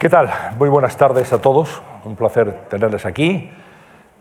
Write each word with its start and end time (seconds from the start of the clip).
¿Qué 0.00 0.08
tal? 0.08 0.30
Muy 0.56 0.70
buenas 0.70 0.96
tardes 0.96 1.30
a 1.34 1.42
todos. 1.42 1.82
Un 2.06 2.16
placer 2.16 2.68
tenerles 2.70 3.04
aquí 3.04 3.50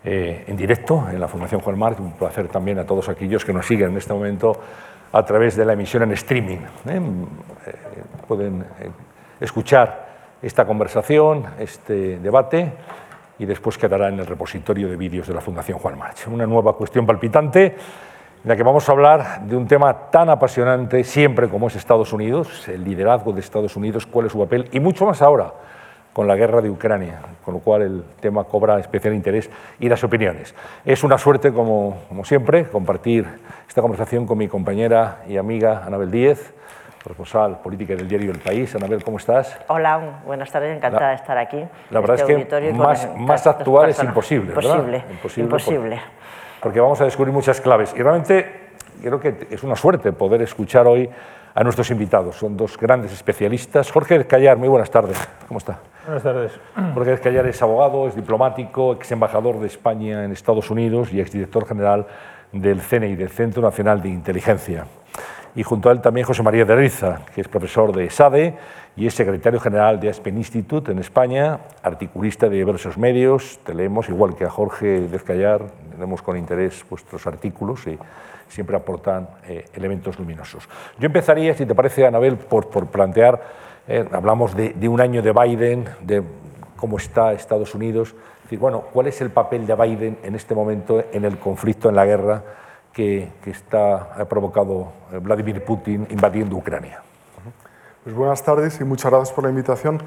eh, 0.03 0.43
en 0.45 0.57
directo 0.57 1.07
en 1.09 1.21
la 1.21 1.29
Fundación 1.29 1.61
Juan 1.61 1.79
Marc. 1.79 2.01
Un 2.01 2.11
placer 2.11 2.49
también 2.49 2.79
a 2.79 2.85
todos 2.85 3.07
aquellos 3.07 3.45
que 3.45 3.53
nos 3.53 3.65
siguen 3.65 3.91
en 3.91 3.97
este 3.97 4.11
momento 4.11 4.59
a 5.13 5.23
través 5.23 5.55
de 5.55 5.63
la 5.63 5.71
emisión 5.71 6.03
en 6.03 6.11
streaming. 6.11 6.57
¿eh? 6.57 6.99
Eh, 7.65 7.73
pueden 8.27 8.65
escuchar 9.39 10.09
esta 10.41 10.65
conversación, 10.65 11.45
este 11.57 12.19
debate 12.19 12.73
y 13.37 13.45
después 13.45 13.77
quedará 13.77 14.09
en 14.09 14.19
el 14.19 14.25
repositorio 14.25 14.89
de 14.89 14.97
vídeos 14.97 15.29
de 15.29 15.33
la 15.33 15.39
Fundación 15.39 15.79
Juan 15.79 15.97
March. 15.97 16.27
Una 16.27 16.45
nueva 16.45 16.75
cuestión 16.75 17.05
palpitante 17.05 17.77
en 18.43 18.49
la 18.49 18.55
que 18.55 18.63
vamos 18.63 18.87
a 18.87 18.91
hablar 18.93 19.41
de 19.41 19.57
un 19.57 19.67
tema 19.67 19.93
tan 20.09 20.29
apasionante 20.29 21.03
siempre 21.03 21.49
como 21.49 21.67
es 21.67 21.75
Estados 21.75 22.13
Unidos, 22.13 22.67
el 22.69 22.83
liderazgo 22.85 23.33
de 23.33 23.41
Estados 23.41 23.75
Unidos, 23.75 24.05
cuál 24.05 24.27
es 24.27 24.31
su 24.31 24.39
papel 24.39 24.69
y 24.71 24.79
mucho 24.79 25.05
más 25.05 25.21
ahora 25.21 25.51
con 26.13 26.27
la 26.27 26.35
guerra 26.35 26.61
de 26.61 26.69
Ucrania, 26.69 27.19
con 27.43 27.55
lo 27.55 27.59
cual 27.59 27.81
el 27.81 28.03
tema 28.19 28.45
cobra 28.45 28.79
especial 28.79 29.13
interés 29.13 29.49
y 29.79 29.89
las 29.89 30.03
opiniones. 30.03 30.55
Es 30.83 31.03
una 31.03 31.17
suerte, 31.17 31.53
como, 31.53 31.97
como 32.07 32.25
siempre, 32.25 32.67
compartir 32.67 33.27
esta 33.67 33.81
conversación 33.81 34.25
con 34.25 34.37
mi 34.37 34.47
compañera 34.47 35.19
y 35.27 35.37
amiga 35.37 35.83
Anabel 35.85 36.09
Díez, 36.09 36.53
responsable 37.05 37.57
política 37.63 37.95
del 37.95 38.07
diario 38.07 38.31
El 38.31 38.39
País. 38.39 38.73
Anabel, 38.75 39.03
¿cómo 39.03 39.17
estás? 39.17 39.57
Hola, 39.67 40.21
buenas 40.25 40.51
tardes, 40.51 40.75
encantada 40.75 41.09
de 41.09 41.15
estar 41.15 41.37
aquí. 41.37 41.63
La 41.91 41.99
verdad 41.99 42.19
este 42.19 42.41
es 42.41 42.47
que 42.47 42.73
más, 42.73 43.07
más 43.17 43.47
actual 43.47 43.89
es 43.89 44.01
imposible, 44.01 44.49
imposible, 44.49 45.03
Imposible, 45.09 45.43
imposible. 45.43 46.01
Porque, 46.61 46.79
vamos 46.79 46.99
a 47.01 47.05
descubrir 47.05 47.33
muchas 47.33 47.61
claves. 47.61 47.93
Y 47.95 48.01
realmente 48.01 48.69
creo 49.01 49.19
que 49.19 49.47
es 49.49 49.63
una 49.63 49.75
suerte 49.75 50.11
poder 50.11 50.41
escuchar 50.41 50.87
hoy 50.87 51.09
a 51.55 51.63
nuestros 51.63 51.89
invitados. 51.91 52.35
Son 52.35 52.55
dos 52.55 52.77
grandes 52.77 53.11
especialistas. 53.11 53.91
Jorge 53.91 54.15
Escallar, 54.15 54.57
muy 54.57 54.67
buenas 54.67 54.91
tardes. 54.91 55.17
¿Cómo 55.47 55.57
está? 55.57 55.79
Buenas 56.05 56.23
tardes. 56.23 56.51
Jorge 56.93 57.13
Escallar 57.13 57.47
es 57.47 57.61
abogado, 57.61 58.07
es 58.07 58.15
diplomático, 58.15 58.93
ex 58.93 59.11
embajador 59.11 59.59
de 59.59 59.67
España 59.67 60.23
en 60.23 60.31
Estados 60.31 60.69
Unidos 60.69 61.11
y 61.13 61.19
exdirector 61.19 61.67
general 61.67 62.07
del 62.51 62.81
CNI, 62.81 63.15
del 63.15 63.29
Centro 63.29 63.61
Nacional 63.61 64.01
de 64.01 64.09
Inteligencia 64.09 64.85
y 65.55 65.63
junto 65.63 65.89
a 65.89 65.91
él 65.91 66.01
también 66.01 66.25
José 66.25 66.43
María 66.43 66.65
de 66.65 66.75
Riza, 66.75 67.21
que 67.33 67.41
es 67.41 67.47
profesor 67.47 67.95
de 67.95 68.09
SADE 68.09 68.55
y 68.95 69.07
es 69.07 69.13
secretario 69.13 69.59
general 69.59 69.99
de 69.99 70.09
Aspen 70.09 70.37
Institute 70.37 70.91
en 70.91 70.99
España, 70.99 71.59
articulista 71.83 72.49
de 72.49 72.57
diversos 72.57 72.97
medios. 72.97 73.59
Te 73.63 73.73
leemos, 73.73 74.09
igual 74.09 74.35
que 74.35 74.45
a 74.45 74.49
Jorge 74.49 75.01
Dezcayar, 75.01 75.65
leemos 75.99 76.21
con 76.21 76.37
interés 76.37 76.83
vuestros 76.89 77.27
artículos 77.27 77.85
y 77.87 77.97
siempre 78.47 78.75
aportan 78.75 79.29
eh, 79.47 79.65
elementos 79.73 80.17
luminosos. 80.17 80.67
Yo 80.97 81.05
empezaría, 81.05 81.53
si 81.53 81.65
te 81.65 81.75
parece, 81.75 82.05
Anabel, 82.05 82.37
por, 82.37 82.69
por 82.69 82.87
plantear, 82.87 83.41
eh, 83.87 84.07
hablamos 84.11 84.55
de, 84.55 84.69
de, 84.69 84.87
un 84.87 85.01
año 85.01 85.21
de 85.21 85.31
Biden, 85.31 85.85
de 86.01 86.23
cómo 86.75 86.97
está 86.97 87.33
Estados 87.33 87.75
Unidos, 87.75 88.15
decir, 88.43 88.57
bueno, 88.57 88.85
¿cuál 88.91 89.07
es 89.07 89.21
el 89.21 89.29
papel 89.29 89.67
de 89.67 89.75
Biden 89.75 90.17
en 90.23 90.35
este 90.35 90.55
momento 90.55 91.03
en 91.11 91.25
el 91.25 91.37
conflicto, 91.37 91.89
en 91.89 91.95
la 91.95 92.05
guerra? 92.05 92.43
que, 92.93 93.31
está, 93.45 94.13
ha 94.19 94.25
provocado 94.25 94.91
eh, 95.11 95.19
Vladimir 95.19 95.63
Putin 95.63 96.07
invadiendo 96.09 96.55
Ucrania. 96.55 97.01
Pues 98.03 98.15
buenas 98.15 98.43
tardes 98.43 98.79
y 98.81 98.83
muchas 98.83 99.11
gracias 99.11 99.31
por 99.33 99.45
la 99.45 99.49
invitación. 99.49 100.01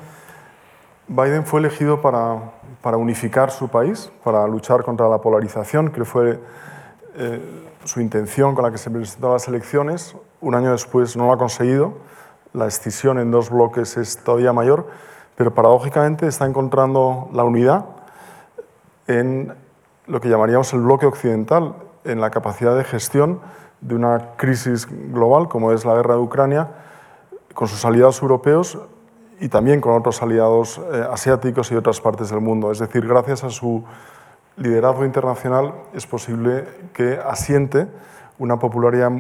Biden 1.09 1.45
fue 1.45 1.61
elegido 1.61 2.01
para, 2.01 2.53
para 2.83 2.97
unificar 2.97 3.51
su 3.51 3.69
país, 3.69 4.11
para 4.25 4.47
luchar 4.47 4.83
contra 4.83 5.09
la 5.09 5.19
polarización, 5.19 5.93
que 5.93 6.05
fue 6.05 6.41
eh, 7.15 7.69
su 7.85 8.01
intención 8.01 8.55
con 8.55 8.65
la 8.65 8.73
que 8.73 8.79
se 8.79 8.91
presentó 8.91 9.31
a 9.31 9.33
las 9.35 9.49
elecciones. 9.49 10.17
Un 10.41 10.57
año 10.57 10.73
después 10.73 11.17
no 11.17 11.27
lo 11.27 11.33
ha 11.33 11.39
conseguido. 11.39 11.95
La 12.53 12.67
escisión 12.67 13.19
en 13.19 13.31
dos 13.31 13.51
bloques 13.51 13.97
es 13.97 14.19
todavía 14.19 14.53
mayor, 14.53 14.89
pero 15.37 15.55
paradójicamente 15.55 16.27
está 16.27 16.45
encontrando 16.45 17.31
la 17.33 17.45
unidad 17.45 17.87
en 19.07 19.55
lo 20.07 20.21
que 20.21 20.29
llamaríamos 20.29 20.73
el 20.73 20.81
bloque 20.81 21.07
occidental, 21.07 21.77
en 22.05 22.21
la 22.21 22.31
capacidad 22.31 22.77
de 22.77 22.85
gestión 22.85 23.41
de 23.81 23.95
una 23.95 24.35
crisis 24.37 24.89
global 25.13 25.49
como 25.49 25.73
es 25.73 25.85
la 25.85 25.95
guerra 25.95 26.15
de 26.15 26.21
Ucrania, 26.21 26.69
con 27.55 27.69
sus 27.69 27.85
aliados 27.85 28.21
europeos 28.23 28.79
y 29.43 29.49
también 29.49 29.81
con 29.81 29.93
otros 29.95 30.23
aliados 30.23 30.79
eh, 30.79 31.05
asiáticos 31.11 31.73
y 31.73 31.75
otras 31.75 32.01
partes 32.01 32.31
del 32.31 32.41
mundo. 32.41 32.71
Es 32.71 32.79
decir, 32.79 33.05
gracias 33.05 33.43
a 33.43 33.51
su 33.51 33.83
liderazgo 34.57 35.05
internacional 35.05 35.75
es 35.93 36.07
posible 36.07 36.65
que 36.95 37.19
asiente 37.19 37.89
una 38.39 38.61
popularidad 38.61 39.11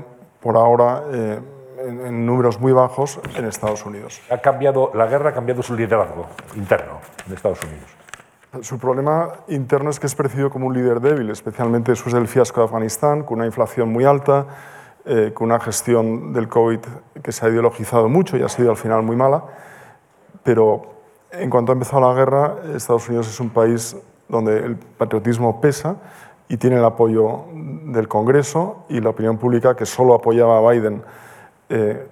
por 0.41 0.56
ahora 0.56 1.03
eh, 1.12 1.41
en, 1.78 2.06
en, 2.06 2.25
números 2.25 2.61
muy 2.61 2.71
bajos 2.71 3.19
en 3.34 3.47
Estados 3.47 3.84
Unidos. 3.84 4.22
Ha 4.31 4.38
cambiado, 4.38 4.93
la 4.94 5.06
guerra 5.06 5.31
ha 5.31 5.34
cambiado 5.34 5.61
su 5.61 5.75
liderazgo 5.75 6.28
interno 6.55 7.00
en 7.27 7.34
Estados 7.34 7.59
Unidos. 7.65 7.91
Su 8.65 8.78
problema 8.78 9.28
interno 9.49 9.91
es 9.91 9.99
que 9.99 10.06
es 10.06 10.15
percibido 10.15 10.50
como 10.50 10.69
un 10.69 10.75
líder 10.75 11.00
débil, 11.00 11.31
especialmente 11.31 11.91
después 11.91 12.15
del 12.15 12.28
fiasco 12.28 12.61
de 12.61 12.66
Afganistán, 12.66 13.25
con 13.25 13.38
una 13.38 13.47
inflación 13.47 13.88
muy 13.88 14.05
alta, 14.05 14.47
eh, 15.05 15.32
con 15.34 15.47
una 15.47 15.59
gestión 15.59 16.32
del 16.32 16.47
COVID 16.47 16.78
que 17.25 17.32
se 17.32 17.44
ha 17.44 17.49
ideologizado 17.49 18.09
mucho 18.09 18.37
y 18.37 18.43
ha 18.43 18.49
sido 18.49 18.71
al 18.71 18.77
final 18.77 19.03
muy 19.03 19.16
mala. 19.16 19.43
Pero 20.43 20.83
en 21.31 21.51
cuanto 21.51 21.73
ha 21.73 21.75
empezado 21.75 22.01
la 22.01 22.15
guerra, 22.15 22.57
Estados 22.75 23.09
Unidos 23.09 23.29
es 23.29 23.41
un 23.41 23.51
país 23.51 23.97
donde 24.29 24.59
el 24.59 24.77
patriotismo 24.77 25.61
pesa 25.61 25.97
y 26.49 26.57
tiene 26.57 26.77
el 26.77 26.85
apoyo 26.85 27.45
del 27.53 28.09
Congreso 28.09 28.85
y 28.89 29.01
la 29.01 29.11
opinión 29.11 29.39
pública 29.39 29.75
que 29.75 29.87
solo 29.87 30.15
apoyaba 30.15 30.59
a 30.59 30.73
Biden. 30.73 31.03
Eh, 31.69 32.09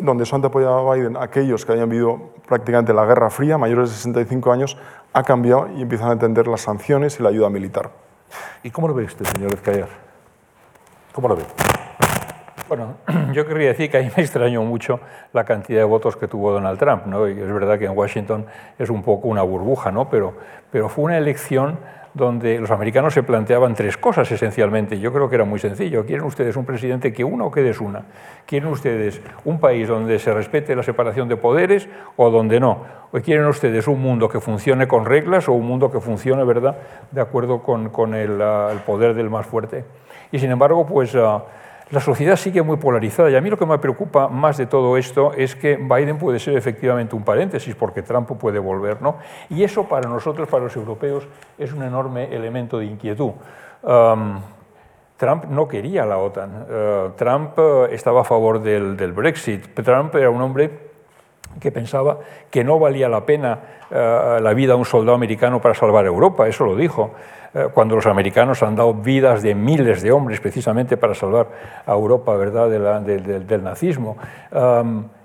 donde 0.00 0.24
son 0.24 0.44
apoyaba 0.44 0.80
a 0.80 0.94
Biden, 0.94 1.16
aquellos 1.16 1.66
que 1.66 1.72
hayan 1.72 1.88
vivido 1.88 2.30
prácticamente 2.48 2.94
la 2.94 3.04
Guerra 3.04 3.28
Fría, 3.28 3.58
mayores 3.58 3.90
de 3.90 3.96
65 3.96 4.50
años, 4.50 4.78
ha 5.12 5.22
cambiado 5.22 5.68
y 5.76 5.82
empiezan 5.82 6.08
a 6.08 6.12
entender 6.12 6.48
las 6.48 6.62
sanciones 6.62 7.20
y 7.20 7.22
la 7.22 7.28
ayuda 7.28 7.50
militar. 7.50 7.90
¿Y 8.62 8.70
cómo 8.70 8.88
lo 8.88 8.94
ve 8.94 9.04
usted, 9.04 9.26
señor 9.26 9.52
Ezcayar? 9.52 9.88
¿Cómo 11.12 11.28
lo 11.28 11.36
ve? 11.36 11.44
Bueno, 12.74 12.94
yo 13.34 13.46
querría 13.46 13.68
decir 13.68 13.90
que 13.90 13.98
a 13.98 14.00
mí 14.00 14.08
me 14.16 14.22
extrañó 14.22 14.62
mucho 14.62 14.98
la 15.34 15.44
cantidad 15.44 15.80
de 15.80 15.84
votos 15.84 16.16
que 16.16 16.26
tuvo 16.26 16.52
Donald 16.52 16.78
Trump. 16.78 17.04
¿no? 17.04 17.28
Y 17.28 17.32
es 17.32 17.52
verdad 17.52 17.78
que 17.78 17.84
en 17.84 17.94
Washington 17.94 18.46
es 18.78 18.88
un 18.88 19.02
poco 19.02 19.28
una 19.28 19.42
burbuja, 19.42 19.92
¿no? 19.92 20.08
pero, 20.08 20.32
pero 20.70 20.88
fue 20.88 21.04
una 21.04 21.18
elección 21.18 21.78
donde 22.14 22.58
los 22.58 22.70
americanos 22.70 23.12
se 23.12 23.22
planteaban 23.22 23.74
tres 23.74 23.98
cosas 23.98 24.32
esencialmente. 24.32 24.98
Yo 24.98 25.12
creo 25.12 25.28
que 25.28 25.34
era 25.34 25.44
muy 25.44 25.58
sencillo. 25.58 26.06
¿Quieren 26.06 26.24
ustedes 26.24 26.56
un 26.56 26.64
presidente 26.64 27.12
que 27.12 27.24
una 27.24 27.44
o 27.44 27.50
que 27.50 27.60
desuna? 27.60 28.06
¿Quieren 28.46 28.70
ustedes 28.70 29.20
un 29.44 29.60
país 29.60 29.86
donde 29.86 30.18
se 30.18 30.32
respete 30.32 30.74
la 30.74 30.82
separación 30.82 31.28
de 31.28 31.36
poderes 31.36 31.90
o 32.16 32.30
donde 32.30 32.58
no? 32.58 32.84
¿O 33.12 33.20
quieren 33.20 33.44
ustedes 33.48 33.86
un 33.86 34.00
mundo 34.00 34.30
que 34.30 34.40
funcione 34.40 34.88
con 34.88 35.04
reglas 35.04 35.46
o 35.46 35.52
un 35.52 35.66
mundo 35.66 35.92
que 35.92 36.00
funcione, 36.00 36.42
¿verdad?, 36.44 36.78
de 37.10 37.20
acuerdo 37.20 37.62
con, 37.62 37.90
con 37.90 38.14
el, 38.14 38.40
uh, 38.40 38.70
el, 38.70 38.78
poder 38.78 39.12
del 39.12 39.28
más 39.28 39.44
fuerte. 39.44 39.84
Y 40.30 40.38
sin 40.38 40.50
embargo, 40.50 40.86
pues... 40.86 41.14
Uh, 41.14 41.42
la 41.92 42.00
sociedad 42.00 42.36
sigue 42.36 42.62
muy 42.62 42.78
polarizada 42.78 43.30
y 43.30 43.36
a 43.36 43.40
mí 43.42 43.50
lo 43.50 43.58
que 43.58 43.66
me 43.66 43.78
preocupa 43.78 44.26
más 44.26 44.56
de 44.56 44.64
todo 44.64 44.96
esto 44.96 45.34
es 45.34 45.54
que 45.54 45.76
Biden 45.76 46.16
puede 46.16 46.38
ser 46.38 46.56
efectivamente 46.56 47.14
un 47.14 47.22
paréntesis 47.22 47.74
porque 47.74 48.00
Trump 48.00 48.32
puede 48.38 48.58
volver, 48.58 49.02
¿no? 49.02 49.18
Y 49.50 49.62
eso 49.62 49.84
para 49.84 50.08
nosotros, 50.08 50.48
para 50.48 50.64
los 50.64 50.74
europeos, 50.74 51.28
es 51.58 51.70
un 51.74 51.82
enorme 51.82 52.34
elemento 52.34 52.78
de 52.78 52.86
inquietud. 52.86 53.32
Um, 53.82 54.40
Trump 55.18 55.44
no 55.44 55.68
quería 55.68 56.06
la 56.06 56.16
OTAN. 56.16 56.62
Uh, 56.62 57.10
Trump 57.10 57.58
uh, 57.58 57.84
estaba 57.84 58.22
a 58.22 58.24
favor 58.24 58.62
del, 58.62 59.12
Brexit. 59.12 59.74
Trump 59.74 60.14
era 60.14 60.30
un 60.30 60.40
hombre 60.40 60.70
que 61.60 61.70
pensaba 61.70 62.20
que 62.50 62.64
no 62.64 62.78
valía 62.78 63.10
la 63.10 63.26
pena 63.26 63.58
uh, 63.90 64.40
la 64.40 64.54
vida 64.54 64.72
de 64.72 64.78
un 64.78 64.86
soldado 64.86 65.14
americano 65.14 65.60
para 65.60 65.74
salvar 65.74 66.06
Europa. 66.06 66.48
Eso 66.48 66.64
lo 66.64 66.74
dijo 66.74 67.12
cuando 67.74 67.96
los 67.96 68.06
americanos 68.06 68.62
han 68.62 68.76
dado 68.76 68.94
vidas 68.94 69.42
de 69.42 69.54
miles 69.54 70.02
de 70.02 70.10
hombres 70.10 70.40
precisamente 70.40 70.96
para 70.96 71.14
salvar 71.14 71.48
a 71.84 71.92
Europa 71.92 72.34
¿verdad? 72.34 72.68
Del 72.70 73.62
nazismo. 73.62 74.16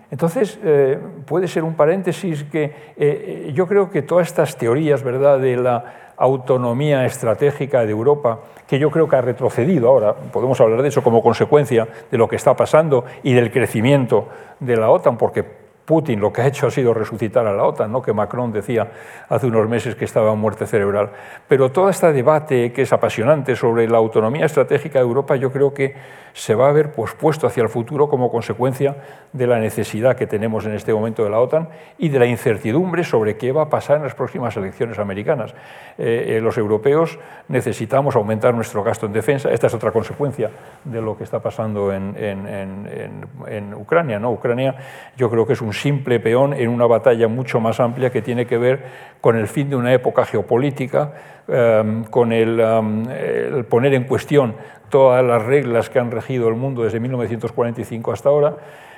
Entonces, 0.10 0.58
eh, 0.64 0.98
puede 1.26 1.48
ser 1.48 1.64
un 1.64 1.76
paréntesis 1.76 2.46
que 2.46 2.94
eh, 2.96 3.52
yo 3.54 3.68
creo 3.68 3.90
que 3.90 4.02
todas 4.02 4.28
estas 4.28 4.56
teorías 4.56 5.04
¿verdad? 5.04 5.40
de 5.40 5.58
la 5.58 6.14
autonomía 6.16 7.06
estratégica 7.06 7.86
de 7.86 7.92
Europa, 7.92 8.40
que 8.66 8.80
yo 8.80 8.90
creo 8.90 9.08
que 9.08 9.18
ha 9.18 9.22
retrocedido 9.22 9.90
ahora, 9.90 10.16
podemos 10.16 10.60
hablar 10.62 10.82
de 10.82 10.88
eso 10.88 11.04
como 11.04 11.22
consecuencia 11.22 11.88
de 12.10 12.18
lo 12.18 12.28
que 12.28 12.38
está 12.38 12.56
pasando 12.56 13.04
y 13.22 13.34
del 13.34 13.52
crecimiento 13.52 14.28
de 14.60 14.78
la 14.78 14.90
OTAN, 14.90 15.18
porque 15.18 15.67
Putin 15.88 16.20
lo 16.20 16.34
que 16.34 16.42
ha 16.42 16.48
hecho 16.48 16.68
ha 16.68 16.72
sido 16.72 16.94
resucitar 16.94 17.48
a 17.48 17.54
la 17.54 17.64
OTAN, 17.64 17.90
¿no? 17.90 18.02
que 18.02 18.12
Macron 18.12 18.52
decía 18.52 18.92
hace 19.30 19.48
unos 19.48 19.70
meses 19.70 19.96
que 19.96 20.04
estaba 20.04 20.34
en 20.34 20.38
muerte 20.38 20.68
cerebral. 20.68 21.12
Pero 21.48 21.72
todo 21.72 21.88
este 21.88 22.12
debate 22.12 22.74
que 22.74 22.82
es 22.82 22.92
apasionante 22.92 23.56
sobre 23.56 23.88
la 23.88 23.98
autonomía 23.98 24.46
estratégica 24.46 25.00
de 25.00 25.06
Europa, 25.06 25.38
yo 25.38 25.50
creo 25.50 25.74
que 25.74 25.96
se 26.34 26.56
va 26.56 26.68
a 26.68 26.74
ver 26.74 26.92
pospuesto 26.92 27.48
hacia 27.48 27.64
el 27.64 27.70
futuro 27.70 28.10
como 28.10 28.30
consecuencia 28.30 28.98
de 29.32 29.48
la 29.48 29.60
necesidad 29.60 30.18
que 30.18 30.28
tenemos 30.28 30.66
en 30.66 30.74
este 30.74 30.94
momento 30.94 31.24
de 31.24 31.30
la 31.30 31.40
OTAN 31.40 31.70
y 31.98 32.10
de 32.10 32.20
la 32.20 32.26
incertidumbre 32.26 33.06
sobre 33.06 33.38
qué 33.38 33.54
va 33.54 33.64
a 33.64 33.70
pasar 33.70 33.98
en 33.98 34.04
las 34.04 34.14
próximas 34.14 34.58
elecciones 34.58 35.00
americanas. 35.00 35.56
Eh, 35.98 36.36
eh, 36.36 36.42
los 36.42 36.58
europeos 36.58 37.18
necesitamos 37.48 38.18
aumentar 38.18 38.54
nuestro 38.54 38.84
gasto 38.84 39.06
en 39.06 39.14
defensa. 39.14 39.50
Esta 39.52 39.68
es 39.68 39.74
otra 39.74 39.92
consecuencia 39.92 40.52
de 40.84 41.02
lo 41.02 41.18
que 41.18 41.24
está 41.24 41.40
pasando 41.40 41.94
en, 41.94 42.16
en, 42.18 43.74
Ucrania. 43.74 44.20
¿no? 44.20 44.32
Ucrania 44.32 44.76
yo 45.16 45.30
creo 45.30 45.48
que 45.48 45.54
es 45.54 45.62
un 45.62 45.74
simple 45.78 46.20
peón 46.20 46.54
en 46.54 46.70
una 46.70 46.86
batalla 46.86 47.28
mucho 47.28 47.60
más 47.60 47.80
amplia 47.80 48.10
que 48.10 48.22
tiene 48.22 48.46
que 48.46 48.58
ver 48.58 48.84
con 49.22 49.38
el 49.38 49.48
fin 49.48 49.70
de 49.70 49.76
una 49.76 49.94
época 49.94 50.26
geopolítica, 50.26 51.14
em, 51.48 52.04
con 52.06 52.34
el, 52.34 52.60
el, 52.60 53.66
poner 53.66 53.94
en 53.94 54.04
cuestión 54.04 54.56
todas 54.90 55.24
las 55.24 55.44
reglas 55.46 55.90
que 55.90 56.00
han 56.00 56.12
regido 56.12 56.48
el 56.50 56.56
mundo 56.56 56.84
desde 56.84 57.00
1945 57.00 58.12
hasta 58.12 58.30
ahora, 58.30 58.58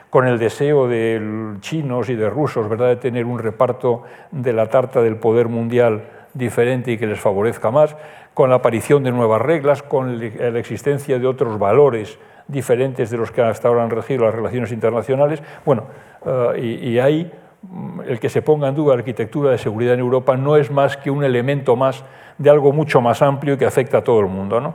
con 0.09 0.27
el 0.27 0.39
deseo 0.39 0.87
de 0.87 1.55
chinos 1.59 2.09
y 2.09 2.15
de 2.15 2.29
rusos 2.29 2.67
¿verdad? 2.67 2.87
de 2.87 2.95
tener 2.95 3.25
un 3.25 3.39
reparto 3.39 4.03
de 4.31 4.53
la 4.53 4.67
tarta 4.67 5.01
del 5.01 5.17
poder 5.17 5.47
mundial 5.47 6.03
diferente 6.33 6.91
y 6.91 6.97
que 6.97 7.07
les 7.07 7.19
favorezca 7.19 7.71
más, 7.71 7.95
con 8.33 8.49
la 8.49 8.57
aparición 8.57 9.03
de 9.03 9.11
nuevas 9.11 9.41
reglas, 9.41 9.83
con 9.83 10.19
la 10.19 10.59
existencia 10.59 11.19
de 11.19 11.27
otros 11.27 11.59
valores 11.59 12.17
diferentes 12.49 13.09
de 13.09 13.17
los 13.17 13.31
que 13.31 13.41
hasta 13.41 13.67
ahora 13.67 13.83
han 13.83 13.89
regido 13.89 14.25
las 14.25 14.35
relaciones 14.35 14.71
internacionales. 14.71 15.41
Bueno, 15.63 15.85
eh, 16.25 16.59
y, 16.81 16.89
y, 16.89 16.99
ahí 16.99 17.31
mm, 17.61 18.01
el 18.07 18.19
que 18.19 18.27
se 18.27 18.41
ponga 18.41 18.67
en 18.67 18.75
duda 18.75 18.95
la 18.95 18.99
arquitectura 18.99 19.51
de 19.51 19.57
seguridad 19.57 19.93
en 19.93 20.01
Europa 20.01 20.35
no 20.35 20.57
es 20.57 20.69
más 20.69 20.97
que 20.97 21.11
un 21.11 21.23
elemento 21.23 21.75
más 21.75 22.03
de 22.37 22.49
algo 22.49 22.73
mucho 22.73 23.01
más 23.01 23.21
amplio 23.21 23.53
y 23.53 23.57
que 23.57 23.65
afecta 23.65 23.99
a 23.99 24.03
todo 24.03 24.19
el 24.19 24.27
mundo. 24.27 24.59
¿no? 24.59 24.73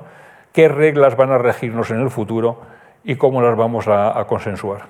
¿Qué 0.52 0.68
reglas 0.68 1.16
van 1.16 1.32
a 1.32 1.38
regirnos 1.38 1.90
en 1.90 2.00
el 2.00 2.10
futuro 2.10 2.60
y 3.02 3.16
cómo 3.16 3.42
las 3.42 3.56
vamos 3.56 3.88
a, 3.88 4.18
a 4.18 4.26
consensuar? 4.26 4.82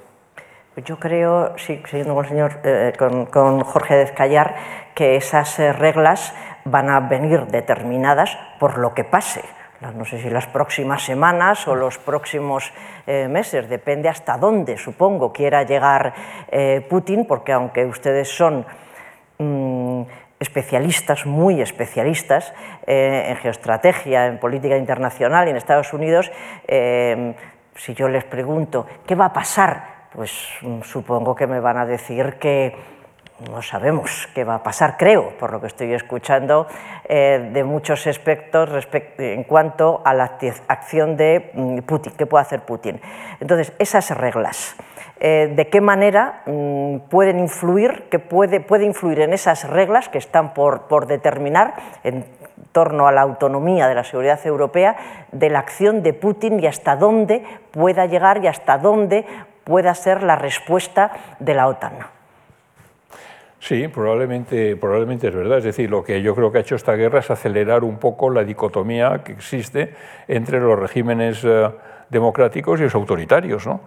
Yo 0.77 0.99
creo, 0.99 1.57
sí, 1.57 1.81
siguiendo 1.87 2.15
con, 2.15 2.25
el 2.25 2.29
señor, 2.29 2.61
eh, 2.65 2.93
con, 2.99 3.27
con, 3.27 3.61
Jorge 3.61 3.95
Dezcayar, 3.95 4.57
que 4.97 5.15
esas 5.15 5.57
eh, 5.61 5.73
reglas 5.73 6.35
van 6.65 6.91
a 6.91 6.99
venir 6.99 7.47
determinadas 7.47 8.37
por 8.59 8.79
lo 8.79 8.93
que 8.93 9.05
pase. 9.05 9.45
No 9.81 10.05
sé 10.05 10.21
si 10.21 10.31
las 10.31 10.47
próximas 10.47 11.03
semanas 11.03 11.69
o 11.69 11.75
los 11.75 11.99
próximos 11.99 12.73
eh, 13.07 13.29
meses, 13.29 13.69
depende 13.69 14.09
hasta 14.09 14.39
dónde, 14.39 14.79
supongo, 14.79 15.33
quiera 15.33 15.63
llegar 15.65 16.15
eh, 16.51 16.87
Putin, 16.89 17.27
porque 17.27 17.53
aunque 17.53 17.85
ustedes 17.85 18.29
son 18.29 18.65
mmm, 19.39 20.03
especialistas, 20.41 21.27
muy 21.27 21.61
especialistas 21.61 22.55
eh, 22.87 23.27
en 23.29 23.37
geoestrategia, 23.37 24.27
en 24.27 24.39
política 24.39 24.77
internacional 24.77 25.49
y 25.49 25.51
en 25.51 25.57
Estados 25.57 25.93
Unidos, 25.93 26.31
si 27.77 27.95
yo 27.95 28.09
les 28.09 28.25
pregunto 28.25 28.87
qué 29.07 29.15
va 29.15 29.27
a 29.27 29.33
pasar, 29.33 30.09
pues 30.15 30.49
mm, 30.63 30.83
supongo 30.83 31.35
que 31.35 31.47
me 31.47 31.61
van 31.61 31.77
a 31.77 31.87
decir 31.87 32.35
que 32.39 32.94
no 33.51 33.63
sabemos 33.63 34.29
qué 34.35 34.45
va 34.45 34.57
a 34.57 34.63
pasar, 34.63 34.97
creo, 34.97 35.31
por 35.39 35.53
lo 35.53 35.61
que 35.61 35.67
estoy 35.67 35.93
escuchando, 35.93 36.67
eh, 37.09 37.51
de 37.53 37.65
muchos 37.65 38.07
aspectos 38.07 38.71
en 39.19 39.45
cuanto 39.45 40.03
a 40.05 40.15
la 40.15 40.39
acción 40.69 41.17
de 41.17 41.51
mm, 41.53 41.79
Putin, 41.81 42.13
qué 42.17 42.27
puede 42.27 42.43
hacer 42.43 42.61
Putin. 42.61 43.01
Entonces, 43.41 43.73
esas 43.79 44.11
reglas, 44.17 44.77
eh, 45.19 45.53
de 45.55 45.69
qué 45.69 45.81
manera 45.81 46.43
mm, 46.47 47.09
pueden 47.11 47.41
influir, 47.41 48.09
que 48.09 48.21
puede, 48.21 48.61
puede 48.61 48.85
influir 48.85 49.21
en 49.21 49.33
esas 49.33 49.69
reglas 49.69 50.09
que 50.09 50.19
están 50.19 50.55
por, 50.55 50.83
por 50.83 51.07
determinar 51.07 51.75
en 52.05 52.25
torno 52.71 53.09
a 53.09 53.13
la 53.13 53.23
autonomía 53.23 53.89
de 53.89 53.95
la 53.97 54.05
seguridad 54.05 54.41
europea, 54.47 54.97
de 55.33 55.51
la 55.51 55.59
acción 55.59 56.03
de 56.03 56.13
Putin 56.13 56.61
y 56.61 56.67
hasta 56.67 56.97
dónde 56.97 57.45
pueda 57.73 58.07
llegar 58.07 58.43
y 58.45 58.47
hasta 58.47 58.79
dónde 58.79 59.25
pueda 59.65 59.95
ser 59.95 60.23
la 60.23 60.37
respuesta 60.37 61.13
de 61.41 61.55
la 61.55 61.67
OTAN. 61.69 62.14
Sí, 63.67 63.89
probablemente, 63.89 64.77
probablemente 64.77 65.29
es 65.29 65.35
verdad. 65.35 65.57
Es 65.57 65.65
decir, 65.65 65.89
lo 65.89 66.05
que 66.05 66.21
yo 66.21 66.35
creo 66.35 66.53
que 66.53 66.59
ha 66.59 66.61
hecho 66.61 66.75
esta 66.75 66.97
guerra 66.97 67.21
es 67.21 67.31
acelerar 67.31 67.83
un 67.83 67.97
poco 67.97 68.29
la 68.29 68.45
dicotomía 68.45 69.23
que 69.25 69.33
existe 69.33 69.95
entre 70.29 70.61
los 70.61 70.79
regímenes 70.79 71.43
eh, 71.45 71.71
democráticos 72.11 72.79
y 72.81 72.83
los 72.83 72.95
autoritarios. 72.95 73.67
¿no? 73.67 73.81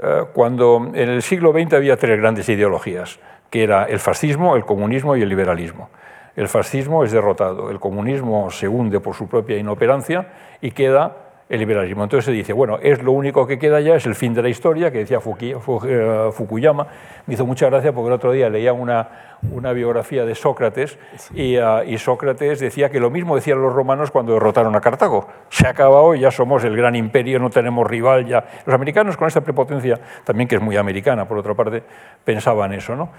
Eh, 0.00 0.22
cuando 0.32 0.92
en 0.94 1.08
el 1.08 1.20
siglo 1.22 1.50
XX 1.50 1.72
había 1.72 1.96
tres 1.96 2.16
grandes 2.16 2.48
ideologías, 2.48 3.18
que 3.50 3.64
era 3.64 3.86
el 3.86 3.98
fascismo, 3.98 4.54
el 4.54 4.64
comunismo 4.64 5.16
y 5.16 5.22
el 5.22 5.28
liberalismo. 5.28 5.90
El 6.36 6.46
fascismo 6.46 7.02
es 7.02 7.10
derrotado, 7.10 7.72
el 7.72 7.80
comunismo 7.80 8.52
se 8.52 8.68
hunde 8.68 9.00
por 9.00 9.16
su 9.16 9.28
propia 9.28 9.58
inoperancia 9.58 10.28
y 10.60 10.70
queda 10.70 11.27
el 11.48 11.60
liberalismo. 11.60 12.04
Entonces 12.04 12.26
se 12.26 12.32
dice, 12.32 12.52
bueno, 12.52 12.78
es 12.82 13.02
lo 13.02 13.12
único 13.12 13.46
que 13.46 13.58
queda 13.58 13.80
ya, 13.80 13.94
es 13.96 14.06
el 14.06 14.14
fin 14.14 14.34
de 14.34 14.42
la 14.42 14.48
historia, 14.48 14.90
que 14.90 14.98
decía 14.98 15.18
eh, 15.18 16.30
Fukuyama. 16.32 16.86
Me 17.26 17.34
hizo 17.34 17.46
mucha 17.46 17.66
gracia 17.66 17.92
porque 17.92 18.08
el 18.08 18.14
otro 18.14 18.32
día 18.32 18.50
leía 18.50 18.72
una, 18.72 19.08
una 19.52 19.72
biografía 19.72 20.24
de 20.24 20.34
Sócrates 20.34 20.98
y, 21.32 21.58
uh, 21.58 21.82
y, 21.86 21.98
Sócrates 21.98 22.60
decía 22.60 22.90
que 22.90 22.98
lo 22.98 23.10
mismo 23.10 23.36
decían 23.36 23.62
los 23.62 23.72
romanos 23.72 24.10
cuando 24.10 24.32
derrotaron 24.32 24.74
a 24.74 24.80
Cartago. 24.80 25.28
Se 25.48 25.66
ha 25.66 25.70
acabado, 25.70 26.14
ya 26.14 26.30
somos 26.30 26.64
el 26.64 26.76
gran 26.76 26.96
imperio, 26.96 27.38
no 27.38 27.50
tenemos 27.50 27.86
rival 27.86 28.26
ya. 28.26 28.44
Los 28.66 28.74
americanos 28.74 29.16
con 29.16 29.28
esta 29.28 29.40
prepotencia, 29.40 29.98
también 30.24 30.48
que 30.48 30.56
es 30.56 30.62
muy 30.62 30.76
americana 30.76 31.26
por 31.26 31.38
otra 31.38 31.54
parte, 31.54 31.82
pensaban 32.24 32.72
eso. 32.72 32.96
¿no? 32.96 33.10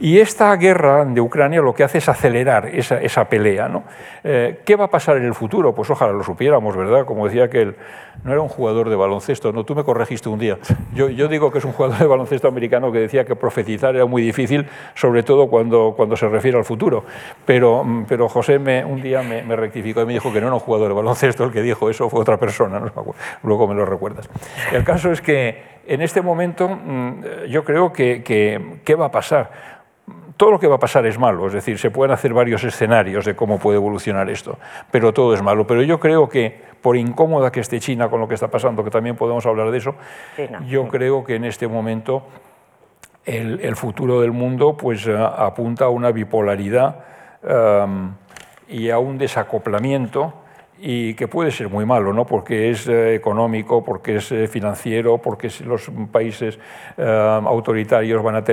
Y 0.00 0.18
esta 0.18 0.54
guerra 0.56 1.04
de 1.04 1.20
Ucrania 1.20 1.60
lo 1.60 1.74
que 1.74 1.84
hace 1.84 1.98
es 1.98 2.08
acelerar 2.08 2.66
esa, 2.66 3.00
esa 3.00 3.28
pelea. 3.28 3.68
¿no? 3.68 3.84
Eh, 4.24 4.60
¿Qué 4.64 4.76
va 4.76 4.86
a 4.86 4.90
pasar 4.90 5.18
en 5.18 5.24
el 5.24 5.34
futuro? 5.34 5.74
Pues 5.74 5.90
ojalá 5.90 6.12
lo 6.12 6.22
supiéramos, 6.22 6.76
¿verdad? 6.76 7.04
Como 7.04 7.26
decía 7.26 7.50
que 7.50 7.62
él, 7.62 7.76
no 8.24 8.32
era 8.32 8.40
un 8.40 8.48
jugador 8.48 8.88
de 8.88 8.96
baloncesto, 8.96 9.52
no, 9.52 9.64
tú 9.64 9.74
me 9.74 9.84
corregiste 9.84 10.28
un 10.28 10.38
día. 10.38 10.58
Yo, 10.94 11.10
yo 11.10 11.28
digo 11.28 11.52
que 11.52 11.58
es 11.58 11.64
un 11.64 11.72
jugador 11.72 11.98
de 11.98 12.06
baloncesto 12.06 12.48
americano 12.48 12.90
que 12.90 13.00
decía 13.00 13.24
que 13.24 13.36
profetizar 13.36 13.94
era 13.94 14.06
muy 14.06 14.22
difícil, 14.22 14.66
sobre 14.94 15.22
todo 15.22 15.48
cuando 15.48 15.65
cuando, 15.66 15.94
cuando 15.96 16.16
se 16.16 16.28
refiere 16.28 16.56
al 16.56 16.64
futuro. 16.64 17.04
Pero, 17.44 17.82
mm, 17.84 18.04
pero 18.08 18.28
José 18.28 18.58
me, 18.58 18.84
un 18.84 19.02
día 19.02 19.22
me, 19.22 19.42
me, 19.42 19.56
rectificó 19.56 20.02
y 20.02 20.06
me 20.06 20.12
dijo 20.12 20.32
que 20.32 20.40
no 20.40 20.46
era 20.46 20.54
un 20.54 20.60
jugador 20.60 20.88
de 20.88 20.94
baloncesto 20.94 21.44
el 21.44 21.52
que 21.52 21.62
dijo 21.62 21.90
eso, 21.90 22.08
fue 22.08 22.20
otra 22.20 22.38
persona, 22.38 22.78
¿no? 22.78 22.92
luego 23.42 23.66
me 23.66 23.74
lo 23.74 23.84
recuerdas. 23.84 24.28
El 24.72 24.84
caso 24.84 25.10
es 25.10 25.20
que 25.20 25.76
en 25.86 26.02
este 26.02 26.22
momento 26.22 26.68
mm, 26.68 27.44
yo 27.48 27.64
creo 27.64 27.92
que, 27.92 28.22
que 28.22 28.80
¿qué 28.84 28.94
va 28.94 29.06
a 29.06 29.10
pasar? 29.10 29.76
todo 30.36 30.50
lo 30.50 30.60
que 30.60 30.66
va 30.66 30.74
a 30.74 30.78
pasar 30.78 31.06
es 31.06 31.18
malo, 31.18 31.46
es 31.46 31.54
decir, 31.54 31.78
se 31.78 31.90
pueden 31.90 32.12
hacer 32.12 32.34
varios 32.34 32.62
escenarios 32.62 33.24
de 33.24 33.34
cómo 33.34 33.58
puede 33.58 33.78
evolucionar 33.78 34.28
esto, 34.28 34.58
pero 34.90 35.14
todo 35.14 35.32
es 35.32 35.40
malo. 35.40 35.66
Pero 35.66 35.82
yo 35.82 35.98
creo 35.98 36.28
que, 36.28 36.60
por 36.82 36.94
incómoda 36.98 37.50
que 37.50 37.60
esté 37.60 37.80
China 37.80 38.10
con 38.10 38.20
lo 38.20 38.28
que 38.28 38.34
está 38.34 38.48
pasando, 38.48 38.84
que 38.84 38.90
también 38.90 39.16
podemos 39.16 39.46
hablar 39.46 39.70
de 39.70 39.78
eso, 39.78 39.94
China. 40.36 40.62
yo 40.68 40.88
creo 40.88 41.24
que 41.24 41.36
en 41.36 41.46
este 41.46 41.66
momento 41.68 42.22
el, 43.26 43.76
futuro 43.76 44.20
del 44.20 44.32
mundo 44.32 44.76
pues, 44.76 45.06
uh, 45.06 45.16
apunta 45.16 45.86
a 45.86 45.88
una 45.88 46.12
bipolaridad 46.12 47.04
um, 47.42 48.14
y 48.68 48.90
a 48.90 48.98
un 48.98 49.18
desacoplamiento 49.18 50.32
y 50.78 51.14
que 51.14 51.26
puede 51.26 51.50
ser 51.50 51.70
muy 51.70 51.86
malo, 51.86 52.12
¿no? 52.12 52.26
porque 52.26 52.70
es 52.70 52.86
eh, 52.86 53.14
económico, 53.14 53.82
porque 53.82 54.16
es 54.16 54.30
eh, 54.32 54.46
financiero, 54.46 55.18
porque 55.18 55.50
los 55.64 55.90
países 56.12 56.58
eh, 56.96 57.40
autoritarios 57.44 58.22
van 58.22 58.36
a, 58.36 58.44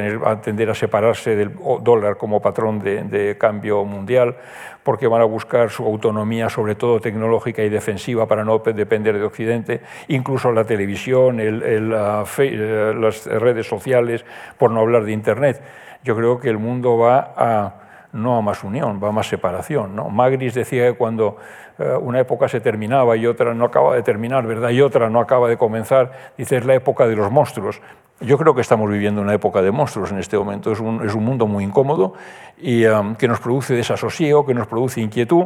tender 0.41 0.69
a 0.69 0.75
separarse 0.75 1.35
del 1.35 1.51
dólar 1.81 2.17
como 2.17 2.41
patrón 2.41 2.79
de, 2.79 3.35
cambio 3.37 3.83
mundial, 3.83 4.37
porque 4.83 5.07
van 5.07 5.21
a 5.21 5.25
buscar 5.25 5.69
su 5.69 5.83
autonomía, 5.85 6.49
sobre 6.49 6.75
todo 6.75 6.99
tecnológica 6.99 7.61
y 7.63 7.69
defensiva, 7.69 8.27
para 8.27 8.45
no 8.45 8.59
depender 8.59 9.17
de 9.17 9.23
Occidente, 9.23 9.81
incluso 10.07 10.51
la 10.51 10.63
televisión, 10.65 11.39
el, 11.39 11.93
uh, 11.93 12.25
fe, 12.25 12.51
las 12.51 13.25
redes 13.25 13.67
sociales, 13.67 14.25
por 14.57 14.71
no 14.71 14.81
hablar 14.81 15.03
de 15.03 15.11
Internet. 15.11 15.61
Yo 16.03 16.15
creo 16.15 16.39
que 16.39 16.49
el 16.49 16.57
mundo 16.57 16.97
va 16.97 17.33
a 17.35 17.83
no 18.13 18.37
a 18.37 18.41
más 18.41 18.63
unión, 18.63 18.99
va 19.03 19.09
a 19.09 19.11
más 19.11 19.27
separación. 19.27 19.99
Magris 20.11 20.53
decía 20.53 20.87
que 20.87 20.93
cuando 20.93 21.37
eh, 21.37 21.62
una 22.01 22.19
época 22.19 22.47
se 22.47 22.59
terminaba 22.59 23.17
y 23.17 23.25
otra 23.25 23.53
no 23.53 23.65
acaba 23.65 23.95
de 23.95 24.03
terminar, 24.03 24.45
¿verdad? 24.45 24.69
Y 24.69 24.81
otra 24.81 25.09
no 25.09 25.19
acaba 25.19 25.49
de 25.49 25.57
comenzar, 25.57 26.11
dice, 26.37 26.57
es 26.57 26.65
la 26.65 26.75
época 26.75 27.07
de 27.07 27.15
los 27.15 27.31
monstruos. 27.31 27.81
Yo 28.19 28.37
creo 28.37 28.53
que 28.53 28.61
estamos 28.61 28.89
viviendo 28.89 29.21
una 29.21 29.33
época 29.33 29.61
de 29.61 29.71
monstruos 29.71 30.11
en 30.11 30.19
este 30.19 30.37
momento. 30.37 30.71
Es 30.71 30.79
un, 30.79 31.05
es 31.05 31.13
un 31.13 31.25
mundo 31.25 31.47
muy 31.47 31.63
incómodo 31.63 32.13
y 32.57 32.85
um, 32.85 33.15
que 33.15 33.27
nos 33.27 33.39
produce 33.39 33.73
desasosiego, 33.73 34.45
que 34.45 34.53
nos 34.53 34.67
produce 34.67 35.01
inquietud 35.01 35.45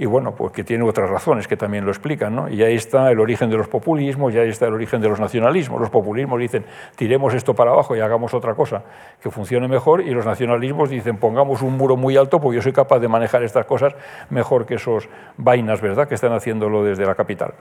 y 0.00 0.06
bueno, 0.06 0.32
pues 0.32 0.52
que 0.52 0.64
tiene 0.64 0.82
otras 0.88 1.10
razones 1.10 1.46
que 1.46 1.58
también 1.58 1.84
lo 1.84 1.90
explican. 1.90 2.34
¿no? 2.34 2.48
Y 2.48 2.62
ahí 2.62 2.74
está 2.74 3.10
el 3.10 3.20
origen 3.20 3.50
de 3.50 3.58
los 3.58 3.68
populismos, 3.68 4.34
y 4.34 4.38
ahí 4.38 4.48
está 4.48 4.66
el 4.66 4.72
origen 4.72 4.98
de 5.02 5.10
los 5.10 5.20
nacionalismos. 5.20 5.78
Los 5.78 5.90
populismos 5.90 6.40
dicen, 6.40 6.64
tiremos 6.96 7.34
esto 7.34 7.52
para 7.52 7.72
abajo 7.72 7.94
y 7.94 8.00
hagamos 8.00 8.32
otra 8.32 8.54
cosa 8.54 8.82
que 9.22 9.30
funcione 9.30 9.68
mejor, 9.68 10.00
y 10.00 10.10
los 10.12 10.24
nacionalismos 10.24 10.88
dicen, 10.88 11.18
pongamos 11.18 11.60
un 11.60 11.76
muro 11.76 11.98
muy 11.98 12.16
alto 12.16 12.38
porque 12.38 12.56
yo 12.56 12.62
soy 12.62 12.72
capaz 12.72 12.98
de 12.98 13.08
manejar 13.08 13.42
estas 13.42 13.66
cosas 13.66 13.92
mejor 14.30 14.64
que 14.64 14.76
esos 14.76 15.06
vainas, 15.36 15.82
¿verdad?, 15.82 16.08
que 16.08 16.14
están 16.14 16.32
haciéndolo 16.32 16.82
desde 16.82 17.04
la 17.04 17.14
capital. 17.14 17.52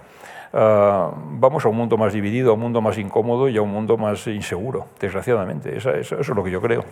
Uh, 0.53 1.11
vamos 1.41 1.65
a 1.65 1.69
un 1.69 1.75
mundo 1.75 1.97
más 1.97 2.13
dividido, 2.13 2.51
a 2.51 2.53
un 2.53 2.61
mundo 2.61 2.81
más 2.81 2.97
incómodo 2.97 3.49
y 3.49 3.57
a 3.57 3.61
un 3.61 3.69
mundo 3.69 3.97
más 3.97 4.25
inseguro, 4.27 4.85
desgraciadamente. 4.97 5.75
Eso 5.75 5.91
es 5.91 6.29
lo 6.29 6.41
que 6.41 6.51
yo 6.51 6.61
creo. 6.61 6.85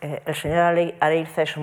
Eh, 0.00 0.20
el 0.26 0.34
señor 0.34 0.58
Areilza 1.00 1.42
es 1.42 1.56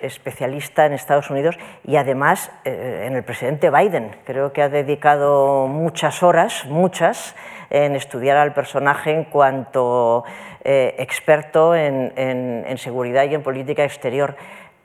especialista 0.00 0.86
en 0.86 0.92
Estados 0.92 1.30
Unidos 1.30 1.58
y 1.84 1.96
además 1.96 2.50
eh, 2.64 3.04
en 3.06 3.16
el 3.16 3.24
presidente 3.24 3.70
Biden. 3.70 4.16
Creo 4.24 4.52
que 4.52 4.62
ha 4.62 4.68
dedicado 4.68 5.66
muchas 5.66 6.22
horas, 6.22 6.64
muchas, 6.66 7.34
en 7.70 7.96
estudiar 7.96 8.36
al 8.36 8.54
personaje 8.54 9.10
en 9.10 9.24
cuanto 9.24 10.24
eh, 10.64 10.94
experto 10.98 11.74
en, 11.74 12.78
seguridad 12.78 13.24
y 13.24 13.34
en 13.34 13.42
política 13.42 13.84
exterior. 13.84 14.36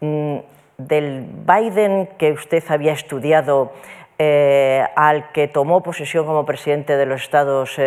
Mm, 0.02 0.38
del 0.78 1.26
Biden 1.46 2.10
que 2.18 2.32
usted 2.32 2.64
había 2.70 2.94
estudiado 2.94 3.72
al 4.96 5.32
que 5.34 5.50
tomó 5.50 5.84
posesión 5.84 6.26
como 6.26 6.46
presidente 6.46 6.96
de 6.96 7.06
los 7.06 7.22
Estados 7.22 7.78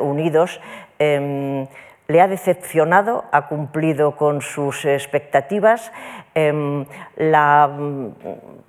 Unidos, 0.00 0.60
eh, 0.98 1.66
le 2.06 2.20
ha 2.20 2.28
decepcionado, 2.28 3.24
ha 3.32 3.46
cumplido 3.48 4.16
con 4.16 4.42
sus 4.42 4.84
expectativas. 4.84 5.90
Em, 6.34 6.82
mm, 6.82 8.08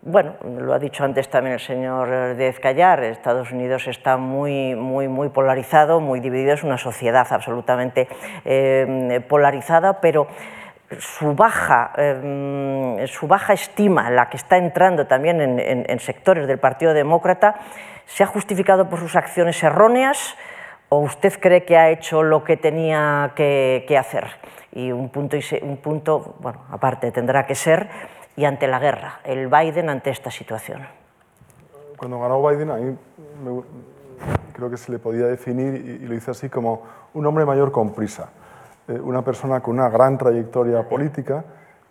bueno, 0.03 0.35
lo 0.59 0.73
ha 0.73 0.79
dicho 0.79 1.03
antes 1.03 1.29
también 1.29 1.53
el 1.55 1.59
señor 1.59 2.37
Díaz 2.37 2.59
Callar, 2.59 3.03
Estados 3.03 3.51
Unidos 3.51 3.87
está 3.87 4.17
muy, 4.17 4.75
muy, 4.75 5.07
muy 5.07 5.29
polarizado, 5.29 5.99
muy 5.99 6.19
dividido, 6.21 6.53
es 6.53 6.63
una 6.63 6.77
sociedad 6.77 7.27
absolutamente 7.29 8.07
em, 8.45 9.21
polarizada, 9.23 9.99
pero 9.99 10.27
su 10.99 11.33
baja, 11.33 11.91
em, 11.97 13.05
su 13.07 13.27
baja 13.27 13.53
estima, 13.53 14.09
la 14.11 14.29
que 14.29 14.37
está 14.37 14.57
entrando 14.57 15.07
también 15.07 15.41
en 15.41 15.99
sectores 15.99 16.47
del 16.47 16.59
Partido 16.59 16.93
Demócrata, 16.93 17.55
se 18.05 18.23
ha 18.23 18.27
justificado 18.27 18.87
por 18.87 18.99
sus 18.99 19.15
acciones 19.15 19.61
erróneas, 19.63 20.37
¿O 20.95 20.99
usted 20.99 21.33
cree 21.41 21.65
que 21.65 21.75
ha 21.75 21.89
hecho 21.89 22.23
lo 22.23 22.45
que 22.45 22.55
tenía 22.55 23.33
que, 23.35 23.97
hacer? 23.99 24.27
Y 24.71 24.93
un 24.93 25.09
punto, 25.09 25.35
un 25.61 25.75
punto, 25.75 26.35
bueno, 26.39 26.61
aparte 26.71 27.11
tendrá 27.11 27.45
que 27.45 27.53
ser, 27.53 27.89
y 28.37 28.45
ante 28.45 28.65
la 28.65 28.79
guerra, 28.79 29.19
el 29.25 29.49
Biden 29.49 29.89
ante 29.89 30.09
esta 30.09 30.31
situación. 30.31 30.87
Cuando 31.97 32.17
ganó 32.21 32.41
Biden, 32.47 32.71
ahí 32.71 32.97
creo 34.53 34.69
que 34.69 34.77
se 34.77 34.89
le 34.93 34.99
podía 34.99 35.25
definir, 35.25 35.75
y, 36.01 36.07
lo 36.07 36.15
hice 36.15 36.31
así, 36.31 36.47
como 36.47 36.83
un 37.13 37.25
hombre 37.25 37.43
mayor 37.43 37.73
con 37.73 37.91
prisa. 37.91 38.29
Eh, 38.87 38.93
una 38.93 39.21
persona 39.21 39.59
con 39.59 39.77
una 39.77 39.89
gran 39.89 40.17
trayectoria 40.17 40.87
política, 40.87 41.43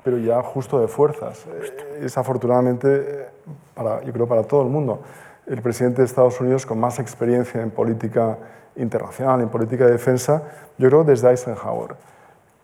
pero 0.02 0.16
ya 0.16 0.42
justo 0.42 0.80
de 0.80 0.88
fuerzas. 0.88 1.44
Eh, 1.46 2.04
es 2.06 2.16
afortunadamente, 2.16 2.88
eh, 2.88 3.26
para, 3.74 4.02
yo 4.02 4.14
creo, 4.14 4.26
para 4.26 4.44
todo 4.44 4.62
el 4.62 4.70
mundo, 4.70 5.02
el 5.46 5.60
presidente 5.62 6.02
de 6.02 6.06
Estados 6.06 6.40
Unidos 6.40 6.66
con 6.66 6.80
más 6.80 6.98
experiencia 6.98 7.60
en 7.60 7.70
política 7.70 8.38
internacional, 8.76 9.40
en 9.40 9.48
política 9.48 9.86
de 9.86 9.92
defensa, 9.92 10.42
yo 10.78 10.88
creo 10.88 11.04
desde 11.04 11.30
Eisenhower. 11.30 11.96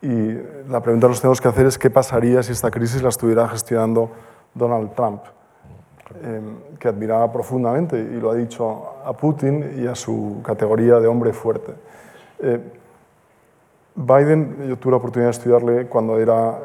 Y 0.03 0.33
la 0.69 0.81
pregunta 0.81 1.07
que 1.07 1.11
nos 1.11 1.21
tenemos 1.21 1.41
que 1.41 1.49
hacer 1.49 1.67
es 1.67 1.79
qué 1.79 1.91
pasaría 1.91 2.43
si 2.43 2.53
esta 2.53 2.71
crisis 2.71 3.03
la 3.03 3.11
estuviera 3.11 3.47
gestionando 3.49 4.11
Donald 4.55 4.95
Trump, 4.95 5.23
em, 6.23 6.57
que 6.79 6.89
admiraba 6.89 7.31
profundamente, 7.31 7.99
y 7.99 8.19
lo 8.19 8.31
ha 8.31 8.35
dicho 8.35 8.95
a 9.05 9.13
Putin 9.13 9.75
y 9.77 9.87
a 9.87 9.95
su 9.95 10.41
categoría 10.43 10.99
de 10.99 11.07
hombre 11.07 11.33
fuerte. 11.33 11.75
Eh, 12.41 12.61
Biden, 13.95 14.67
yo 14.69 14.79
tuve 14.79 14.93
la 14.93 14.97
oportunidad 14.97 15.29
de 15.29 15.37
estudiarle 15.37 15.87
cuando 15.87 16.19
era 16.19 16.59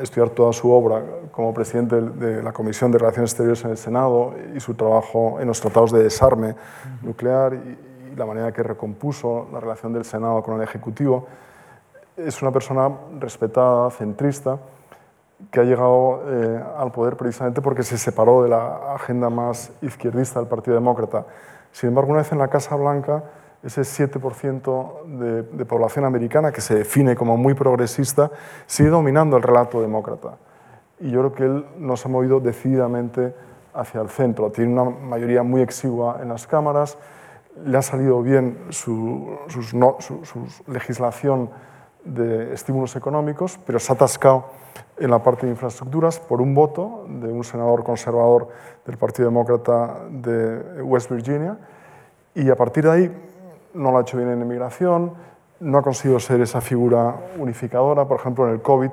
estudiar 0.00 0.30
toda 0.30 0.52
su 0.52 0.70
obra 0.70 1.02
como 1.30 1.54
presidente 1.54 2.00
de 2.00 2.42
la 2.42 2.52
Comisión 2.52 2.90
de 2.90 2.98
Relaciones 2.98 3.30
Exteriores 3.30 3.64
en 3.64 3.70
el 3.70 3.76
Senado 3.76 4.34
y 4.54 4.60
su 4.60 4.74
trabajo 4.74 5.38
en 5.40 5.46
los 5.46 5.60
tratados 5.60 5.92
de 5.92 6.02
desarme 6.02 6.54
nuclear 7.02 7.54
y, 7.54 7.96
la 8.16 8.24
manera 8.24 8.50
que 8.50 8.62
recompuso 8.62 9.46
la 9.52 9.60
relación 9.60 9.92
del 9.92 10.06
Senado 10.06 10.42
con 10.42 10.56
el 10.56 10.62
Ejecutivo. 10.62 11.26
Es 12.16 12.40
una 12.40 12.50
persona 12.50 12.90
respetada, 13.20 13.90
centrista, 13.90 14.58
que 15.50 15.60
ha 15.60 15.64
llegado 15.64 16.22
eh, 16.26 16.64
al 16.78 16.92
poder 16.92 17.16
precisamente 17.18 17.60
porque 17.60 17.82
se 17.82 17.98
separó 17.98 18.42
de 18.42 18.48
la 18.48 18.94
agenda 18.94 19.28
más 19.28 19.70
izquierdista 19.82 20.40
del 20.40 20.48
Partido 20.48 20.76
Demócrata. 20.76 21.26
Sin 21.72 21.90
embargo, 21.90 22.12
una 22.12 22.22
vez 22.22 22.32
en 22.32 22.38
la 22.38 22.48
Casa 22.48 22.74
Blanca, 22.74 23.22
ese 23.66 23.82
7% 23.82 25.04
de, 25.18 25.42
de, 25.42 25.64
población 25.64 26.04
americana, 26.04 26.52
que 26.52 26.60
se 26.60 26.74
define 26.74 27.16
como 27.16 27.36
muy 27.36 27.54
progresista, 27.54 28.30
sigue 28.66 28.90
dominando 28.90 29.36
el 29.36 29.42
relato 29.42 29.80
demócrata. 29.80 30.38
Y 31.00 31.10
yo 31.10 31.20
creo 31.20 31.32
que 31.34 31.44
él 31.44 31.66
nos 31.78 32.06
ha 32.06 32.08
movido 32.08 32.40
decididamente 32.40 33.34
hacia 33.76 34.00
el 34.00 34.08
centro. 34.08 34.50
Tiene 34.50 34.72
una 34.72 34.90
mayoría 34.90 35.42
muy 35.42 35.60
exigua 35.60 36.18
en 36.22 36.28
las 36.28 36.46
cámaras, 36.46 36.98
le 37.64 37.78
ha 37.78 37.82
salido 37.82 38.22
bien 38.22 38.58
su, 38.70 39.38
legislación 40.66 41.50
de 42.04 42.52
estímulos 42.52 42.94
económicos, 42.96 43.58
pero 43.66 43.78
se 43.78 43.92
ha 43.92 43.94
atascado 43.94 44.46
en 44.98 45.10
la 45.10 45.22
parte 45.22 45.46
de 45.46 45.52
infraestructuras 45.52 46.20
por 46.20 46.40
un 46.40 46.54
voto 46.54 47.06
de 47.08 47.32
un 47.32 47.44
senador 47.44 47.82
conservador 47.82 48.48
del 48.86 48.96
Partido 48.96 49.28
Demócrata 49.28 50.00
de 50.10 50.82
West 50.82 51.10
Virginia 51.10 51.58
y 52.34 52.48
a 52.48 52.56
partir 52.56 52.84
de 52.84 52.90
ahí 52.90 53.22
no 53.76 53.92
lo 53.92 53.98
ha 53.98 54.00
hecho 54.00 54.16
bien 54.16 54.30
en 54.30 54.40
inmigración, 54.40 55.12
no 55.60 55.78
ha 55.78 55.82
conseguido 55.82 56.18
ser 56.18 56.40
esa 56.40 56.60
figura 56.60 57.14
unificadora, 57.38 58.06
por 58.06 58.18
ejemplo 58.18 58.46
en 58.46 58.54
el 58.54 58.62
COVID, 58.62 58.90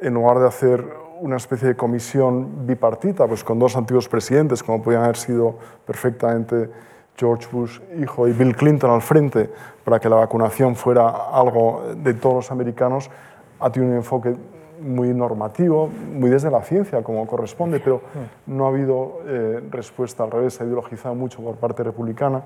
en 0.00 0.14
lugar 0.14 0.38
de 0.38 0.48
hacer 0.48 0.84
una 1.20 1.36
especie 1.36 1.68
de 1.68 1.76
comisión 1.76 2.66
bipartita, 2.66 3.26
pues 3.26 3.42
con 3.42 3.58
dos 3.58 3.76
antiguos 3.76 4.08
presidentes, 4.08 4.62
como 4.62 4.82
podían 4.82 5.02
haber 5.02 5.16
sido 5.16 5.56
perfectamente 5.84 6.70
George 7.16 7.48
Bush 7.50 7.80
hijo 8.00 8.28
y 8.28 8.32
Bill 8.32 8.54
Clinton 8.54 8.90
al 8.90 9.02
frente 9.02 9.50
para 9.84 9.98
que 9.98 10.08
la 10.08 10.16
vacunación 10.16 10.76
fuera 10.76 11.08
algo 11.32 11.82
de 11.96 12.14
todos 12.14 12.36
los 12.36 12.50
americanos, 12.52 13.10
ha 13.58 13.70
tenido 13.70 13.90
un 13.90 13.98
enfoque 13.98 14.36
muy 14.80 15.12
normativo, 15.12 15.88
muy 15.88 16.30
desde 16.30 16.50
la 16.50 16.62
ciencia, 16.62 17.02
como 17.02 17.26
corresponde, 17.26 17.80
pero 17.80 18.00
no 18.46 18.66
ha 18.66 18.68
habido 18.68 19.20
eh, 19.26 19.60
respuesta 19.70 20.22
al 20.22 20.30
revés, 20.30 20.54
se 20.54 20.62
ha 20.62 20.66
ideologizado 20.66 21.16
mucho 21.16 21.42
por 21.42 21.56
parte 21.56 21.82
republicana. 21.82 22.44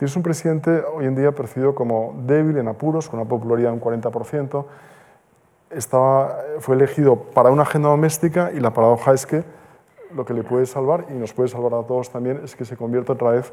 Tienes 0.00 0.16
un 0.16 0.22
presidente 0.22 0.82
hoy 0.94 1.04
en 1.04 1.14
día 1.14 1.30
percibido 1.32 1.74
como 1.74 2.14
débil, 2.24 2.56
en 2.56 2.68
apuros, 2.68 3.06
con 3.10 3.20
una 3.20 3.28
popularidad 3.28 3.68
de 3.68 3.74
un 3.74 3.82
40%. 3.82 4.64
Estaba, 5.68 6.38
fue 6.60 6.74
elegido 6.74 7.16
para 7.16 7.50
una 7.50 7.64
agenda 7.64 7.90
doméstica 7.90 8.50
y 8.50 8.60
la 8.60 8.70
paradoja 8.70 9.12
es 9.12 9.26
que 9.26 9.44
lo 10.14 10.24
que 10.24 10.32
le 10.32 10.42
puede 10.42 10.64
salvar, 10.64 11.04
y 11.10 11.12
nos 11.12 11.34
puede 11.34 11.50
salvar 11.50 11.74
a 11.74 11.86
todos 11.86 12.08
también, 12.08 12.40
es 12.42 12.56
que 12.56 12.64
se 12.64 12.78
convierta 12.78 13.12
otra 13.12 13.32
vez 13.32 13.52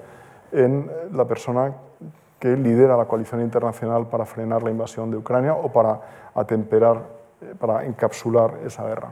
en 0.53 0.89
la 1.11 1.25
persona 1.25 1.73
que 2.39 2.55
lidera 2.55 2.95
la 2.95 3.03
coalición 3.03 3.41
internacional 3.41 4.07
para 4.07 4.25
frenar 4.25 4.63
la 4.63 4.71
invasión 4.71 5.11
de 5.11 5.17
Ucrania 5.17 5.53
o 5.53 5.69
para 5.69 5.99
atemperar, 6.33 7.03
eh, 7.41 7.55
para 7.59 7.83
encapsular 7.83 8.53
esa 8.65 8.87
guerra. 8.87 9.11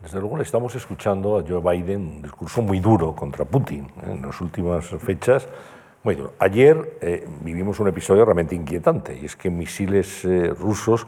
Desde 0.00 0.20
luego 0.20 0.36
le 0.36 0.44
estamos 0.44 0.72
escuchando 0.76 1.36
a 1.36 1.42
Joe 1.42 1.60
Biden 1.60 2.00
un 2.00 2.22
discurso 2.22 2.62
muy 2.62 2.78
duro 2.78 3.12
contra 3.16 3.44
Putin 3.44 3.86
¿eh? 3.86 4.12
en 4.12 4.22
las 4.22 4.40
últimas 4.40 4.86
fechas. 4.86 5.48
Muy 6.02 6.14
duro. 6.14 6.32
Ayer 6.38 6.98
eh, 7.00 7.28
vivimos 7.42 7.78
un 7.78 7.88
episodio 7.88 8.24
realmente 8.24 8.54
inquietante 8.54 9.18
y 9.20 9.26
es 9.26 9.36
que 9.36 9.50
misiles 9.50 10.26
rusos 10.58 11.06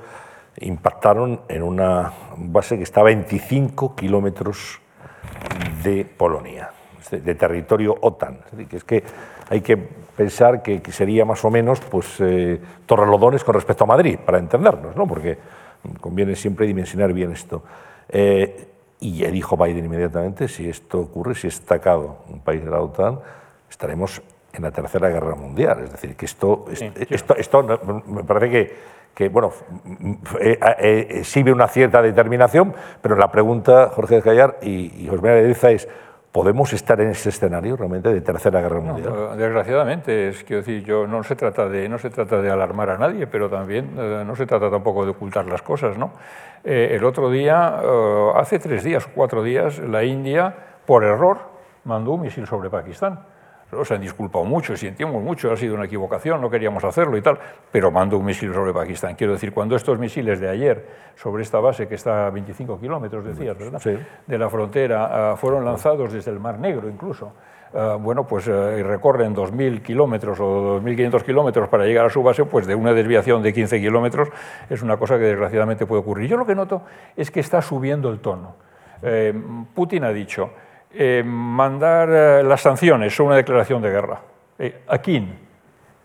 impactaron 0.61 1.40
en 1.49 1.62
una 1.62 2.12
base 2.37 2.76
que 2.76 2.82
está 2.82 3.00
a 3.00 3.04
25 3.04 3.96
kilómetros 3.96 4.80
de 5.82 6.04
Polonia, 6.04 6.70
de 7.11 7.34
territorio 7.34 7.96
OTAN. 8.00 8.38
Es, 8.70 8.84
que 8.84 9.02
hay 9.49 9.61
que 9.61 9.76
pensar 9.76 10.62
que, 10.62 10.80
sería 10.92 11.25
más 11.25 11.44
o 11.44 11.50
menos 11.50 11.80
pues, 11.80 12.16
eh, 12.20 12.61
Torrelodones 12.87 13.44
con 13.44 13.54
respecto 13.54 13.84
a 13.84 13.87
Madrid, 13.87 14.18
para 14.25 14.38
entendernos, 14.38 14.94
¿no? 14.96 15.06
porque 15.06 15.38
conviene 16.00 16.37
siempre 16.37 16.66
dimensionar 16.66 17.12
bien 17.12 17.32
esto. 17.32 17.62
Eh, 18.08 18.68
y 19.00 19.18
ya 19.18 19.30
dijo 19.30 19.56
Biden 19.56 19.84
inmediatamente, 19.84 20.46
si 20.46 20.68
esto 20.68 21.00
ocurre, 21.00 21.34
si 21.34 21.49
es 21.49 21.61
atacado 21.61 22.18
un 22.28 22.40
país 22.40 22.64
de 22.64 22.70
la 22.70 22.80
OTAN, 22.80 23.18
estaremos 23.68 24.22
en 24.52 24.62
la 24.62 24.71
Tercera 24.71 25.09
Guerra 25.09 25.35
Mundial. 25.35 25.85
Es 25.85 25.92
decir, 25.92 26.16
que 26.16 26.26
esto, 26.26 26.66
esto, 27.09 27.37
esto, 27.37 28.02
me 28.06 28.25
parece 28.25 28.50
que, 28.50 28.76
que 29.14 29.28
bueno, 29.28 29.52
eh, 30.40 30.59
eh, 30.78 31.52
una 31.52 31.68
cierta 31.68 32.02
determinación, 32.02 32.75
pero 33.00 33.16
la 33.16 33.30
pregunta, 33.30 33.90
Jorge 33.94 34.16
de 34.16 34.23
Callar 34.23 34.59
y, 34.62 35.04
y 35.04 35.09
José 35.09 35.23
María 35.23 35.71
es, 35.71 35.88
¿Podemos 36.32 36.73
estar 36.73 36.99
en 37.02 37.11
ese 37.11 37.28
escenario 37.28 37.76
realmente 37.76 38.09
de 38.09 38.23
tercera 38.23 38.62
guerra 38.62 38.80
mundial? 38.80 39.12
Eh, 39.14 39.37
desgraciadamente, 39.37 40.28
es 40.28 40.42
quiero 40.44 40.62
decir, 40.62 40.82
yo 40.82 41.06
no 41.06 41.23
se 41.23 41.37
trata 41.37 41.68
de 41.68 41.90
no 41.90 41.99
se 41.99 42.09
trata 42.09 42.40
de 42.40 42.50
alarmar 42.50 42.88
a 42.88 42.97
nadie, 42.97 43.26
pero 43.26 43.50
también 43.50 43.90
eh, 43.99 44.25
no 44.26 44.35
se 44.35 44.47
trata 44.47 44.71
tampoco 44.71 45.04
de 45.04 45.11
ocultar 45.11 45.44
las 45.44 45.61
cosas, 45.61 45.99
¿no? 45.99 46.12
Eh, 46.64 46.92
el 46.92 47.04
otro 47.04 47.28
día, 47.28 47.82
hace 48.35 48.59
tres 48.59 48.82
días 48.82 49.06
o 49.06 49.11
cuatro 49.14 49.42
días, 49.42 49.78
la 49.80 50.04
India, 50.04 50.54
por 50.87 51.04
error, 51.04 51.37
mandó 51.85 52.12
un 52.12 52.23
misil 52.23 52.47
sobre 52.47 52.71
Pakistán 52.71 53.21
se 53.85 53.95
han 53.95 54.00
disculpado 54.00 54.45
mucho, 54.45 54.76
sentimos 54.76 55.23
mucho, 55.23 55.50
ha 55.50 55.57
sido 55.57 55.75
una 55.75 55.87
equivocación, 55.87 56.41
no 56.41 56.50
queríamos 56.50 56.85
hacerlo 56.85 57.17
y 57.17 57.23
tal, 57.23 57.38
pero 57.71 57.91
mando 57.91 58.19
un 58.19 58.25
misil 58.25 58.52
sobre 58.52 58.73
Pakistán. 58.73 59.14
Quiero 59.14 59.33
decir, 59.33 59.52
cuando 59.52 59.76
estos 59.76 59.99
misiles 59.99 60.41
de 60.41 60.49
ayer 60.49 60.87
sobre 61.14 61.43
esta 61.43 61.59
base 61.59 61.88
que 61.88 61.95
está 61.95 62.26
a 62.26 62.31
25 62.31 62.79
kilómetros, 62.79 63.25
decías, 63.25 63.57
¿verdad? 63.57 63.81
De 64.26 64.38
la 64.38 64.50
frontera, 64.50 65.33
ah, 65.33 65.37
fueron 65.37 65.64
lanzados 65.64 66.12
desde 66.12 66.31
el 66.31 66.38
Mar 66.38 66.59
Negro 66.59 66.88
incluso. 66.88 67.33
Ah, 67.75 67.97
bueno, 67.99 68.26
pues 68.26 68.47
uh, 68.49 68.83
recorren 68.83 69.35
2.000 69.35 69.83
kilómetros 69.83 70.38
o 70.41 70.79
2.500 70.81 71.23
kilómetros 71.23 71.69
para 71.71 71.87
llegar 71.87 72.05
a 72.05 72.11
su 72.11 72.23
base, 72.23 72.45
pues 72.45 72.67
de 72.67 72.75
una 72.75 72.93
desviación 72.93 73.43
de 73.43 73.52
15 73.52 73.81
kilómetros 73.81 74.29
es 74.69 74.83
una 74.83 74.99
cosa 74.99 75.17
que 75.17 75.25
desgraciadamente 75.25 75.87
puede 75.87 76.02
ocurrir. 76.02 76.29
Yo 76.29 76.37
lo 76.37 76.45
que 76.45 76.55
noto 76.55 76.83
es 77.17 77.31
que 77.31 77.41
está 77.41 77.62
subiendo 77.62 78.11
el 78.11 78.21
tono. 78.21 78.57
Eh, 79.02 79.33
Putin 79.75 80.05
ha 80.05 80.12
dicho, 80.12 80.50
eh, 80.94 81.22
mandar 81.25 82.08
eh, 82.11 82.42
las 82.42 82.61
sanciones 82.61 83.14
son 83.14 83.26
una 83.26 83.37
declaración 83.37 83.82
de 83.82 83.90
guerra. 83.90 84.20
Eh, 84.58 84.82
¿A 84.87 84.99
quién? 84.99 85.38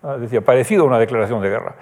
Ah, 0.04 0.18
decía, 0.18 0.42
parecido 0.42 0.84
a 0.84 0.88
una 0.88 1.00
declaración 1.00 1.42
de 1.42 1.50
guerra. 1.50 1.76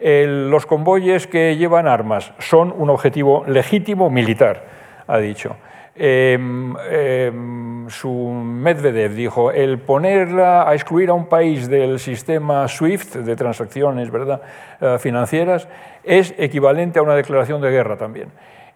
los 0.00 0.64
convoyes 0.66 1.26
que 1.26 1.56
llevan 1.56 1.88
armas 1.88 2.32
son 2.38 2.72
un 2.76 2.88
objetivo 2.90 3.44
legítimo 3.46 4.10
militar, 4.10 4.64
ha 5.06 5.18
dicho. 5.18 5.56
Em, 6.00 6.76
em, 6.92 7.90
su 7.90 8.08
Medvedev 8.08 9.14
dijo, 9.14 9.50
el 9.50 9.80
ponerla 9.80 10.68
a 10.68 10.74
excluir 10.74 11.10
a 11.10 11.14
un 11.14 11.26
país 11.26 11.68
del 11.68 11.98
sistema 11.98 12.68
SWIFT 12.68 13.16
de 13.16 13.34
transacciones 13.34 14.08
¿verdad? 14.08 14.40
Eh, 14.80 14.96
financieras 15.00 15.66
es 16.04 16.32
equivalente 16.38 17.00
a 17.00 17.02
una 17.02 17.16
declaración 17.16 17.60
de 17.60 17.70
guerra 17.70 17.96
también. 17.96 18.28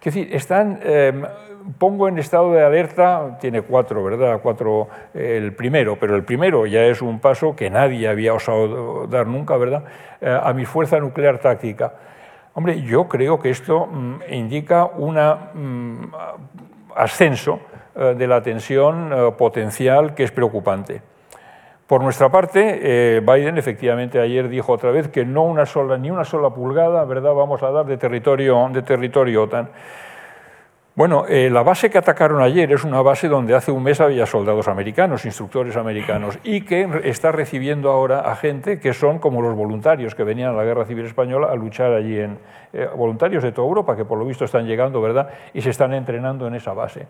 Es 0.02 0.06
decir, 0.06 0.35
están, 0.35 0.80
em, 0.82 1.23
pongo 1.78 2.09
en 2.09 2.18
estado 2.18 2.52
de 2.52 2.64
alerta, 2.64 3.38
tiene 3.40 3.62
cuatro, 3.62 4.02
¿verdad? 4.02 4.40
Cuatro, 4.42 4.88
el 5.14 5.54
primero, 5.54 5.97
pero 5.97 6.16
el 6.16 6.25
primero 6.25 6.66
ya 6.66 6.82
es 6.82 7.00
un 7.02 7.21
paso 7.21 7.54
que 7.54 7.71
nadie 7.71 8.09
había 8.09 8.35
osado 8.35 9.06
dar 9.06 9.28
nunca, 9.28 9.56
¿verdad? 9.56 9.85
Eh, 10.21 10.40
a 10.42 10.52
mi 10.54 10.64
fuerza 10.64 10.99
nuclear 10.99 11.38
táctica. 11.38 11.94
Hombre, 12.54 12.82
yo 12.82 13.06
creo 13.06 13.38
que 13.38 13.50
esto 13.50 13.87
mm, 13.87 14.23
indica 14.32 14.87
un 14.87 15.14
mm, 15.14 16.12
ascenso 16.97 17.61
eh, 17.94 18.16
de 18.18 18.26
la 18.26 18.42
tensión 18.42 19.12
eh, 19.12 19.30
potencial 19.38 20.16
que 20.16 20.25
es 20.25 20.32
preocupante. 20.32 21.00
Por 21.92 22.02
nuestra 22.02 22.30
parte, 22.30 23.20
Biden 23.20 23.58
efectivamente 23.58 24.18
ayer 24.18 24.49
dijo 24.49 24.72
otra 24.72 24.90
vez 24.90 25.08
que 25.08 25.26
no 25.26 25.42
una 25.42 25.66
sola, 25.66 25.99
ni 25.99 26.11
una 26.11 26.25
sola 26.25 26.49
pulgada 26.49 27.04
¿verdad? 27.04 27.34
vamos 27.34 27.62
a 27.62 27.70
dar 27.70 27.84
de 27.84 27.99
territorio, 27.99 28.66
de 28.72 28.80
territorio 28.80 29.42
OTAN. 29.42 29.68
Bueno, 30.94 31.26
eh, 31.28 31.50
la 31.50 31.62
base 31.62 31.90
que 31.90 31.99
atacaron 31.99 32.40
ayer 32.40 32.72
es 32.72 32.84
una 32.84 33.02
base 33.02 33.28
donde 33.28 33.54
hace 33.54 33.70
un 33.70 33.82
mes 33.82 34.00
había 34.00 34.25
soldados 34.25 34.68
americanos, 34.68 35.26
instructores 35.26 35.76
americanos, 35.76 36.38
y 36.44 36.62
que 36.62 36.88
está 37.04 37.30
recibiendo 37.30 37.90
ahora 37.90 38.20
a 38.20 38.37
gente 38.37 38.80
que 38.80 38.94
son 38.94 39.18
como 39.18 39.42
los 39.42 39.54
voluntarios 39.54 40.14
que 40.14 40.25
venían 40.25 40.54
a 40.54 40.56
la 40.56 40.64
Guerra 40.64 40.87
Civil 40.87 41.04
Española 41.04 41.49
a 41.50 41.56
luchar 41.56 41.92
allí 41.92 42.18
en 42.18 42.38
eh, 42.72 42.88
voluntarios 42.96 43.42
de 43.42 43.52
toda 43.52 43.68
Europa, 43.68 43.96
que 43.96 44.06
por 44.06 44.18
lo 44.18 44.25
visto 44.25 44.46
están 44.46 44.66
llegando, 44.66 45.02
¿verdad? 45.02 45.28
Y 45.52 45.61
se 45.61 45.68
están 45.68 45.92
entrenando 45.92 46.46
en 46.46 46.54
esa 46.54 46.72
base. 46.72 47.06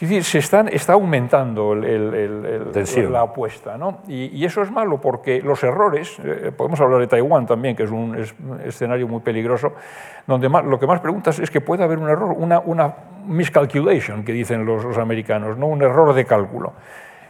Decir, 0.00 0.24
se 0.24 0.38
están, 0.38 0.68
está 0.68 0.94
aumentando 0.94 1.74
la 1.74 3.20
apuesta, 3.20 3.76
¿no? 3.76 3.98
Y, 4.08 4.42
eso 4.46 4.62
es 4.62 4.70
malo 4.70 4.98
porque 4.98 5.42
los 5.42 5.62
errores, 5.62 6.18
eh, 6.24 6.52
podemos 6.56 6.80
hablar 6.80 7.00
de 7.00 7.06
Taiwán 7.06 7.44
también, 7.44 7.76
que 7.76 7.82
es 7.82 7.90
un 7.90 8.16
escenario 8.64 9.06
muy 9.06 9.20
peligroso, 9.20 9.74
donde 10.26 10.48
lo 10.48 10.80
que 10.80 10.86
más 10.86 11.00
preguntas 11.00 11.38
es 11.38 11.50
que 11.50 11.60
puede 11.60 11.84
haber 11.84 11.98
un 11.98 12.08
error, 12.08 12.34
una, 12.34 12.60
una 12.60 12.94
miscalculation, 13.26 14.24
que 14.24 14.32
dicen 14.32 14.64
los, 14.64 14.84
los, 14.84 14.96
americanos, 14.96 15.58
¿no? 15.58 15.66
un 15.66 15.82
error 15.82 16.14
de 16.14 16.24
cálculo. 16.24 16.72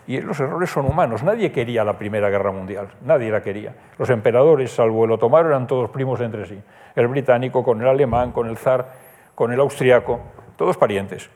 Y 0.06 0.20
los 0.20 0.38
errores 0.38 0.70
son 0.70 0.86
humanos. 0.86 1.24
Nadie 1.24 1.50
quería 1.50 1.82
la 1.82 1.98
Primera 1.98 2.30
Guerra 2.30 2.52
Mundial, 2.52 2.86
nadie 3.04 3.32
la 3.32 3.42
quería. 3.42 3.74
Los 3.98 4.10
emperadores, 4.10 4.70
salvo 4.70 5.06
el 5.06 5.10
otomano, 5.10 5.48
eran 5.48 5.66
todos 5.66 5.90
primos 5.90 6.20
entre 6.20 6.46
sí. 6.46 6.62
El 6.94 7.08
británico 7.08 7.64
con 7.64 7.80
el 7.82 7.88
alemán, 7.88 8.30
con 8.30 8.46
el 8.46 8.56
zar, 8.56 8.92
con 9.34 9.52
el 9.52 9.58
austriaco, 9.58 10.20
todos 10.56 10.76
parientes. 10.76 11.30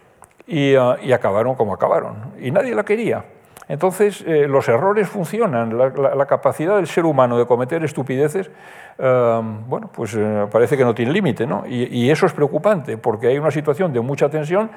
Ah, 0.46 0.96
y, 1.02 1.12
acabaron 1.12 1.54
como 1.54 1.74
acabaron. 1.74 2.32
Y 2.40 2.50
nadie 2.50 2.74
la 2.74 2.84
quería. 2.84 3.24
Entonces, 3.66 4.22
eh, 4.26 4.46
los 4.46 4.68
errores 4.68 5.08
funcionan, 5.08 5.78
la, 5.78 6.26
capacidad 6.26 6.76
del 6.76 6.86
ser 6.86 7.06
humano 7.06 7.38
de 7.38 7.46
cometer 7.46 7.82
estupideces, 7.82 8.50
bueno, 8.98 9.90
pues 9.90 10.14
eh, 10.14 10.46
parece 10.52 10.76
que 10.76 10.84
no 10.84 10.94
tiene 10.94 11.12
límite, 11.12 11.46
¿no? 11.46 11.64
Y, 11.66 11.84
y, 11.84 12.10
eso 12.10 12.26
es 12.26 12.32
preocupante, 12.34 12.98
porque 12.98 13.28
hay 13.28 13.38
una 13.38 13.50
situación 13.50 13.92
de 13.92 14.00
mucha 14.00 14.28
tensión, 14.28 14.70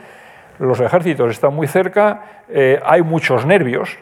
los 0.59 0.79
ejércitos 0.79 1.31
están 1.31 1.53
muy 1.53 1.67
cerca, 1.67 2.43
eh, 2.49 2.79
hay 2.83 3.01
muchos 3.01 3.45
nervios, 3.45 3.97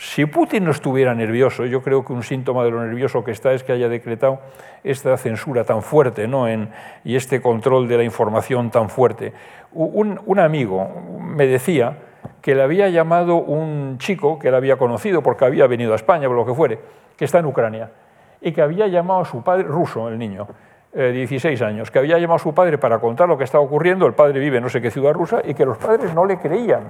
si 0.00 0.24
Putin 0.24 0.64
no 0.64 0.70
estuviera 0.70 1.14
nervioso, 1.14 1.66
yo 1.66 1.82
creo 1.82 2.06
que 2.06 2.14
un 2.14 2.22
síntoma 2.22 2.64
de 2.64 2.70
lo 2.70 2.82
nervioso 2.82 3.22
que 3.22 3.32
está 3.32 3.52
es 3.52 3.62
que 3.62 3.72
haya 3.72 3.86
decretado 3.90 4.38
esta 4.82 5.14
censura 5.18 5.64
tan 5.64 5.82
fuerte 5.82 6.26
¿no? 6.26 6.46
y 7.04 7.16
este 7.16 7.42
control 7.42 7.86
de 7.86 7.98
la 7.98 8.02
información 8.02 8.70
tan 8.70 8.88
fuerte. 8.88 9.34
Un, 9.72 10.38
amigo 10.38 10.88
me 11.20 11.46
decía 11.46 11.98
que 12.40 12.54
le 12.54 12.62
había 12.62 12.88
llamado 12.88 13.36
un 13.36 13.98
chico 13.98 14.38
que 14.38 14.48
él 14.48 14.54
había 14.54 14.78
conocido 14.78 15.22
porque 15.22 15.44
había 15.44 15.66
venido 15.66 15.92
a 15.92 15.96
España, 15.96 16.30
o 16.30 16.32
lo 16.32 16.46
que 16.46 16.54
fuere, 16.54 16.78
que 17.14 17.26
está 17.26 17.40
en 17.40 17.44
Ucrania, 17.44 17.90
y 18.40 18.52
que 18.52 18.62
había 18.62 18.86
llamado 18.86 19.20
a 19.20 19.24
su 19.26 19.44
padre, 19.44 19.64
ruso 19.64 20.08
el 20.08 20.18
niño, 20.18 20.48
eh, 20.94 21.12
16 21.12 21.60
años, 21.60 21.90
que 21.90 21.98
había 21.98 22.16
llamado 22.16 22.36
a 22.36 22.38
su 22.38 22.54
padre 22.54 22.78
para 22.78 23.00
contar 23.00 23.28
lo 23.28 23.36
que 23.36 23.44
estaba 23.44 23.62
ocurriendo, 23.62 24.06
el 24.06 24.14
padre 24.14 24.40
vive 24.40 24.56
en 24.56 24.62
no 24.62 24.70
sé 24.70 24.80
qué 24.80 24.90
ciudad 24.90 25.12
rusa, 25.12 25.42
y 25.44 25.52
que 25.52 25.66
los 25.66 25.76
padres 25.76 26.14
no 26.14 26.24
le 26.24 26.38
creían 26.38 26.84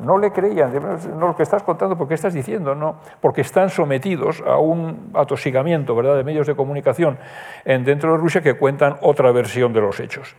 no 0.00 0.18
le 0.18 0.30
creían, 0.30 0.72
no 1.18 1.28
lo 1.28 1.36
que 1.36 1.42
estás 1.42 1.62
contando, 1.62 1.96
porque 1.96 2.14
estás 2.14 2.34
diciendo, 2.34 2.74
no, 2.74 2.96
porque 3.20 3.42
están 3.42 3.70
sometidos 3.70 4.42
a 4.46 4.58
un 4.58 5.10
atosigamiento 5.14 5.94
¿verdad? 5.94 6.16
de 6.16 6.24
medios 6.24 6.46
de 6.46 6.54
comunicación 6.54 7.18
en, 7.64 7.84
dentro 7.84 8.12
de 8.12 8.18
Rusia 8.18 8.40
que 8.40 8.54
cuentan 8.54 8.96
otra 9.02 9.30
versión 9.32 9.72
de 9.72 9.80
los 9.80 10.00
hechos. 10.00 10.36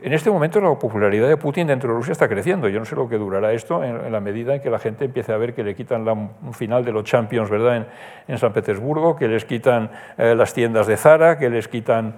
En 0.00 0.12
este 0.12 0.30
momento 0.30 0.60
la 0.60 0.74
popularidad 0.78 1.28
de 1.28 1.36
Putin 1.36 1.68
dentro 1.68 1.90
de 1.90 1.96
Rusia 1.96 2.12
está 2.12 2.28
creciendo. 2.28 2.68
Yo 2.68 2.78
no 2.78 2.84
sé 2.84 2.94
lo 2.94 3.08
que 3.08 3.16
durará 3.16 3.52
esto 3.52 3.82
en, 3.82 4.12
la 4.12 4.20
medida 4.20 4.54
en 4.54 4.60
que 4.60 4.68
la 4.68 4.78
gente 4.78 5.06
empiece 5.06 5.32
a 5.32 5.38
ver 5.38 5.54
que 5.54 5.62
le 5.62 5.74
quitan 5.74 6.04
la 6.04 6.14
final 6.52 6.84
de 6.84 6.92
los 6.92 7.04
Champions 7.04 7.48
¿verdad? 7.48 7.86
En, 8.28 8.38
San 8.38 8.52
Petersburgo, 8.52 9.16
que 9.16 9.28
les 9.28 9.44
quitan 9.44 9.90
eh, 10.18 10.34
las 10.34 10.52
tiendas 10.52 10.86
de 10.86 10.96
Zara, 10.96 11.38
que 11.38 11.48
les 11.48 11.68
quitan 11.68 12.16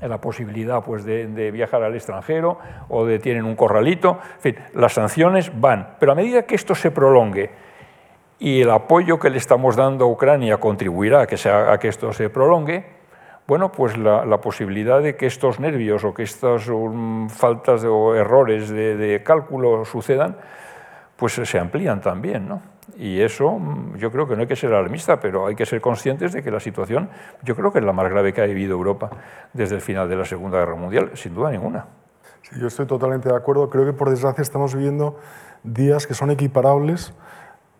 la 0.00 0.18
posibilidad 0.18 0.82
pues, 0.82 1.04
de, 1.04 1.50
viajar 1.50 1.82
al 1.82 1.94
extranjero 1.94 2.58
o 2.88 3.04
de 3.06 3.18
tienen 3.18 3.44
un 3.44 3.54
corralito. 3.54 4.18
En 4.36 4.40
fin, 4.40 4.56
las 4.74 4.94
sanciones 4.94 5.52
van. 5.60 5.96
Pero 5.98 6.12
a 6.12 6.14
medida 6.14 6.42
que 6.42 6.54
esto 6.54 6.74
se 6.74 6.90
prolongue 6.90 7.50
y 8.38 8.62
el 8.62 8.70
apoyo 8.70 9.18
que 9.18 9.30
le 9.30 9.38
estamos 9.38 9.76
dando 9.76 10.04
a 10.04 10.08
Ucrania 10.08 10.58
contribuirá 10.58 11.22
a 11.22 11.26
que, 11.26 11.36
a 11.48 11.78
que 11.78 11.88
esto 11.88 12.12
se 12.12 12.28
prolongue, 12.28 12.84
bueno, 13.46 13.70
pues 13.70 13.96
la, 13.98 14.40
posibilidad 14.40 15.02
de 15.02 15.16
que 15.16 15.26
estos 15.26 15.60
nervios 15.60 16.02
o 16.04 16.14
que 16.14 16.22
estas 16.22 16.66
um, 16.68 17.28
faltas 17.28 17.84
o 17.84 18.14
errores 18.14 18.70
de, 18.70 18.96
de 18.96 19.22
cálculo 19.22 19.84
sucedan, 19.84 20.36
pues 21.16 21.34
se 21.34 21.58
amplían 21.58 22.00
también, 22.00 22.48
¿no? 22.48 22.73
Y 22.98 23.20
eso 23.20 23.58
mm, 23.58 23.96
yo 23.96 24.10
creo 24.10 24.26
que 24.28 24.34
no 24.34 24.42
hay 24.42 24.46
que 24.46 24.56
ser 24.56 24.72
alarmista, 24.72 25.20
pero 25.20 25.46
hay 25.46 25.54
que 25.54 25.66
ser 25.66 25.80
conscientes 25.80 26.32
de 26.32 26.42
que 26.42 26.50
la 26.50 26.60
situación, 26.60 27.08
yo 27.42 27.56
creo 27.56 27.72
que 27.72 27.78
es 27.78 27.84
la 27.84 27.92
más 27.92 28.08
grave 28.10 28.32
que 28.32 28.40
ha 28.40 28.46
vivido 28.46 28.72
Europa 28.72 29.10
desde 29.52 29.76
el 29.76 29.80
final 29.80 30.08
de 30.08 30.16
la 30.16 30.24
Segunda 30.24 30.58
Guerra 30.58 30.76
Mundial, 30.76 31.10
sin 31.14 31.34
duda 31.34 31.50
ninguna. 31.50 31.86
Sí, 32.42 32.60
yo 32.60 32.66
estoy 32.66 32.86
totalmente 32.86 33.28
de 33.28 33.36
acuerdo. 33.36 33.70
Creo 33.70 33.84
que 33.84 33.92
por 33.92 34.10
desgracia 34.10 34.42
estamos 34.42 34.74
viviendo 34.74 35.18
días 35.62 36.06
que 36.06 36.14
son 36.14 36.30
equiparables 36.30 37.14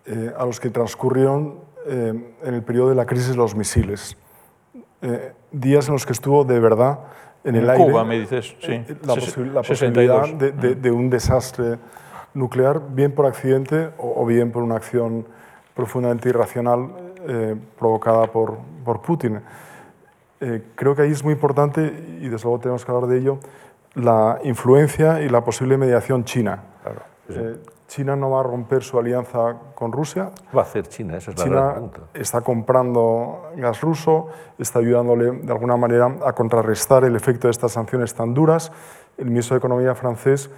eh, 0.05 0.33
a 0.37 0.45
los 0.45 0.59
que 0.59 0.69
transcurrieron 0.69 1.59
eh, 1.87 2.13
en 2.43 2.53
el 2.53 2.63
periodo 2.63 2.89
de 2.89 2.95
la 2.95 3.05
crisis 3.05 3.29
de 3.29 3.35
los 3.35 3.55
misiles. 3.55 4.17
Eh, 5.01 5.33
días 5.51 5.87
en 5.87 5.93
los 5.93 6.05
que 6.05 6.13
estuvo 6.13 6.43
de 6.43 6.59
verdad 6.59 6.99
en, 7.43 7.55
el 7.55 7.69
aire. 7.69 7.85
Cuba, 7.85 8.03
me 8.03 8.19
dices, 8.19 8.55
sí. 8.59 8.83
La, 9.03 9.15
la 9.53 9.61
posibilidad 9.61 10.27
de, 10.33 10.51
de, 10.51 10.75
de 10.75 10.91
un 10.91 11.11
desastre 11.11 11.77
nuclear, 12.35 12.81
bien 12.89 13.13
por 13.13 13.25
accidente 13.25 13.89
o, 13.97 14.23
bien 14.25 14.51
por 14.51 14.61
una 14.61 14.75
acción 14.75 15.25
profundamente 15.73 16.29
irracional 16.29 16.89
eh, 17.27 17.55
provocada 17.79 18.27
por, 18.27 18.57
por 18.83 19.01
Putin. 19.01 19.41
Eh, 20.39 20.63
creo 20.75 20.95
que 20.95 21.01
ahí 21.01 21.11
es 21.11 21.23
muy 21.23 21.33
importante, 21.33 21.81
y 22.21 22.29
desde 22.29 22.43
luego 22.43 22.59
tenemos 22.59 22.85
que 22.85 22.91
hablar 22.91 23.09
de 23.09 23.17
ello, 23.17 23.39
la 23.95 24.39
influencia 24.43 25.21
y 25.21 25.29
la 25.29 25.43
posible 25.43 25.77
mediación 25.77 26.23
china. 26.25 26.63
Eh, 27.29 27.57
China 27.87 28.15
no 28.15 28.31
va 28.31 28.39
a 28.39 28.43
romper 28.43 28.83
su 28.83 28.97
alianza 28.99 29.55
con 29.75 29.91
Rusia. 29.91 30.31
Va 30.55 30.61
a 30.61 30.63
hacer 30.63 30.87
China? 30.87 31.17
Esa 31.17 31.31
es 31.31 31.37
China 31.37 31.75
está 32.13 32.41
comprando 32.41 33.51
gas 33.55 33.81
ruso, 33.81 34.27
está 34.57 34.79
ayudándole 34.79 35.31
de 35.31 35.51
alguna 35.51 35.77
manera 35.77 36.17
a 36.25 36.33
contrarrestar 36.33 37.03
el 37.03 37.15
efecto 37.15 37.47
de 37.47 37.51
estas 37.51 37.71
sanciones 37.71 38.13
tan 38.13 38.33
duras. 38.33 38.71
El 39.17 39.27
ministro 39.27 39.53
de 39.53 39.59
Economía 39.59 39.95
francés 39.95 40.49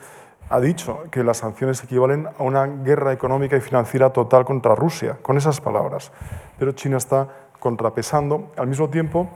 ha 0.49 0.59
dicho 0.59 1.03
que 1.11 1.23
las 1.23 1.37
sanciones 1.37 1.83
equivalen 1.83 2.27
a 2.27 2.43
una 2.43 2.65
guerra 2.65 3.11
económica 3.11 3.57
y 3.57 3.61
financiera 3.61 4.11
total 4.11 4.45
contra 4.45 4.75
Rusia, 4.75 5.17
con 5.21 5.37
esas 5.37 5.59
palabras. 5.59 6.11
Pero 6.57 6.71
China 6.71 6.97
está 6.97 7.27
contrapesando. 7.59 8.51
Al 8.57 8.67
mismo 8.67 8.89
tiempo, 8.89 9.29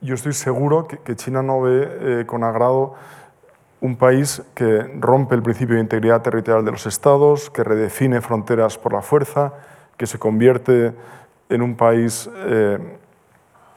yo 0.00 0.14
estoy 0.14 0.32
seguro 0.32 0.86
que, 0.86 1.16
China 1.16 1.42
no 1.42 1.62
ve 1.62 1.88
eh, 2.20 2.26
con 2.26 2.44
agrado 2.44 2.94
un 3.80 3.96
país 3.96 4.42
que 4.54 4.82
rompe 4.98 5.34
el 5.34 5.42
principio 5.42 5.76
de 5.76 5.80
integridad 5.80 6.20
territorial 6.20 6.64
de 6.64 6.72
los 6.72 6.86
estados, 6.86 7.48
que 7.48 7.64
redefine 7.64 8.20
fronteras 8.20 8.76
por 8.76 8.92
la 8.92 9.00
fuerza, 9.00 9.54
que 9.96 10.06
se 10.06 10.18
convierte 10.18 10.94
en 11.48 11.62
un 11.62 11.76
país 11.76 12.28
eh, 12.34 12.98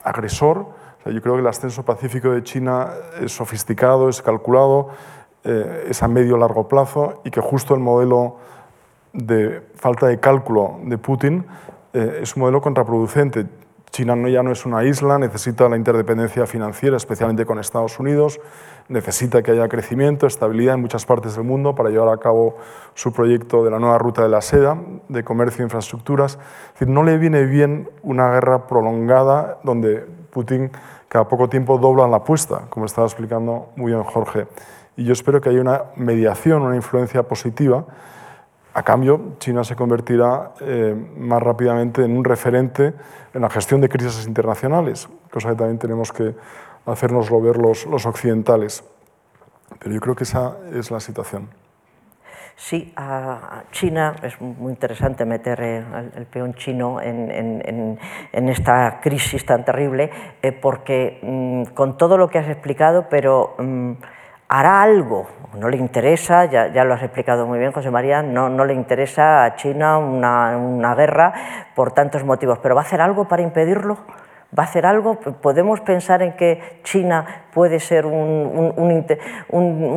agresor. 0.04 0.68
yo 1.06 1.22
creo 1.22 1.36
que 1.36 1.42
el 1.42 1.48
ascenso 1.48 1.84
pacífico 1.84 2.32
de 2.32 2.44
China 2.44 2.90
es 3.22 3.32
sofisticado, 3.32 4.10
es 4.10 4.22
calculado, 4.22 4.90
eh, 5.44 5.88
es 5.90 6.02
a 6.04 6.08
medio 6.08 6.38
largo 6.38 6.68
plazo 6.68 7.22
y 7.24 7.32
que 7.32 7.42
justo 7.42 7.74
el 7.74 7.80
modelo 7.80 8.38
de 9.14 9.62
falta 9.76 10.08
de 10.08 10.20
cálculo 10.20 10.80
de 10.84 10.98
Putin 10.98 11.46
eh, 11.94 12.20
es 12.22 12.36
un 12.36 12.42
modelo 12.42 12.62
contraproducente. 12.62 13.46
China 13.92 14.16
no, 14.16 14.28
ya 14.28 14.42
no 14.42 14.52
es 14.52 14.66
una 14.66 14.84
isla, 14.84 15.20
necesita 15.20 15.70
la 15.70 15.78
interdependencia 15.78 16.48
financiera, 16.48 16.98
especialmente 16.98 17.46
con 17.46 17.60
Estados 17.60 18.00
Unidos, 18.00 18.40
necesita 18.88 19.44
que 19.44 19.52
haya 19.52 19.68
crecimiento, 19.70 20.26
estabilidad 20.26 20.74
en 20.74 20.82
muchas 20.82 21.06
partes 21.06 21.36
del 21.36 21.44
mundo 21.44 21.76
para 21.76 21.92
llevar 21.92 22.10
a 22.10 22.18
cabo 22.18 22.58
su 22.96 23.14
proyecto 23.14 23.64
de 23.64 23.70
la 23.70 23.78
nueva 23.78 24.00
ruta 24.00 24.24
de 24.24 24.30
la 24.30 24.42
seda, 24.42 24.82
de 25.10 25.24
comercio 25.24 25.62
e 25.62 25.66
infraestructuras. 25.66 26.40
Es 26.68 26.74
decir, 26.74 26.88
no 26.88 27.04
le 27.04 27.20
viene 27.20 27.46
bien 27.46 27.88
una 28.02 28.32
guerra 28.32 28.66
prolongada 28.66 29.60
donde 29.64 30.08
Putin 30.32 30.72
cada 31.08 31.28
poco 31.28 31.48
tiempo 31.48 31.78
dobla 31.78 32.08
la 32.08 32.18
apuesta, 32.18 32.64
como 32.70 32.88
estaba 32.88 33.06
explicando 33.06 33.70
muy 33.76 33.92
bien 33.92 34.04
Jorge. 34.04 34.48
Y 34.96 35.06
yo 35.06 35.14
espero 35.14 35.42
que 35.42 35.50
haya 35.50 35.62
una 35.62 35.84
mediación, 35.96 36.62
una 36.62 36.76
influencia 36.76 37.24
positiva. 37.24 37.86
A 38.74 38.84
cambio, 38.84 39.36
China 39.40 39.64
se 39.64 39.76
convertirá 39.76 40.54
eh, 40.62 40.96
más 41.18 41.42
rápidamente 41.42 42.04
en 42.04 42.18
un 42.18 42.24
referente 42.24 42.94
en 43.34 43.42
la 43.42 43.50
gestión 43.50 43.82
de 43.82 43.90
crisis 43.90 44.26
internacionales, 44.28 45.08
cosa 45.32 45.50
que 45.50 45.56
también 45.56 45.80
tenemos 45.80 46.12
que 46.12 46.36
hacernoslo 46.86 47.42
ver 47.42 47.58
los, 47.58 47.86
los 47.86 48.06
occidentales. 48.06 48.84
Pero 49.80 49.94
yo 49.94 50.02
creo 50.02 50.16
que 50.16 50.24
esa 50.24 50.58
es 50.74 50.92
la 50.92 51.00
situación. 51.00 51.50
Sí, 52.56 52.94
a 52.96 53.64
China 53.72 54.16
es 54.22 54.40
muy 54.40 54.72
interesante 54.72 55.26
meter 55.26 55.60
eh, 55.62 55.84
el 56.16 56.26
peón 56.28 56.54
chino 56.54 57.02
en, 57.02 57.98
esta 58.32 59.00
crisis 59.02 59.44
tan 59.46 59.66
terrible, 59.66 60.12
eh, 60.42 60.52
porque 60.52 61.20
mm, 61.24 61.74
con 61.74 61.98
todo 61.98 62.18
lo 62.18 62.30
que 62.30 62.38
has 62.38 62.48
explicado, 62.48 63.08
pero 63.10 63.56
mm, 63.58 63.94
hará 64.54 64.84
algo, 64.84 65.26
no 65.58 65.68
le 65.68 65.78
interesa, 65.78 66.46
ya, 66.46 66.84
lo 66.84 66.94
has 66.94 67.02
explicado 67.02 67.48
muy 67.48 67.58
bien 67.58 67.72
José 67.72 67.90
María, 67.90 68.22
no, 68.22 68.50
no 68.50 68.66
le 68.66 68.76
interesa 68.76 69.46
a 69.46 69.56
China 69.56 69.98
una, 69.98 70.56
una 70.58 70.94
guerra 70.94 71.34
por 71.74 71.92
tantos 71.92 72.24
motivos, 72.24 72.60
pero 72.60 72.76
¿va 72.76 72.82
a 72.82 72.84
hacer 72.84 73.02
algo 73.02 73.28
para 73.28 73.42
impedirlo? 73.42 73.98
¿Va 74.58 74.62
a 74.62 74.66
hacer 74.68 74.86
algo? 74.86 75.16
¿Podemos 75.16 75.82
pensar 75.82 76.22
en 76.22 76.34
que 76.34 76.82
China 76.84 77.26
puede 77.52 77.80
ser 77.80 78.06
un, 78.06 78.92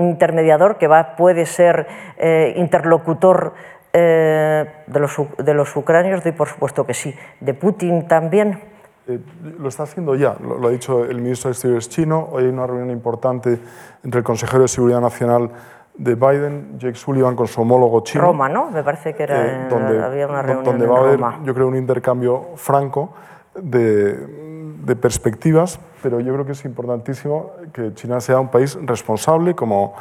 intermediador, 0.01 0.79
que 0.79 0.87
va, 0.87 1.17
puede 1.17 1.45
ser 1.45 1.87
eh, 2.17 2.55
interlocutor 2.57 3.53
eh, 3.93 4.65
de, 4.87 5.01
los, 5.01 5.15
de, 5.37 5.53
los, 5.53 5.77
ucranios? 5.77 6.25
Y 6.25 6.33
por 6.33 6.49
supuesto 6.49 6.87
que 6.87 6.95
sí. 6.95 7.15
¿De 7.41 7.53
Putin 7.53 8.09
también? 8.09 8.76
Eh, 9.09 9.21
lo 9.59 9.69
está 9.69 9.85
haciendo 9.85 10.17
ya, 10.17 10.37
lo, 10.41 10.67
ha 10.67 10.71
dicho 10.71 11.05
el 11.05 11.21
ministro 11.21 11.49
de 11.49 11.53
Exteriores 11.53 11.89
chino. 11.89 12.29
Hoy 12.33 12.45
hay 12.45 12.51
una 12.51 12.67
reunión 12.67 12.91
importante 12.91 13.59
entre 14.03 14.19
el 14.19 14.25
consejero 14.25 14.63
de 14.63 14.69
Seguridad 14.69 15.01
Nacional 15.01 15.51
de 15.97 16.15
Biden, 16.15 16.79
Jake 16.79 16.97
Sullivan, 16.97 17.37
con 17.37 17.47
su 17.47 17.61
homólogo 17.61 18.01
chino. 18.03 18.25
Roma, 18.25 18.49
¿no? 18.49 18.71
Me 18.71 18.83
parece 18.83 19.15
que 19.15 19.23
era, 19.23 19.69
donde, 19.69 20.03
había 20.03 20.27
una 20.27 20.43
reunión 20.43 20.65
donde 20.65 20.87
va 20.87 20.99
a 20.99 21.01
haber, 21.01 21.21
yo 21.45 21.55
creo, 21.55 21.69
un 21.69 21.77
intercambio 21.77 22.49
franco 22.57 23.15
de, 23.55 24.15
de 24.85 24.97
perspectivas, 24.97 25.79
pero 26.03 26.21
yo 26.21 26.33
creo 26.33 26.45
que 26.45 26.53
es 26.53 26.65
importantísimo 26.65 27.53
que 27.73 27.95
China 27.95 28.21
sea 28.21 28.41
un 28.41 28.49
país 28.49 28.77
responsable 28.83 29.55
como 29.55 29.95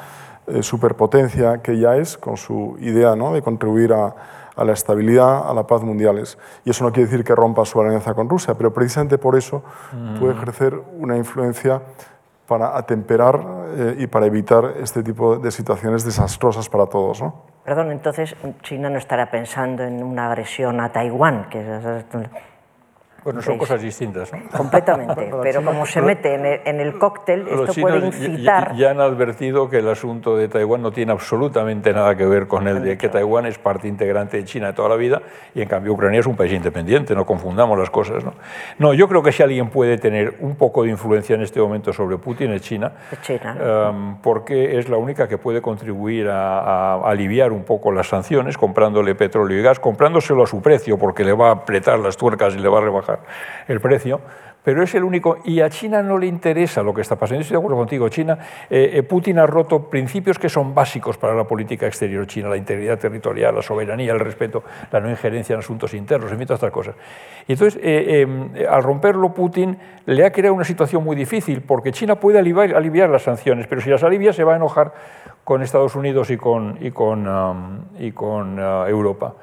eh, 0.47 0.61
superpotencia 0.61 1.59
que 1.63 1.79
ya 1.79 1.95
es, 1.95 2.17
con 2.17 2.37
su 2.37 2.77
idea 2.79 3.15
¿no? 3.15 3.33
de 3.33 3.41
contribuir 3.41 3.93
a, 3.93 4.13
a, 4.55 4.63
la 4.63 4.73
estabilidad, 4.73 5.49
a 5.49 5.53
la 5.53 5.67
paz 5.67 5.81
mundiales. 5.83 6.37
Y 6.63 6.69
eso 6.69 6.83
no 6.83 6.91
quiere 6.91 7.09
decir 7.09 7.23
que 7.23 7.35
rompa 7.35 7.65
su 7.65 7.79
alianza 7.79 8.13
con 8.13 8.29
Rusia, 8.29 8.55
pero 8.55 8.73
precisamente 8.73 9.17
por 9.17 9.35
eso 9.35 9.63
puede 10.19 10.33
ejercer 10.33 10.79
una 10.97 11.17
influencia 11.17 11.81
para 12.47 12.77
atemperar 12.77 13.41
eh, 13.75 13.95
y 13.99 14.07
para 14.07 14.27
evitar 14.27 14.73
este 14.79 15.01
tipo 15.01 15.37
de 15.37 15.51
situaciones 15.51 16.05
desastrosas 16.05 16.69
para 16.69 16.85
todos. 16.85 17.21
¿no? 17.21 17.33
Perdón, 17.63 17.91
entonces 17.91 18.35
China 18.61 18.89
no 18.89 18.97
estará 18.97 19.31
pensando 19.31 19.83
en 19.83 20.03
una 20.03 20.27
agresión 20.27 20.79
a 20.79 20.91
Taiwán, 20.91 21.49
que 21.49 21.59
es 21.59 21.83
bueno, 23.25 23.41
son 23.41 23.57
cosas 23.57 23.81
distintas. 23.81 24.31
¿no? 24.31 24.39
Completamente, 24.55 25.31
pero 25.41 25.63
como 25.63 25.87
se 25.87 25.99
mete 25.99 26.35
en 26.35 26.79
el, 26.79 26.99
cóctel, 26.99 27.47
esto 27.47 27.81
puede 27.81 28.05
incitar... 28.05 28.75
Ya, 28.75 28.91
han 28.91 29.01
advertido 29.01 29.67
que 29.67 29.79
el 29.79 29.89
asunto 29.89 30.37
de 30.37 30.47
Taiwán 30.47 30.83
no 30.83 30.91
tiene 30.91 31.11
absolutamente 31.11 31.91
nada 31.91 32.15
que 32.15 32.23
ver 32.27 32.47
con 32.47 32.67
el 32.67 32.83
de 32.83 32.99
que 32.99 33.09
Taiwán 33.09 33.47
es 33.47 33.57
parte 33.57 33.87
integrante 33.87 34.37
de 34.37 34.45
China 34.45 34.67
de 34.67 34.73
toda 34.73 34.89
la 34.89 34.95
vida 34.95 35.23
y 35.55 35.63
en 35.63 35.67
cambio 35.67 35.93
Ucrania 35.93 36.19
es 36.19 36.27
un 36.27 36.35
país 36.35 36.53
independiente, 36.53 37.15
no 37.15 37.25
confundamos 37.25 37.79
las 37.79 37.89
cosas. 37.89 38.23
No, 38.23 38.33
no 38.77 38.93
yo 38.93 39.07
creo 39.07 39.23
que 39.23 39.31
si 39.31 39.41
alguien 39.41 39.71
puede 39.71 39.97
tener 39.97 40.35
un 40.41 40.55
poco 40.55 40.83
de 40.83 40.91
influencia 40.91 41.35
en 41.35 41.41
este 41.41 41.59
momento 41.59 41.91
sobre 41.93 42.19
Putin 42.19 42.53
es 42.53 42.61
China, 42.61 42.91
China. 43.23 43.89
Um, 43.89 44.21
porque 44.21 44.77
es 44.77 44.87
la 44.87 44.97
única 44.97 45.27
que 45.27 45.39
puede 45.39 45.63
contribuir 45.63 46.29
a, 46.29 46.59
a 46.59 47.09
aliviar 47.09 47.51
un 47.51 47.63
poco 47.63 47.91
las 47.91 48.07
sanciones 48.07 48.55
comprándole 48.55 49.15
petróleo 49.15 49.59
y 49.59 49.63
gas, 49.63 49.79
comprándoselo 49.79 50.43
a 50.43 50.47
su 50.47 50.61
precio 50.61 50.99
porque 50.99 51.23
le 51.23 51.33
va 51.33 51.47
a 51.47 51.51
apretar 51.53 51.97
las 51.97 52.17
tuercas 52.17 52.55
y 52.55 52.59
le 52.59 52.69
va 52.69 52.77
a 52.77 52.81
rebajar 52.81 53.14
el 53.67 53.79
precio, 53.79 54.21
pero 54.65 54.81
es 54.81 54.95
el 54.95 55.03
único, 55.03 55.37
y 55.45 55.61
a 55.61 55.69
China 55.69 56.01
no 56.01 56.17
le 56.17 56.25
interesa 56.25 56.81
lo 56.81 56.91
que 56.91 57.01
está 57.01 57.15
pasando. 57.15 57.37
Yo 57.37 57.41
estoy 57.43 57.55
de 57.55 57.59
acuerdo 57.59 57.77
contigo, 57.77 58.09
China, 58.09 58.39
eh, 58.67 58.93
eh, 58.93 59.03
Putin 59.03 59.37
ha 59.37 59.45
roto 59.45 59.91
principios 59.91 60.39
que 60.39 60.49
son 60.49 60.73
básicos 60.73 61.19
para 61.19 61.35
la 61.35 61.43
política 61.43 61.85
exterior 61.85 62.25
china, 62.25 62.49
la 62.49 62.57
integridad 62.57 62.97
territorial, 62.97 63.53
la 63.53 63.61
soberanía, 63.61 64.11
el 64.11 64.19
respeto, 64.19 64.63
la 64.91 64.99
no 64.99 65.09
injerencia 65.11 65.53
en 65.53 65.59
asuntos 65.59 65.93
internos, 65.93 66.31
en 66.31 66.39
fin, 66.39 66.47
todas 66.47 66.57
estas 66.57 66.71
cosas. 66.71 66.95
Y 67.47 67.51
entonces, 67.53 67.79
eh, 67.83 68.21
em, 68.21 68.49
al 68.67 68.81
romperlo, 68.81 69.35
Putin 69.35 69.77
le 70.07 70.25
ha 70.25 70.31
creado 70.31 70.55
una 70.55 70.65
situación 70.65 71.03
muy 71.03 71.15
difícil, 71.15 71.61
porque 71.61 71.91
China 71.91 72.15
puede 72.15 72.39
aliviar, 72.39 72.73
aliviar 72.73 73.11
las 73.11 73.21
sanciones, 73.21 73.67
pero 73.67 73.81
si 73.81 73.91
las 73.91 74.03
alivia 74.03 74.33
se 74.33 74.43
va 74.43 74.53
a 74.53 74.55
enojar 74.55 74.93
con 75.43 75.61
Estados 75.61 75.95
Unidos 75.95 76.31
y 76.31 76.37
con, 76.37 76.79
y 76.81 76.89
con, 76.89 77.27
um, 77.27 77.81
y 77.99 78.11
con 78.13 78.57
uh, 78.57 78.87
Europa. 78.87 79.35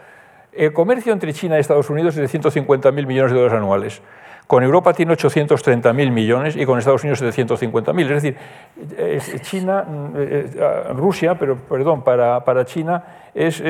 El 0.52 0.74
comercio 0.74 1.14
entre 1.14 1.32
China 1.32 1.56
y 1.56 1.60
Estados 1.60 1.88
Unidos 1.88 2.16
es 2.16 2.30
de 2.30 2.38
150.000 2.38 3.06
millones 3.06 3.32
de 3.32 3.38
dólares 3.38 3.58
anuales. 3.58 4.02
Con 4.46 4.62
Europa 4.62 4.92
tiene 4.92 5.14
830.000 5.14 6.10
millones 6.10 6.56
y 6.56 6.66
con 6.66 6.78
Estados 6.78 7.02
Unidos 7.04 7.22
750.000. 7.22 8.02
Es 8.02 8.22
decir, 8.22 9.40
China, 9.40 9.86
eh, 10.14 10.50
eh, 10.54 10.92
Rusia, 10.92 11.36
pero 11.38 11.56
perdón, 11.56 12.04
para, 12.04 12.64
China 12.66 13.02
es, 13.34 13.62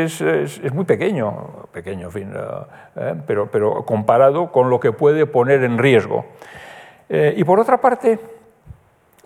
muy 0.72 0.84
pequeño, 0.84 1.68
pequeño, 1.70 2.06
en 2.06 2.12
fin, 2.12 2.32
eh, 2.96 3.14
pero, 3.28 3.48
pero 3.48 3.84
comparado 3.84 4.50
con 4.50 4.70
lo 4.70 4.80
que 4.80 4.90
puede 4.90 5.26
poner 5.26 5.62
en 5.62 5.78
riesgo. 5.78 6.24
y 7.08 7.44
por 7.44 7.60
otra 7.60 7.80
parte, 7.80 8.18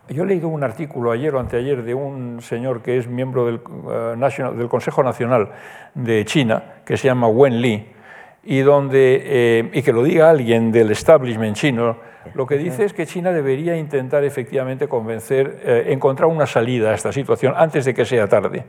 yo 0.09 0.23
he 0.23 0.27
leído 0.27 0.49
un 0.49 0.63
artículo 0.63 1.11
ayer 1.11 1.35
o 1.35 1.41
anteayer 1.41 1.83
de 1.83 1.95
un 1.95 2.41
señor 2.41 2.83
que 2.83 2.99
es 2.99 3.09
miembro 3.09 3.47
del, 3.47 3.61
eh, 3.91 4.57
del 4.57 4.69
Consejo 4.69 5.03
Nacional 5.03 5.51
de 5.95 6.25
China, 6.25 6.63
que 6.85 6.97
se 6.97 7.09
llama 7.09 7.29
Wen 7.29 7.61
Li, 7.61 7.87
y, 8.45 8.61
donde, 8.61 9.23
eh, 9.25 9.71
y 9.73 9.83
que 9.83 9.93
lo 9.93 10.05
diga 10.05 10.31
alguien 10.31 10.71
del 10.71 10.93
establishment 10.93 11.57
chino, 11.57 11.97
lo 12.35 12.47
que 12.47 12.57
dice 12.57 12.85
es 12.85 12.93
que 12.93 13.07
China 13.07 13.33
debería 13.33 13.77
intentar 13.77 14.25
efectivamente 14.25 14.89
convencer, 14.89 15.61
eh, 15.65 15.87
encontrar 15.89 16.29
una 16.29 16.47
salida 16.47 16.91
a 16.91 16.95
esta 16.95 17.13
situación 17.13 17.55
antes 17.57 17.85
de 17.85 17.95
que 17.95 18.05
sea 18.05 18.29
tarde. 18.29 18.65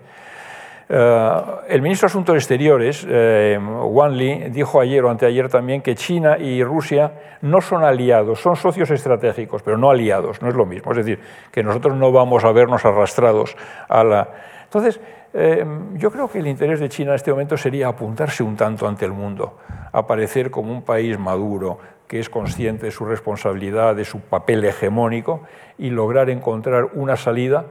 Eh, 0.89 1.41
el 1.67 1.81
ministro 1.81 2.07
de 2.07 2.11
Asuntos 2.11 2.35
Exteriores, 2.35 3.05
eh, 3.09 3.59
Wang 3.59 4.13
Li, 4.13 4.49
dijo 4.49 4.79
ayer 4.79 5.03
o 5.03 5.09
anteayer 5.09 5.49
también 5.49 5.81
que 5.81 5.95
China 5.95 6.37
y 6.37 6.63
Rusia 6.63 7.11
no 7.41 7.59
son 7.59 7.83
aliados, 7.83 8.39
son 8.39 8.55
socios 8.55 8.89
estratégicos, 8.91 9.61
pero 9.63 9.77
no 9.77 9.89
aliados, 9.89 10.41
no 10.41 10.47
es 10.47 10.55
lo 10.55 10.65
mismo. 10.65 10.91
Es 10.91 10.97
decir, 10.97 11.19
que 11.51 11.61
nosotros 11.61 11.95
no 11.97 12.11
vamos 12.11 12.45
a 12.45 12.51
vernos 12.51 12.85
arrastrados 12.85 13.55
a 13.89 14.03
la... 14.03 14.29
Entonces, 14.63 15.01
eh, 15.33 15.65
yo 15.95 16.09
creo 16.09 16.29
que 16.29 16.39
el 16.39 16.47
interés 16.47 16.79
de 16.79 16.87
China 16.87 17.11
en 17.11 17.15
este 17.15 17.31
momento 17.31 17.57
sería 17.57 17.89
apuntarse 17.89 18.43
un 18.43 18.55
tanto 18.55 18.87
ante 18.87 19.05
el 19.05 19.11
mundo, 19.11 19.57
aparecer 19.91 20.49
como 20.51 20.71
un 20.71 20.83
país 20.83 21.19
maduro, 21.19 21.79
que 22.07 22.19
es 22.19 22.29
consciente 22.29 22.85
de 22.85 22.91
su 22.91 23.03
responsabilidad, 23.03 23.93
de 23.93 24.05
su 24.05 24.21
papel 24.21 24.63
hegemónico 24.63 25.41
y 25.77 25.89
lograr 25.89 26.29
encontrar 26.29 26.85
una 26.93 27.17
salida 27.17 27.65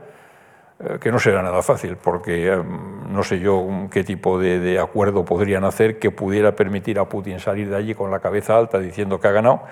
que 1.01 1.11
no 1.11 1.17
será 1.17 1.41
nada 1.41 1.63
fácil, 1.63 1.97
porque 1.97 2.53
eh, 2.53 2.63
no 3.09 3.23
sé 3.23 3.39
yo 3.39 3.67
qué 3.89 4.03
tipo 4.03 4.37
de, 4.39 4.79
acuerdo 4.79 5.25
podrían 5.25 5.63
hacer 5.63 5.97
que 5.97 6.11
pudiera 6.11 6.55
permitir 6.55 6.99
a 6.99 7.05
Putin 7.05 7.39
salir 7.39 7.69
de 7.69 7.75
allí 7.75 7.95
con 7.95 8.11
la 8.11 8.19
cabeza 8.19 8.55
alta 8.55 8.77
diciendo 8.77 9.19
que 9.19 9.27
ha 9.27 9.31
ganado 9.31 9.63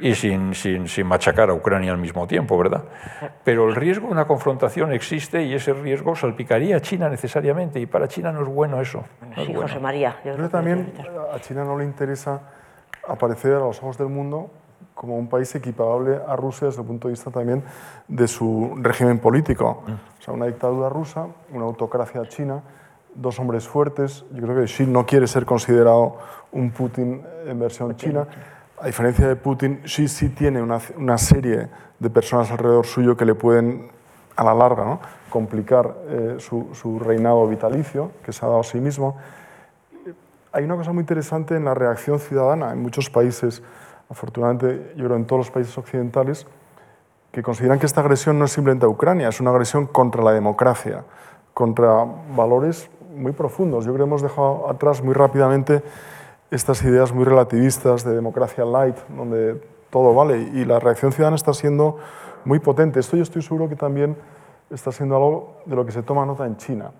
y 0.00 0.14
sin, 0.14 0.54
sin, 0.54 0.88
sin, 0.88 1.06
machacar 1.06 1.48
a 1.48 1.54
Ucrania 1.54 1.92
al 1.92 1.98
mismo 1.98 2.26
tiempo, 2.26 2.58
¿verdad? 2.58 2.84
Pero 3.44 3.68
el 3.68 3.76
riesgo 3.76 4.08
de 4.08 4.12
una 4.12 4.26
confrontación 4.26 4.92
existe 4.92 5.44
y 5.44 5.54
ese 5.54 5.72
riesgo 5.72 6.16
salpicaría 6.16 6.76
a 6.76 6.80
China 6.80 7.08
necesariamente 7.08 7.80
y 7.80 7.86
para 7.86 8.08
China 8.08 8.32
no 8.32 8.42
es 8.42 8.48
bueno 8.48 8.80
eso. 8.80 9.04
sí, 9.36 9.54
José 9.54 9.78
María. 9.78 10.16
Yo 10.24 10.34
creo 10.34 10.46
que 10.46 10.52
también 10.52 10.92
a 11.32 11.38
China 11.40 11.64
no 11.64 11.78
le 11.78 11.84
interesa 11.84 12.40
aparecer 13.06 13.54
a 13.54 13.60
los 13.60 13.78
ojos 13.78 13.96
del 13.96 14.08
mundo 14.08 14.50
como 15.02 15.18
un 15.18 15.26
país 15.26 15.52
equiparable 15.56 16.20
a 16.28 16.36
Rusia 16.36 16.68
desde 16.68 16.80
el 16.80 16.86
punto 16.86 17.08
de 17.08 17.14
vista 17.14 17.28
también 17.32 17.64
de 18.06 18.28
su 18.28 18.72
régimen 18.76 19.18
político. 19.18 19.82
Mm. 19.84 19.90
O 19.90 20.22
sea, 20.22 20.32
una 20.32 20.46
dictadura 20.46 20.88
rusa, 20.88 21.26
una 21.52 21.64
autocracia 21.64 22.24
china, 22.28 22.62
dos 23.12 23.40
hombres 23.40 23.66
fuertes. 23.66 24.24
Yo 24.30 24.42
creo 24.42 24.54
que 24.54 24.66
Xi 24.66 24.86
no 24.86 25.04
quiere 25.04 25.26
ser 25.26 25.44
considerado 25.44 26.18
un 26.52 26.70
Putin 26.70 27.20
en 27.44 27.58
versión 27.58 27.96
china. 27.96 28.28
A 28.80 28.86
diferencia 28.86 29.26
de 29.26 29.34
Putin, 29.34 29.80
Xi 29.82 30.06
sí 30.06 30.28
tiene 30.28 30.62
una, 30.62 30.78
una 30.96 31.18
serie 31.18 31.68
de 31.98 32.08
personas 32.08 32.52
alrededor 32.52 32.86
suyo 32.86 33.16
que 33.16 33.24
le 33.24 33.34
pueden, 33.34 33.90
a 34.36 34.44
la 34.44 34.54
larga, 34.54 34.84
¿no? 34.84 35.00
complicar 35.30 35.96
eh, 36.06 36.36
su, 36.38 36.68
su 36.74 37.00
reinado 37.00 37.48
vitalicio, 37.48 38.12
que 38.24 38.32
se 38.32 38.44
ha 38.44 38.48
dado 38.48 38.60
a 38.60 38.64
sí 38.64 38.78
mismo. 38.78 39.16
Hay 40.52 40.62
una 40.62 40.76
cosa 40.76 40.92
muy 40.92 41.00
interesante 41.00 41.56
en 41.56 41.64
la 41.64 41.74
reacción 41.74 42.20
ciudadana 42.20 42.70
en 42.70 42.80
muchos 42.80 43.10
países 43.10 43.64
afortunadamente 44.12 44.92
yo 44.94 45.06
creo 45.06 45.16
en 45.16 45.24
todos 45.24 45.40
los 45.40 45.50
países 45.50 45.76
occidentales, 45.76 46.46
que 47.32 47.42
consideran 47.42 47.78
que 47.78 47.86
esta 47.86 48.02
agresión 48.02 48.38
no 48.38 48.44
es 48.44 48.52
simplemente 48.52 48.84
a 48.84 48.90
Ucrania, 48.90 49.28
es 49.28 49.40
una 49.40 49.50
agresión 49.50 49.86
contra 49.86 50.22
la 50.22 50.32
democracia, 50.32 51.02
contra 51.54 52.04
valores 52.36 52.90
muy 53.16 53.32
profundos. 53.32 53.86
Yo 53.86 53.94
creo 53.94 54.04
que 54.04 54.10
hemos 54.10 54.22
dejado 54.22 54.68
atrás 54.68 55.02
muy 55.02 55.14
rápidamente 55.14 55.82
estas 56.50 56.82
ideas 56.84 57.12
muy 57.12 57.24
relativistas 57.24 58.04
de 58.04 58.14
democracia 58.14 58.66
light, 58.66 58.96
donde 59.08 59.62
todo 59.88 60.14
vale, 60.14 60.38
y 60.38 60.66
la 60.66 60.78
reacción 60.78 61.10
ciudadana 61.12 61.36
está 61.36 61.54
siendo 61.54 61.96
muy 62.44 62.58
potente. 62.58 63.00
Esto 63.00 63.16
yo 63.16 63.22
estoy 63.22 63.40
seguro 63.40 63.68
que 63.70 63.76
también 63.76 64.14
está 64.68 64.92
siendo 64.92 65.16
algo 65.16 65.56
de 65.64 65.74
lo 65.74 65.86
que 65.86 65.92
se 65.92 66.02
toma 66.02 66.26
nota 66.26 66.44
en 66.44 66.58
China 66.58 66.90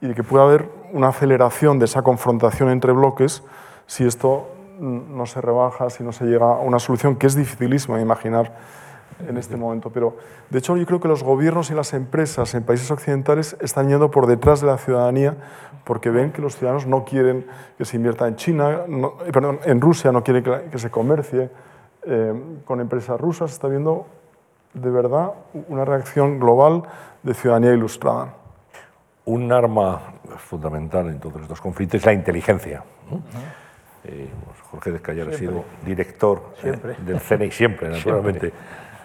y 0.00 0.08
de 0.08 0.14
que 0.14 0.24
puede 0.24 0.42
haber 0.42 0.68
una 0.92 1.08
aceleración 1.08 1.78
de 1.78 1.84
esa 1.84 2.02
confrontación 2.02 2.68
entre 2.70 2.90
bloques 2.90 3.44
si 3.86 4.04
esto 4.04 4.48
no 4.82 5.26
se 5.26 5.40
rebaja, 5.40 5.88
si 5.90 6.02
no 6.02 6.12
se 6.12 6.24
llega 6.24 6.46
a 6.46 6.58
una 6.58 6.78
solución 6.78 7.16
que 7.16 7.28
es 7.28 7.36
dificilísima 7.36 7.96
de 7.96 8.02
imaginar 8.02 8.52
en 9.28 9.36
este 9.36 9.56
momento. 9.56 9.90
Pero, 9.90 10.16
de 10.50 10.58
hecho, 10.58 10.76
yo 10.76 10.84
creo 10.86 11.00
que 11.00 11.08
los 11.08 11.22
gobiernos 11.22 11.70
y 11.70 11.74
las 11.74 11.94
empresas 11.94 12.54
en 12.54 12.64
países 12.64 12.90
occidentales 12.90 13.56
están 13.60 13.88
yendo 13.88 14.10
por 14.10 14.26
detrás 14.26 14.60
de 14.60 14.66
la 14.66 14.78
ciudadanía 14.78 15.36
porque 15.84 16.10
ven 16.10 16.32
que 16.32 16.42
los 16.42 16.56
ciudadanos 16.56 16.86
no 16.86 17.04
quieren 17.04 17.46
que 17.78 17.84
se 17.84 17.96
invierta 17.96 18.26
en 18.26 18.36
China, 18.36 18.80
eh, 18.88 19.32
perdón, 19.32 19.60
en 19.64 19.80
Rusia, 19.80 20.12
no 20.12 20.22
quieren 20.22 20.44
que, 20.70 20.78
se 20.78 20.90
comercie 20.90 21.50
eh, 22.04 22.34
con 22.64 22.80
empresas 22.80 23.20
rusas. 23.20 23.52
Está 23.52 23.68
viendo 23.68 24.06
de 24.74 24.90
verdad 24.90 25.32
una 25.68 25.84
reacción 25.84 26.40
global 26.40 26.82
de 27.22 27.34
ciudadanía 27.34 27.72
ilustrada. 27.72 28.34
Un 29.24 29.52
arma 29.52 30.00
fundamental 30.38 31.08
en 31.08 31.20
todos 31.20 31.42
estos 31.42 31.60
conflictos 31.60 32.00
es 32.00 32.06
la 32.06 32.12
inteligencia. 32.12 32.82
Eh, 34.04 34.28
Jorge 34.70 34.90
Descallar 34.90 35.28
ha 35.28 35.32
sido 35.32 35.64
director 35.84 36.54
eh, 36.64 36.76
del 37.04 37.20
CNI 37.20 37.50
siempre, 37.50 37.88
naturalmente. 37.90 38.52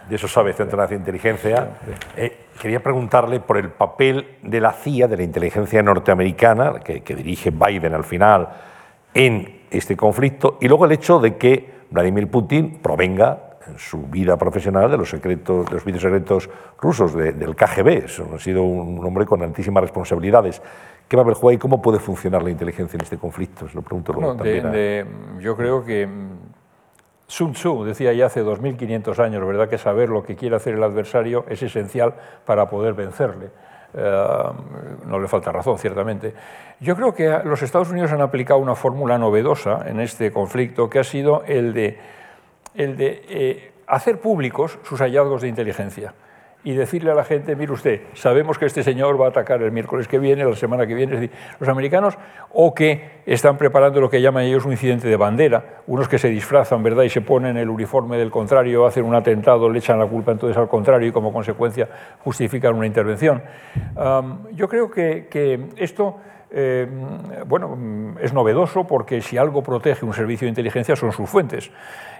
De 0.09 0.15
eso 0.15 0.27
sabe 0.27 0.53
Centro 0.53 0.77
Nacional 0.77 0.89
de 1.03 1.11
Inteligencia. 1.11 1.69
Eh, 2.15 2.45
quería 2.59 2.81
preguntarle 2.81 3.41
por 3.41 3.57
el 3.57 3.69
papel 3.69 4.37
de 4.41 4.61
la 4.61 4.71
CIA, 4.71 5.07
de 5.07 5.17
la 5.17 5.23
inteligencia 5.23 5.83
norteamericana, 5.83 6.79
que, 6.79 7.01
que 7.01 7.13
dirige 7.13 7.51
Biden 7.51 7.93
al 7.93 8.05
final, 8.05 8.47
en 9.13 9.63
este 9.69 9.97
conflicto, 9.97 10.57
y 10.61 10.67
luego 10.69 10.85
el 10.85 10.93
hecho 10.93 11.19
de 11.19 11.35
que 11.35 11.77
Vladimir 11.89 12.29
Putin 12.29 12.79
provenga 12.81 13.47
en 13.67 13.77
su 13.77 14.03
vida 14.03 14.37
profesional 14.37 14.89
de 14.89 14.97
los 14.97 15.09
secretos, 15.09 15.65
de 15.65 15.73
los 15.73 15.83
vídeos 15.83 16.01
secretos 16.01 16.49
rusos, 16.79 17.13
del 17.13 17.55
KGB. 17.55 18.05
Ha 18.35 18.39
sido 18.39 18.63
un 18.63 19.05
hombre 19.05 19.25
con 19.25 19.41
altísimas 19.43 19.81
responsabilidades. 19.81 20.61
¿Qué 21.07 21.15
va 21.15 21.21
a 21.21 21.23
haber 21.23 21.35
juego 21.35 21.53
y 21.53 21.57
cómo 21.57 21.81
puede 21.81 21.99
funcionar 21.99 22.43
la 22.43 22.49
inteligencia 22.49 22.97
en 22.97 23.01
este 23.01 23.17
conflicto? 23.17 23.67
Se 23.67 23.75
lo 23.75 23.81
pregunto 23.81 24.13
también. 24.13 25.39
yo 25.39 25.55
creo 25.55 25.83
que 25.83 26.05
mm, 26.05 26.29
Sun 27.27 27.53
Tzu 27.53 27.85
decía 27.85 28.11
ya 28.13 28.25
hace 28.25 28.43
2.500 28.43 29.17
años, 29.19 29.45
¿verdad?, 29.45 29.69
que 29.69 29.77
saber 29.77 30.09
lo 30.09 30.23
que 30.23 30.35
quiere 30.35 30.57
hacer 30.57 30.73
el 30.73 30.83
adversario 30.83 31.45
es 31.47 31.63
esencial 31.63 32.13
para 32.45 32.69
poder 32.69 32.93
vencerle. 32.93 33.49
Eh, 33.93 34.27
no 35.05 35.17
le 35.17 35.27
falta 35.29 35.51
razón, 35.51 35.77
ciertamente. 35.77 36.33
Yo 36.81 36.95
creo 36.97 37.13
que 37.13 37.39
los 37.45 37.61
Estados 37.61 37.89
Unidos 37.89 38.11
han 38.11 38.21
aplicado 38.21 38.59
una 38.59 38.75
fórmula 38.75 39.17
novedosa 39.17 39.87
en 39.87 40.01
este 40.01 40.31
conflicto, 40.31 40.89
que 40.89 40.99
ha 40.99 41.05
sido 41.05 41.43
el 41.45 41.73
de, 41.73 41.97
el 42.75 42.97
de 42.97 43.21
eh, 43.29 43.71
hacer 43.87 44.19
públicos 44.19 44.77
sus 44.83 44.99
hallazgos 44.99 45.41
de 45.41 45.47
inteligencia 45.47 46.13
y 46.67 46.73
decirle 46.73 47.11
a 47.11 47.15
la 47.15 47.23
gente, 47.23 47.55
mire 47.55 47.71
usted, 47.71 48.01
sabemos 48.13 48.57
que 48.57 48.65
este 48.65 48.83
señor 48.83 49.17
va 49.19 49.27
a 49.27 49.29
atacar 49.29 49.61
el 49.61 49.71
miércoles 49.71 50.05
que 50.05 50.19
viene, 50.19 50.43
la 50.43 50.53
semana 50.53 50.85
que 50.85 50.95
viene, 50.95 51.13
es 51.13 51.21
decir, 51.21 51.37
los 51.61 51.69
americanos, 51.69 52.17
o 52.51 52.73
que 52.73 53.21
están 53.25 53.57
preparando 53.57 54.01
lo 54.01 54.09
que 54.09 54.21
llaman 54.21 54.43
ellos 54.43 54.65
un 54.65 54.73
incidente 54.73 55.07
de 55.07 55.15
bandera, 55.15 55.83
unos 55.87 56.09
que 56.09 56.17
se 56.17 56.27
disfrazan, 56.27 56.83
¿verdad?, 56.83 57.03
y 57.03 57.09
se 57.09 57.21
ponen 57.21 57.55
el 57.55 57.69
uniforme 57.69 58.17
del 58.17 58.29
contrario, 58.29 58.85
hacen 58.85 59.05
un 59.05 59.15
atentado, 59.15 59.69
le 59.69 59.79
echan 59.79 59.97
la 59.97 60.07
culpa 60.07 60.33
entonces 60.33 60.57
al 60.57 60.67
contrario 60.67 61.07
y 61.07 61.13
como 61.13 61.31
consecuencia 61.31 61.87
justifican 62.25 62.75
una 62.75 62.85
intervención. 62.85 63.41
yo 64.51 64.67
creo 64.67 64.91
que, 64.91 65.69
esto... 65.77 66.17
Eh, 66.49 66.87
bueno, 67.45 68.15
es 68.21 68.33
novedoso 68.33 68.85
porque 68.85 69.21
si 69.21 69.37
algo 69.37 69.61
protege 69.63 70.05
un 70.05 70.13
servicio 70.13 70.45
de 70.45 70.49
inteligencia 70.49 70.95
son 70.95 71.11
sus 71.11 71.29
fuentes 71.29 71.71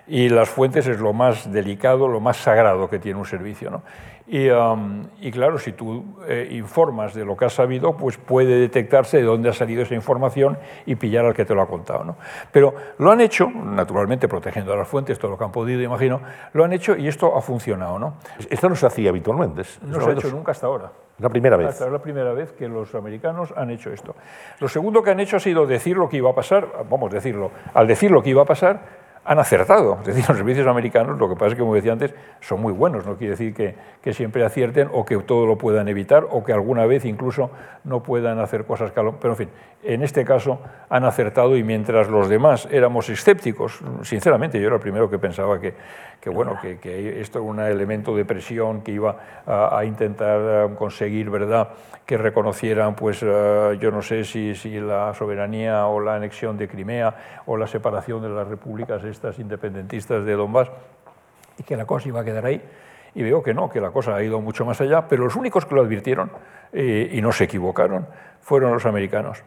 y 0.08 0.30
las 0.30 0.50
fuentes 0.50 0.88
es 0.88 1.00
lo 1.00 1.14
más 1.14 1.52
delicado, 1.52 2.08
lo 2.08 2.20
más 2.20 2.38
sagrado 2.38 2.90
que 2.90 3.00
tiene 3.00 3.20
un 3.20 3.26
servicio. 3.26 3.70
¿no? 3.70 3.84
Um, 4.28 5.06
y, 5.22 5.32
claro, 5.32 5.58
si 5.58 5.74
tú 5.74 6.04
eh, 6.28 6.48
informas 6.52 7.14
de 7.14 7.24
lo 7.24 7.38
que 7.38 7.46
has 7.46 7.54
sabido, 7.54 7.96
pues 7.96 8.18
puede 8.18 8.60
detectarse 8.60 9.18
de 9.18 9.24
dónde 9.24 9.50
ha 9.50 9.54
salido 9.54 9.84
esa 9.84 9.96
información 9.96 10.58
y 10.86 10.96
pillar 10.96 11.26
al 11.26 11.34
que 11.34 11.46
te 11.46 11.54
lo 11.54 11.62
ha 11.62 11.68
contado. 11.68 12.04
¿no? 12.04 12.18
Pero 12.52 12.74
lo 12.98 13.12
han 13.12 13.22
hecho, 13.22 13.50
naturalmente 13.50 14.28
protegiendo 14.28 14.74
a 14.74 14.78
las 14.78 14.88
fuentes, 14.88 15.20
todo 15.20 15.32
lo 15.32 15.38
que 15.38 15.46
han 15.46 15.52
podido, 15.52 15.82
imagino, 15.82 16.22
lo 16.54 16.66
han 16.66 16.74
hecho 16.74 16.96
y 16.98 17.08
esto 17.08 17.36
ha 17.38 17.42
funcionado. 17.42 18.00
¿no? 18.00 18.16
Esto 18.50 18.68
no 18.68 18.76
se 18.76 18.86
hacía 18.86 19.10
habitualmente. 19.10 19.64
No 19.82 20.02
se 20.02 20.10
ha 20.10 20.14
hecho 20.14 20.30
nunca 20.30 20.52
hasta 20.52 20.68
ahora. 20.68 20.92
La 21.20 21.30
primera 21.30 21.58
vez. 21.58 21.82
es 21.82 21.92
la 21.92 22.00
primera 22.00 22.32
vez 22.34 22.52
que 22.52 22.68
los 22.68 22.94
americanos 22.94 23.52
han 23.58 23.72
hecho 23.72 23.92
esto. 23.92 24.16
Lo 24.60 24.70
segundo 24.70 25.02
que 25.02 25.10
han 25.10 25.20
hecho 25.20 25.38
ha 25.38 25.40
sido 25.40 25.66
decir 25.66 25.98
lo 25.98 26.08
que 26.10 26.18
iba 26.18 26.30
a 26.30 26.36
pasar, 26.36 26.68
vamos, 26.90 27.12
decirlo, 27.12 27.52
al 27.74 27.88
decir 27.88 28.12
lo 28.12 28.22
que 28.22 28.30
iba 28.30 28.44
a 28.44 28.46
pasar, 28.46 28.82
han 29.28 29.40
acertado. 29.40 29.98
Es 30.00 30.08
decir, 30.08 30.26
los 30.28 30.38
servicios 30.38 30.66
americanos, 30.68 31.20
lo 31.20 31.28
que 31.28 31.36
pasa 31.36 31.48
es 31.48 31.54
que, 31.56 31.60
como 31.60 31.76
decía 31.76 31.92
antes, 31.92 32.14
son 32.40 32.62
muy 32.62 32.72
buenos. 32.72 33.06
No 33.06 33.18
quiere 33.18 33.32
decir 33.32 33.54
que, 33.54 33.76
que, 34.02 34.14
siempre 34.14 34.44
acierten 34.46 34.90
o 34.94 35.06
que 35.06 35.18
todo 35.18 35.46
lo 35.46 35.58
puedan 35.58 35.88
evitar 35.90 36.26
o 36.30 36.44
que 36.44 36.54
alguna 36.54 36.86
vez 36.86 37.04
incluso 37.04 37.52
no 37.84 38.02
puedan 38.02 38.40
hacer 38.40 38.66
cosas 38.66 38.92
que... 38.92 39.02
Pero, 39.20 39.34
en 39.34 39.38
fin, 39.38 39.50
en 39.84 40.02
este 40.02 40.24
caso 40.24 40.60
han 40.90 41.04
acertado 41.04 41.58
y 41.58 41.64
mientras 41.64 42.10
los 42.10 42.30
demás 42.30 42.68
éramos 42.72 43.10
escépticos, 43.10 43.80
sinceramente, 44.02 44.60
yo 44.60 44.68
era 44.68 44.76
el 44.78 44.82
primero 44.82 45.10
que 45.10 45.20
pensaba 45.20 45.60
que, 45.60 45.74
que 46.20 46.30
bueno, 46.30 46.58
que, 46.62 46.78
que, 46.78 47.22
esto 47.22 47.40
era 47.40 47.48
un 47.48 47.60
elemento 47.60 48.16
de 48.16 48.26
presión 48.26 48.82
que 48.82 48.92
iba 48.92 49.18
a, 49.46 49.84
intentar 49.86 50.40
eh, 50.42 50.76
conseguir, 50.76 51.30
¿verdad?, 51.30 51.70
que 52.06 52.18
reconocieran, 52.18 52.96
pues, 52.96 53.22
eh, 53.22 53.78
yo 53.80 53.92
no 53.92 54.02
sé 54.02 54.24
si, 54.24 54.56
si 54.56 54.80
la 54.80 55.14
soberanía 55.14 55.88
o 55.88 56.00
la 56.00 56.16
anexión 56.16 56.58
de 56.58 56.68
Crimea 56.68 57.44
o 57.46 57.58
la 57.58 57.68
separación 57.68 58.22
de 58.22 58.30
las 58.30 58.48
repúblicas 58.48 59.04
estas 59.04 59.40
independentistas 59.40 60.26
de 60.26 60.34
Donbass 60.34 60.72
y 61.58 61.64
que 61.64 61.76
la 61.76 61.86
cosa 61.86 62.08
iba 62.08 62.22
a 62.22 62.24
quedar 62.24 62.46
ahí. 62.46 62.62
Y 63.16 63.24
veo 63.24 63.42
que 63.42 63.54
no, 63.54 63.70
que 63.70 63.82
la 63.82 63.92
cosa 63.92 64.16
ha 64.16 64.24
ido 64.24 64.40
mucho 64.42 64.66
más 64.66 64.80
allá, 64.80 65.08
pero 65.08 65.24
los 65.24 65.36
únicos 65.36 65.66
que 65.66 65.76
lo 65.76 65.82
advirtieron 65.82 66.32
eh, 66.72 67.10
y 67.12 67.22
no 67.22 67.32
se 67.32 67.46
equivocaron 67.46 68.08
fueron 68.42 68.72
los 68.72 68.86
americanos. 68.86 69.44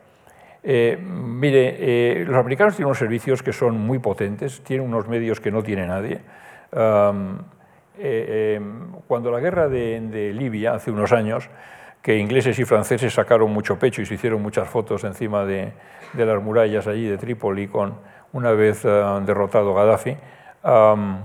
Eh, 0.62 0.98
mire, 1.00 1.76
eh, 1.78 2.24
los 2.26 2.36
americanos 2.36 2.76
tienen 2.76 2.88
unos 2.88 2.98
servicios 2.98 3.42
que 3.42 3.52
son 3.52 3.78
muy 3.78 3.98
potentes, 3.98 4.60
tienen 4.62 4.86
unos 4.86 5.08
medios 5.08 5.40
que 5.40 5.50
no 5.50 5.62
tiene 5.62 5.86
nadie. 5.86 6.20
Cuando 9.06 9.30
la 9.30 9.40
guerra 9.40 9.68
de, 9.68 10.32
Libia, 10.34 10.74
hace 10.74 10.90
unos 10.90 11.12
años, 11.12 11.48
que 12.02 12.16
ingleses 12.16 12.58
y 12.58 12.64
franceses 12.64 13.12
sacaron 13.12 13.52
mucho 13.52 13.78
pecho 13.78 14.00
y 14.00 14.06
se 14.06 14.14
hicieron 14.14 14.40
muchas 14.40 14.68
fotos 14.68 15.04
encima 15.04 15.44
de, 15.44 15.72
de 16.14 16.26
las 16.26 16.42
murallas 16.42 16.86
allí 16.86 17.06
de 17.06 17.18
Trípoli 17.18 17.68
con, 17.68 17.94
una 18.32 18.52
vez 18.52 18.84
uh, 18.84 19.20
derrotado 19.24 19.74
Gaddafi, 19.74 20.16
um, 20.64 21.18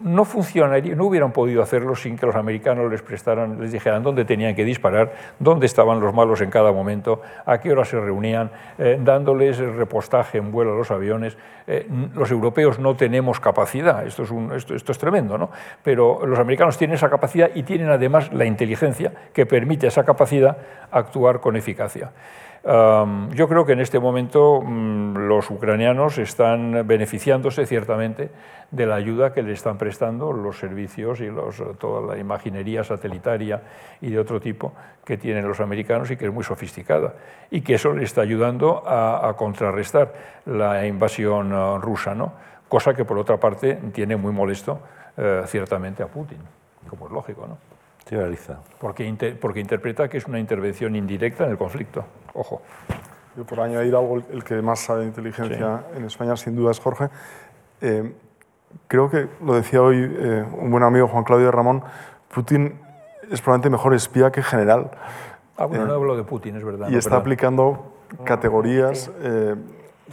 no 0.00 0.24
funcionaría, 0.24 0.94
no 0.94 1.04
hubieran 1.06 1.32
podido 1.32 1.62
hacerlo 1.62 1.94
sin 1.96 2.16
que 2.16 2.26
los 2.26 2.36
americanos 2.36 2.90
les 2.90 3.02
prestaran, 3.02 3.60
les 3.60 3.72
dijeran 3.72 4.02
dónde 4.02 4.24
tenían 4.24 4.54
que 4.54 4.64
disparar, 4.64 5.12
dónde 5.38 5.66
estaban 5.66 6.00
los 6.00 6.14
malos 6.14 6.40
en 6.40 6.50
cada 6.50 6.72
momento, 6.72 7.22
a 7.44 7.58
qué 7.58 7.72
hora 7.72 7.84
se 7.84 7.98
reunían, 7.98 8.50
eh, 8.78 8.98
dándoles 9.00 9.58
repostaje 9.58 10.38
en 10.38 10.52
vuelo 10.52 10.74
a 10.74 10.76
los 10.76 10.90
aviones. 10.90 11.36
Eh, 11.66 11.88
los 12.14 12.30
europeos 12.30 12.78
no 12.78 12.94
tenemos 12.94 13.40
capacidad, 13.40 14.06
esto 14.06 14.22
es, 14.22 14.70
esto 14.70 14.92
es 14.92 14.98
tremendo, 14.98 15.36
¿no? 15.36 15.50
pero 15.82 16.24
los 16.26 16.38
americanos 16.38 16.78
tienen 16.78 16.94
esa 16.94 17.10
capacidad 17.10 17.50
y 17.54 17.62
tienen 17.64 17.88
además 17.88 18.32
la 18.32 18.44
inteligencia 18.44 19.12
que 19.32 19.46
permite 19.46 19.86
a 19.86 19.88
esa 19.88 20.04
capacidad 20.04 20.58
actuar 20.90 21.40
con 21.40 21.56
eficacia 21.56 22.10
yo 22.66 23.48
creo 23.48 23.64
que 23.64 23.74
en 23.74 23.80
este 23.80 24.00
momento 24.00 24.60
mm, 24.60 25.16
los 25.28 25.50
ucranianos 25.50 26.18
están 26.18 26.86
beneficiándose 26.86 27.64
ciertamente 27.64 28.30
de 28.72 28.86
la 28.86 28.96
ayuda 28.96 29.32
que 29.32 29.42
le 29.42 29.52
están 29.52 29.78
prestando 29.78 30.32
los 30.32 30.58
servicios 30.58 31.20
y 31.20 31.26
los, 31.26 31.62
toda 31.78 32.14
la 32.14 32.20
imaginería 32.20 32.82
satelitaria 32.82 33.62
y 34.00 34.10
de 34.10 34.18
otro 34.18 34.40
tipo 34.40 34.72
que 35.04 35.16
tienen 35.16 35.46
los 35.46 35.60
americanos 35.60 36.10
y 36.10 36.16
que 36.16 36.26
es 36.26 36.32
muy 36.32 36.42
sofisticada 36.42 37.14
y 37.52 37.60
que 37.60 37.74
eso 37.74 37.92
le 37.92 38.02
está 38.02 38.22
ayudando 38.22 38.82
a, 38.84 39.32
contrarrestar 39.36 40.12
la 40.46 40.84
invasión 40.86 41.52
uh, 41.52 41.78
rusa, 41.78 42.14
¿no? 42.14 42.32
cosa 42.68 42.94
que 42.94 43.04
por 43.04 43.18
otra 43.18 43.36
parte 43.36 43.78
tiene 43.92 44.16
muy 44.16 44.32
molesto 44.32 44.80
eh, 45.16 45.42
ciertamente 45.46 46.02
a 46.02 46.08
Putin, 46.08 46.38
como 46.88 47.06
es 47.06 47.12
lógico. 47.12 47.46
¿no? 47.46 47.58
Porque, 48.78 49.36
porque 49.40 49.60
interpreta 49.60 50.08
que 50.08 50.18
es 50.18 50.26
una 50.26 50.38
intervención 50.38 50.94
indirecta 50.94 51.44
en 51.44 51.50
el 51.50 51.58
conflicto. 51.58 52.04
Ojo. 52.34 52.62
Yo 53.36 53.44
por 53.44 53.60
añadir 53.60 53.94
algo, 53.96 54.22
el 54.30 54.44
que 54.44 54.62
más 54.62 54.78
sabe 54.78 55.00
de 55.00 55.06
inteligencia 55.06 55.84
en 55.94 56.04
España 56.04 56.36
sin 56.36 56.54
duda 56.54 56.70
es 56.70 56.78
Jorge. 56.78 57.08
Eh, 57.80 58.14
creo 58.86 59.10
que 59.10 59.28
lo 59.44 59.54
decía 59.54 59.82
hoy 59.82 59.96
eh, 59.98 60.44
un 60.56 60.70
buen 60.70 60.84
amigo 60.84 61.08
Juan 61.08 61.24
Claudio 61.24 61.50
Ramón, 61.50 61.82
Putin 62.32 62.78
es 63.30 63.40
probablemente 63.40 63.70
mejor 63.70 63.92
espía 63.92 64.30
que 64.30 64.42
general. 64.42 64.90
Ah, 65.56 65.66
bueno, 65.66 65.86
no 65.86 65.92
eh, 65.92 65.96
hablo 65.96 66.16
de 66.16 66.22
Putin, 66.22 66.56
es 66.56 66.64
verdad. 66.64 66.88
Y 66.88 66.96
está 66.96 67.16
aplicando 67.16 67.92
categorías 68.24 69.10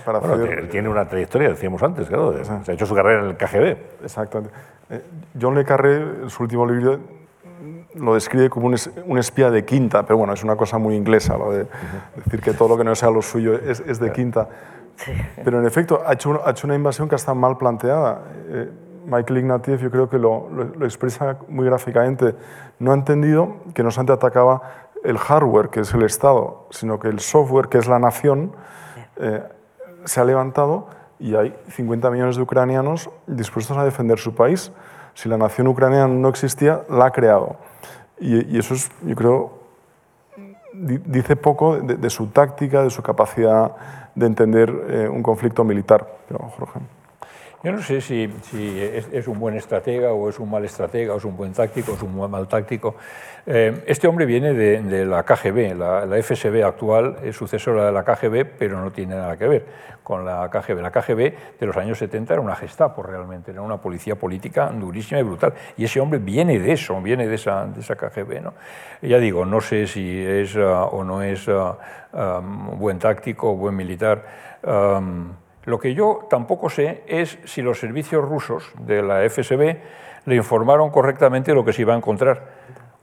para 0.03 0.17
hacer... 0.17 0.59
Él 0.59 0.69
tiene 0.69 0.89
una 0.89 1.07
trayectoria, 1.07 1.49
decíamos 1.49 1.83
antes, 1.83 2.07
claro. 2.07 2.43
Se 2.43 2.71
ha 2.71 2.73
hecho 2.73 2.87
su 2.87 2.95
carrera 2.95 3.21
en 3.21 3.29
el 3.29 3.37
KGB. 3.37 4.03
Exactamente. 4.03 4.55
John 5.39 5.53
Le 5.53 5.63
Carré, 5.63 6.23
en 6.23 6.29
su 6.29 6.43
último 6.43 6.65
libro, 6.65 6.99
lo 7.95 8.13
describe 8.13 8.49
como 8.49 8.67
un, 8.67 9.17
espía 9.17 9.51
de 9.51 9.65
quinta, 9.65 10.03
pero 10.03 10.17
bueno, 10.17 10.33
es 10.33 10.43
una 10.43 10.55
cosa 10.55 10.77
muy 10.77 10.95
inglesa, 10.95 11.37
lo 11.37 11.51
de 11.51 11.67
decir 12.15 12.41
que 12.41 12.53
todo 12.53 12.69
lo 12.69 12.77
que 12.77 12.83
no 12.83 12.95
sea 12.95 13.09
lo 13.09 13.21
suyo 13.21 13.53
es, 13.53 13.99
de 13.99 14.11
quinta. 14.11 14.49
Pero 15.43 15.59
en 15.59 15.65
efecto, 15.65 16.01
ha 16.05 16.13
hecho, 16.13 16.41
ha 16.45 16.51
hecho, 16.51 16.67
una 16.67 16.75
invasión 16.75 17.09
que 17.09 17.15
está 17.15 17.33
mal 17.33 17.57
planteada. 17.57 18.21
Eh, 18.47 18.69
Michael 19.05 19.39
Ignatieff 19.39 19.81
yo 19.81 19.91
creo 19.91 20.09
que 20.09 20.17
lo, 20.17 20.49
lo, 20.49 20.85
expresa 20.85 21.37
muy 21.47 21.65
gráficamente. 21.65 22.35
No 22.79 22.91
ha 22.91 22.95
entendido 22.95 23.57
que 23.73 23.83
no 23.83 23.91
solamente 23.91 24.13
atacaba 24.13 24.61
el 25.03 25.17
hardware, 25.17 25.69
que 25.69 25.81
es 25.81 25.93
el 25.93 26.03
Estado, 26.03 26.67
sino 26.69 26.99
que 26.99 27.09
el 27.09 27.19
software, 27.19 27.67
que 27.67 27.77
es 27.77 27.87
la 27.87 27.99
nación, 27.99 28.53
eh, 29.17 29.43
se 30.05 30.21
ha 30.21 30.25
levantado 30.25 30.87
y 31.19 31.35
hay 31.35 31.55
50 31.69 32.09
millones 32.11 32.35
de 32.35 32.41
ucranianos 32.41 33.09
dispuestos 33.27 33.77
a 33.77 33.85
defender 33.85 34.19
su 34.19 34.33
país. 34.35 34.71
Si 35.13 35.29
la 35.29 35.37
nación 35.37 35.67
ucraniana 35.67 36.07
no 36.07 36.29
existía, 36.29 36.81
la 36.89 37.05
ha 37.05 37.11
creado. 37.11 37.57
Y, 38.19 38.57
eso 38.57 38.73
es, 38.73 38.89
yo 39.05 39.15
creo, 39.15 39.59
dice 40.73 41.35
poco 41.35 41.77
de, 41.77 42.09
su 42.09 42.27
táctica, 42.27 42.83
de 42.83 42.89
su 42.89 43.01
capacidad 43.01 43.75
de 44.15 44.25
entender 44.25 44.73
eh, 44.89 45.09
un 45.09 45.21
conflicto 45.21 45.63
militar. 45.63 46.07
Pero, 46.27 46.39
Jorge. 46.57 46.79
Yo 47.63 47.71
no 47.71 47.81
sé 47.81 48.01
si, 48.01 48.29
es, 49.13 49.25
un 49.25 49.39
buen 49.39 49.55
estratega 49.55 50.11
o 50.11 50.27
es 50.27 50.37
un 50.37 50.51
mal 50.51 50.65
estratega 50.65 51.13
o 51.13 51.17
es 51.17 51.23
un 51.23 51.37
buen 51.37 51.53
táctico 51.53 51.93
o 51.93 51.95
es 51.95 52.01
un 52.01 52.29
mal 52.29 52.45
táctico. 52.45 52.95
Eh, 53.45 53.85
este 53.87 54.05
hombre 54.05 54.25
viene 54.25 54.51
de, 54.53 55.05
la 55.05 55.23
KGB, 55.23 55.73
la, 55.73 56.21
FSB 56.21 56.61
actual 56.61 57.19
es 57.23 57.37
sucesora 57.37 57.85
de 57.85 57.93
la 57.93 58.03
KGB, 58.03 58.57
pero 58.59 58.81
no 58.81 58.91
tiene 58.91 59.15
nada 59.15 59.37
que 59.37 59.47
ver 59.47 59.65
con 60.03 60.25
la 60.25 60.49
KGB. 60.49 60.81
La 60.81 60.91
KGB 60.91 61.57
de 61.57 61.65
los 61.65 61.77
años 61.77 61.97
70 61.99 62.33
era 62.33 62.41
una 62.41 62.57
Gestapo 62.57 63.01
realmente, 63.01 63.51
era 63.51 63.61
una 63.61 63.77
policía 63.77 64.15
política 64.15 64.67
durísima 64.67 65.21
y 65.21 65.23
brutal. 65.23 65.53
Y 65.77 65.85
ese 65.85 66.01
hombre 66.01 66.19
viene 66.19 66.59
de 66.59 66.73
eso, 66.73 67.01
viene 67.01 67.29
de 67.29 67.35
esa, 67.35 67.65
de 67.65 67.79
esa 67.79 67.95
KGB. 67.95 68.41
¿no? 68.41 68.53
ya 69.01 69.19
digo, 69.19 69.45
no 69.45 69.61
sé 69.61 69.87
si 69.87 70.21
es 70.21 70.53
uh, 70.57 70.89
o 70.91 71.05
no 71.05 71.21
es 71.21 71.47
uh, 71.47 71.75
um, 72.11 72.77
buen 72.77 72.99
táctico 72.99 73.55
buen 73.55 73.73
militar. 73.73 74.51
Lo 75.65 75.79
que 75.79 75.93
yo 75.93 76.27
tampoco 76.29 76.69
sé 76.69 77.03
es 77.07 77.39
si 77.45 77.61
los 77.61 77.79
servicios 77.79 78.23
rusos 78.23 78.71
de 78.79 79.01
la 79.01 79.27
FSB 79.29 79.77
le 80.25 80.35
informaron 80.35 80.89
correctamente 80.89 81.53
lo 81.53 81.63
que 81.63 81.73
se 81.73 81.81
iba 81.81 81.93
a 81.93 81.97
encontrar 81.97 82.47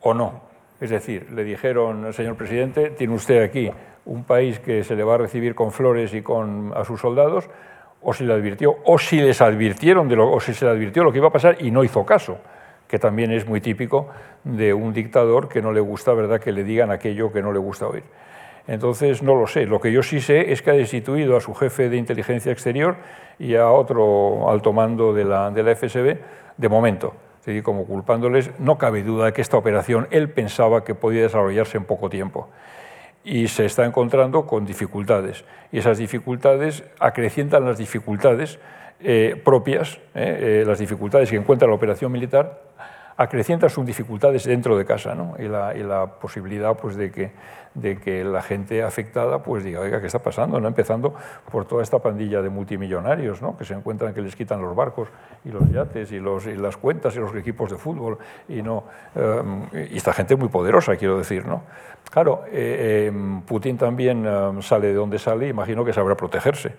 o 0.01 0.15
no. 0.15 0.43
Es 0.81 0.91
decir, 0.91 1.31
le 1.33 1.45
dijeron, 1.45 2.13
señor 2.13 2.37
presidente, 2.37 2.91
tiene 2.91 3.15
usted 3.15 3.43
aquí 3.43 3.71
un 4.07 4.25
país 4.25 4.59
que 4.61 4.83
se 4.83 4.97
le 4.97 5.05
va 5.05 5.15
a 5.15 5.19
recibir 5.19 5.55
con 5.55 5.73
flores 5.73 6.15
y 6.15 6.23
con 6.23 6.73
a 6.75 6.85
sus 6.85 7.01
soldados, 7.01 7.51
o 8.03 8.15
si 8.15 8.25
le 8.25 8.33
advirtió, 8.33 8.77
o 8.85 8.99
si 8.99 9.21
les 9.21 9.43
advirtieron 9.43 10.09
de 10.09 10.17
lo, 10.17 10.31
o 10.31 10.41
si 10.41 10.55
se 10.55 10.65
le 10.65 10.71
advirtió 10.71 11.05
lo 11.05 11.13
que 11.13 11.19
iba 11.19 11.29
a 11.29 11.33
pasar 11.33 11.57
y 11.61 11.71
no 11.71 11.85
hizo 11.85 12.05
caso, 12.07 12.39
que 12.89 12.99
también 12.99 13.31
es 13.31 13.47
muy 13.47 13.61
típico 13.61 14.09
de 14.43 14.73
un 14.73 14.95
dictador 14.95 15.49
que 15.49 15.61
no 15.61 15.71
le 15.73 15.81
gusta, 15.81 16.15
verdad, 16.15 16.41
que 16.41 16.51
le 16.51 16.65
digan 16.65 16.91
aquello 16.91 17.31
que 17.31 17.43
no 17.43 17.53
le 17.53 17.59
gusta 17.59 17.87
oír. 17.87 18.05
Entonces, 18.67 19.23
no 19.23 19.35
lo 19.35 19.47
sé. 19.47 19.67
Lo 19.67 19.81
que 19.81 19.93
yo 19.93 20.03
sí 20.03 20.21
sé 20.21 20.53
es 20.53 20.63
que 20.63 20.71
ha 20.71 20.75
destituido 20.75 21.37
a 21.37 21.41
su 21.41 21.55
jefe 21.55 21.89
de 21.89 21.97
inteligencia 21.97 22.53
exterior 22.53 22.97
y 23.39 23.57
a 23.57 23.71
otro 23.71 24.51
alto 24.51 24.73
mando 24.73 25.13
de 25.13 25.25
la, 25.25 25.51
FSB, 25.51 26.19
de 26.57 26.69
momento. 26.69 27.15
Es 27.45 27.63
como 27.63 27.87
culpándoles, 27.87 28.51
no 28.61 28.77
cabe 28.79 29.03
duda 29.03 29.27
de 29.27 29.33
que 29.33 29.41
esta 29.41 29.57
operación 29.57 30.07
él 30.11 30.29
pensaba 30.31 30.85
que 30.85 30.95
podía 30.95 31.23
desarrollarse 31.23 31.79
en 31.79 31.85
poco 31.85 32.11
tiempo. 32.11 32.49
Y 33.25 33.49
se 33.49 33.65
está 33.65 33.85
encontrando 33.85 34.47
con 34.47 34.67
dificultades. 34.67 35.45
Y 35.73 35.79
esas 35.79 35.99
dificultades 35.99 36.85
acrecientan 37.01 37.65
las 37.65 37.79
dificultades 37.79 38.59
eh, 39.03 39.41
propias, 39.43 39.97
eh, 40.15 40.61
eh, 40.63 40.65
las 40.67 40.79
dificultades 40.79 41.31
que 41.31 41.37
encuentra 41.37 41.67
la 41.67 41.75
operación 41.75 42.13
militar, 42.13 42.61
acrecientan 43.17 43.71
sus 43.71 43.87
dificultades 43.87 44.45
dentro 44.45 44.77
de 44.77 44.85
casa 44.85 45.17
y, 45.39 45.49
la, 45.49 45.75
y, 45.75 45.83
la, 45.83 46.07
posibilidad 46.07 46.77
pues, 46.77 46.97
de 46.97 47.11
que 47.11 47.31
de 47.75 47.99
que 47.99 48.25
la 48.25 48.43
gente 48.43 48.83
afectada 48.83 49.43
pues 49.43 49.63
diga, 49.63 49.81
oiga, 49.81 50.01
¿qué 50.01 50.07
está 50.07 50.19
pasando? 50.19 50.61
¿no? 50.61 50.69
Empezando 50.69 51.15
por 51.51 51.65
toda 51.67 51.83
esta 51.83 51.99
pandilla 51.99 52.43
de 52.43 52.49
multimillonarios 52.49 53.41
¿no? 53.41 53.57
que 53.57 53.65
se 53.65 53.75
encuentran 53.75 54.13
que 54.13 54.21
les 54.21 54.35
quitan 54.35 54.61
los 54.61 54.75
barcos 54.75 55.09
y 55.45 55.51
los 55.51 55.71
yates 55.71 56.11
y, 56.13 56.19
los, 56.19 56.47
y 56.47 56.57
las 56.57 56.77
cuentas 56.77 57.15
y 57.17 57.21
los 57.21 57.35
equipos 57.35 57.71
de 57.71 57.77
fútbol. 57.77 58.19
Y, 58.49 58.63
no, 58.63 58.85
eh, 59.15 59.89
y 59.93 59.97
esta 59.97 60.13
gente 60.13 60.37
muy 60.37 60.49
poderosa, 60.49 60.97
quiero 60.97 61.19
decir. 61.19 61.47
¿no? 61.47 61.63
Claro, 62.11 62.43
eh, 62.51 63.07
em, 63.07 63.43
Putin 63.43 63.79
también 63.79 64.27
sale 64.63 64.89
de 64.89 64.95
donde 64.95 65.19
sale, 65.19 65.49
imagino 65.49 65.85
que 65.85 65.93
sabrá 65.93 66.17
protegerse. 66.17 66.75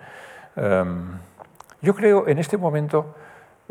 Yo 1.81 1.95
creo, 1.95 2.27
en 2.27 2.37
este 2.37 2.57
momento, 2.57 3.15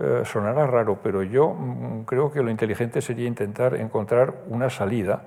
eh, 0.03 0.23
sonará 0.25 0.67
raro, 0.67 0.99
pero 1.03 1.23
yo 1.23 1.51
mm, 1.51 2.05
creo 2.05 2.33
que 2.33 2.43
lo 2.43 2.51
inteligente 2.51 3.03
sería 3.03 3.27
intentar 3.27 3.75
encontrar 3.75 4.35
una 4.49 4.71
salida 4.71 5.23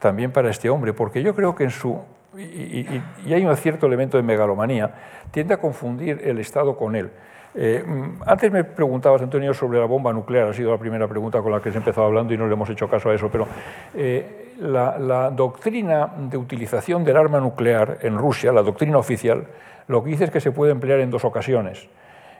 también 0.00 0.32
para 0.32 0.50
este 0.50 0.68
hombre, 0.68 0.92
porque 0.92 1.22
yo 1.22 1.34
creo 1.34 1.54
que 1.54 1.64
en 1.64 1.70
su, 1.70 2.00
y, 2.36 3.32
hay 3.32 3.44
un 3.44 3.56
cierto 3.56 3.86
elemento 3.86 4.16
de 4.16 4.24
megalomanía, 4.24 4.90
tiende 5.30 5.54
a 5.54 5.58
confundir 5.58 6.20
el 6.24 6.38
Estado 6.38 6.76
con 6.76 6.96
él. 6.96 7.10
Eh, 7.54 7.84
mm, 7.86 8.22
antes 8.26 8.50
me 8.50 8.64
preguntabas, 8.64 9.22
Antonio, 9.22 9.52
sobre 9.52 9.78
la 9.78 9.84
bomba 9.84 10.12
nuclear, 10.12 10.48
ha 10.48 10.54
sido 10.54 10.72
la 10.72 10.78
primera 10.78 11.06
pregunta 11.06 11.42
con 11.42 11.52
la 11.52 11.60
que 11.60 11.70
se 11.70 11.78
empezado 11.78 12.06
hablando 12.06 12.32
y 12.32 12.38
no 12.38 12.46
le 12.46 12.54
hemos 12.54 12.70
hecho 12.70 12.88
caso 12.88 13.10
a 13.10 13.14
eso, 13.14 13.28
pero 13.30 13.46
eh, 13.94 14.54
la, 14.58 14.98
la, 14.98 15.30
doctrina 15.30 16.10
de 16.18 16.36
utilización 16.36 17.04
del 17.04 17.16
arma 17.16 17.40
nuclear 17.40 17.98
en 18.02 18.16
Rusia, 18.16 18.52
la 18.52 18.62
doctrina 18.62 18.98
oficial, 18.98 19.46
lo 19.86 20.02
que 20.02 20.10
dice 20.10 20.24
es 20.24 20.30
que 20.30 20.40
se 20.40 20.52
puede 20.52 20.72
emplear 20.72 21.00
en 21.00 21.10
dos 21.10 21.24
ocasiones. 21.24 21.88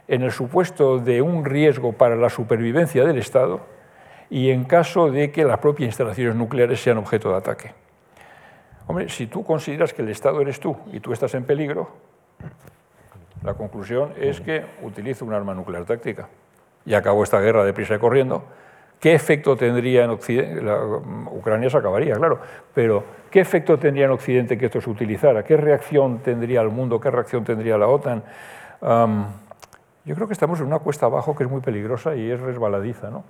En 0.08 0.22
el 0.22 0.32
supuesto 0.32 0.98
de 0.98 1.20
un 1.20 1.44
riesgo 1.44 1.92
para 1.92 2.16
la 2.16 2.30
supervivencia 2.30 3.04
del 3.04 3.18
Estado, 3.18 3.60
y 4.30 4.50
en 4.50 4.64
caso 4.64 5.10
de 5.10 5.32
que 5.32 5.44
las 5.44 5.58
propias 5.58 5.88
instalaciones 5.88 6.36
nucleares 6.36 6.80
sean 6.80 6.98
objeto 6.98 7.30
de 7.30 7.36
ataque. 7.36 7.74
Hombre, 8.86 9.08
si 9.08 9.26
tú 9.26 9.44
consideras 9.44 9.92
que 9.92 10.02
el 10.02 10.08
Estado 10.08 10.40
eres 10.40 10.60
tú 10.60 10.76
y 10.92 11.00
tú 11.00 11.12
estás 11.12 11.34
en 11.34 11.44
peligro, 11.44 11.90
la 13.42 13.54
conclusión 13.54 14.12
es 14.16 14.40
que 14.40 14.64
utilizo 14.82 15.24
un 15.24 15.32
arma 15.32 15.54
nuclear 15.54 15.84
táctica. 15.84 16.28
Y 16.86 16.94
acabó 16.94 17.22
esta 17.24 17.40
guerra 17.40 17.64
deprisa 17.64 17.96
y 17.96 17.98
corriendo. 17.98 18.44
¿Qué 19.00 19.14
efecto 19.14 19.56
tendría 19.56 20.04
en 20.04 20.10
Occidente? 20.10 20.62
Ucrania 21.32 21.70
se 21.70 21.76
acabaría, 21.78 22.14
claro, 22.14 22.38
pero 22.74 23.02
¿qué 23.30 23.40
efecto 23.40 23.78
tendría 23.78 24.04
en 24.04 24.10
Occidente 24.10 24.58
que 24.58 24.66
esto 24.66 24.80
se 24.80 24.90
utilizara? 24.90 25.42
¿Qué 25.42 25.56
reacción 25.56 26.18
tendría 26.18 26.60
el 26.60 26.68
mundo? 26.68 27.00
¿Qué 27.00 27.10
reacción 27.10 27.44
tendría 27.44 27.78
la 27.78 27.88
OTAN? 27.88 28.22
yo 30.02 30.14
creo 30.14 30.26
que 30.26 30.32
estamos 30.32 30.58
en 30.60 30.66
una 30.66 30.78
cuesta 30.78 31.06
abajo 31.06 31.36
que 31.36 31.44
es 31.44 31.50
muy 31.50 31.60
peligrosa 31.60 32.16
y 32.16 32.30
es 32.30 32.40
resbaladiza. 32.40 33.10
¿no? 33.10 33.24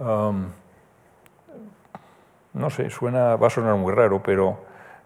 No 0.00 0.50
sé, 2.70 2.90
suena, 2.90 3.36
va 3.36 3.46
a 3.46 3.50
sonar 3.50 3.76
muy 3.76 3.92
raro, 3.92 4.22
pero 4.22 4.58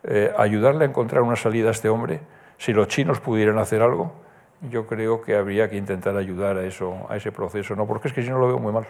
eh, 0.04 0.32
ayudarle 0.36 0.84
a 0.84 0.88
encontrar 0.88 1.22
una 1.22 1.36
salida 1.36 1.68
a 1.68 1.72
este 1.72 1.88
hombre, 1.88 2.20
si 2.58 2.72
los 2.72 2.88
chinos 2.88 3.20
pudieran 3.20 3.58
hacer 3.58 3.82
algo, 3.82 4.12
yo 4.70 4.86
creo 4.86 5.22
que 5.22 5.36
habría 5.36 5.68
que 5.68 5.76
intentar 5.76 6.16
ayudar 6.16 6.56
a, 6.56 6.64
eso, 6.64 7.06
a 7.08 7.16
ese 7.16 7.32
proceso, 7.32 7.76
¿no? 7.76 7.86
porque 7.86 8.08
es 8.08 8.14
que 8.14 8.22
si 8.22 8.30
no 8.30 8.38
lo 8.38 8.46
veo 8.46 8.58
muy 8.58 8.72
mal. 8.72 8.86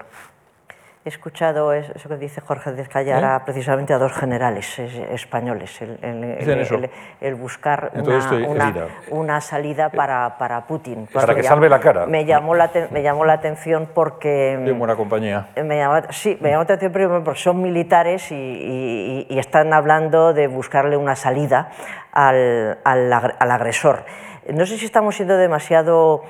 He 1.07 1.11
escuchado 1.11 1.75
eso 1.75 2.09
que 2.09 2.17
dice 2.17 2.41
Jorge 2.41 2.73
Descallara 2.73 3.37
¿Eh? 3.37 3.41
precisamente 3.45 3.93
a 3.93 3.99
dos 3.99 4.15
generales 4.15 4.79
españoles, 4.79 5.79
el, 5.83 7.35
buscar 7.35 7.93
una, 9.11 9.43
salida 9.43 9.91
para, 9.91 10.39
para 10.39 10.67
Putin. 10.67 11.07
Para 11.13 11.35
que 11.35 11.43
salve 11.43 11.69
la 11.69 11.79
cara. 11.79 12.07
Me 12.07 12.25
llamó 12.25 12.55
la, 12.55 12.71
me 12.91 13.03
llamó 13.03 13.27
la 13.27 13.35
atención 13.35 13.87
porque... 13.93 14.57
De 14.57 14.73
buena 14.73 14.97
compañía. 14.97 15.49
Me 15.63 15.77
llamó, 15.77 16.01
sí, 16.09 16.39
me 16.41 16.49
llamó 16.49 16.65
la 16.67 16.75
atención 16.75 17.23
porque 17.23 17.41
son 17.41 17.61
militares 17.61 18.33
y, 18.33 19.27
están 19.29 19.75
hablando 19.75 20.33
de 20.33 20.47
buscarle 20.47 20.97
una 20.97 21.17
salida 21.17 21.69
al, 22.13 22.79
al, 22.83 23.13
al 23.13 23.51
agresor. 23.51 24.07
No 24.51 24.65
sé 24.65 24.79
si 24.79 24.87
estamos 24.87 25.17
siendo 25.17 25.37
demasiado 25.37 26.25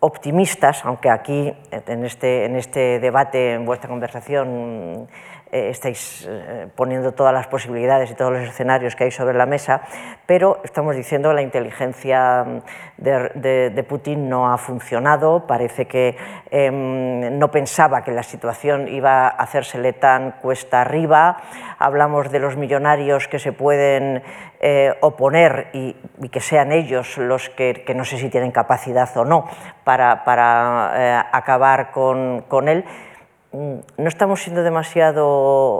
optimistas, 0.00 0.84
aunque 0.84 1.10
aquí 1.10 1.52
en 1.70 2.04
este, 2.04 2.46
en 2.46 2.56
este 2.56 2.98
debate, 3.00 3.52
en 3.52 3.66
vuestra 3.66 3.88
conversación, 3.88 5.08
eh, 5.52 5.70
estáis 5.70 6.26
eh, 6.28 6.68
poniendo 6.76 7.12
todas 7.12 7.34
las 7.34 7.48
posibilidades 7.48 8.10
y 8.10 8.14
todos 8.14 8.32
los 8.32 8.42
escenarios 8.42 8.94
que 8.94 9.04
hay 9.04 9.10
sobre 9.10 9.36
la 9.36 9.46
mesa, 9.46 9.82
pero 10.24 10.60
estamos 10.62 10.94
diciendo 10.94 11.30
que 11.30 11.34
la 11.34 11.42
inteligencia 11.42 12.62
de, 12.96 13.86
Putin 13.88 14.28
no 14.28 14.52
ha 14.52 14.58
funcionado, 14.58 15.46
parece 15.48 15.86
que 15.86 16.16
em, 16.50 17.36
no 17.36 17.50
pensaba 17.50 18.04
que 18.04 18.12
la 18.12 18.22
situación 18.22 18.86
iba 18.86 19.26
a 19.26 19.28
hacérsele 19.30 19.92
tan 19.92 20.32
cuesta 20.40 20.82
arriba, 20.82 21.38
hablamos 21.78 22.30
de 22.30 22.38
los 22.38 22.56
millonarios 22.56 23.26
que 23.26 23.40
se 23.40 23.52
pueden 23.52 24.22
eh, 24.60 24.94
oponer 25.00 25.70
y, 25.72 25.96
que 26.30 26.40
sean 26.40 26.70
ellos 26.70 27.18
los 27.18 27.50
que, 27.50 27.82
no 27.96 28.04
sé 28.04 28.18
si 28.18 28.28
tienen 28.28 28.52
capacidad 28.52 29.10
o 29.16 29.24
no 29.24 29.48
para, 29.82 30.22
para 30.22 31.26
acabar 31.36 31.90
con, 31.90 32.42
con 32.42 32.68
él, 32.68 32.84
Mm, 32.84 33.09
no 33.52 34.08
estamos 34.08 34.42
siendo 34.42 34.62
demasiado 34.62 35.28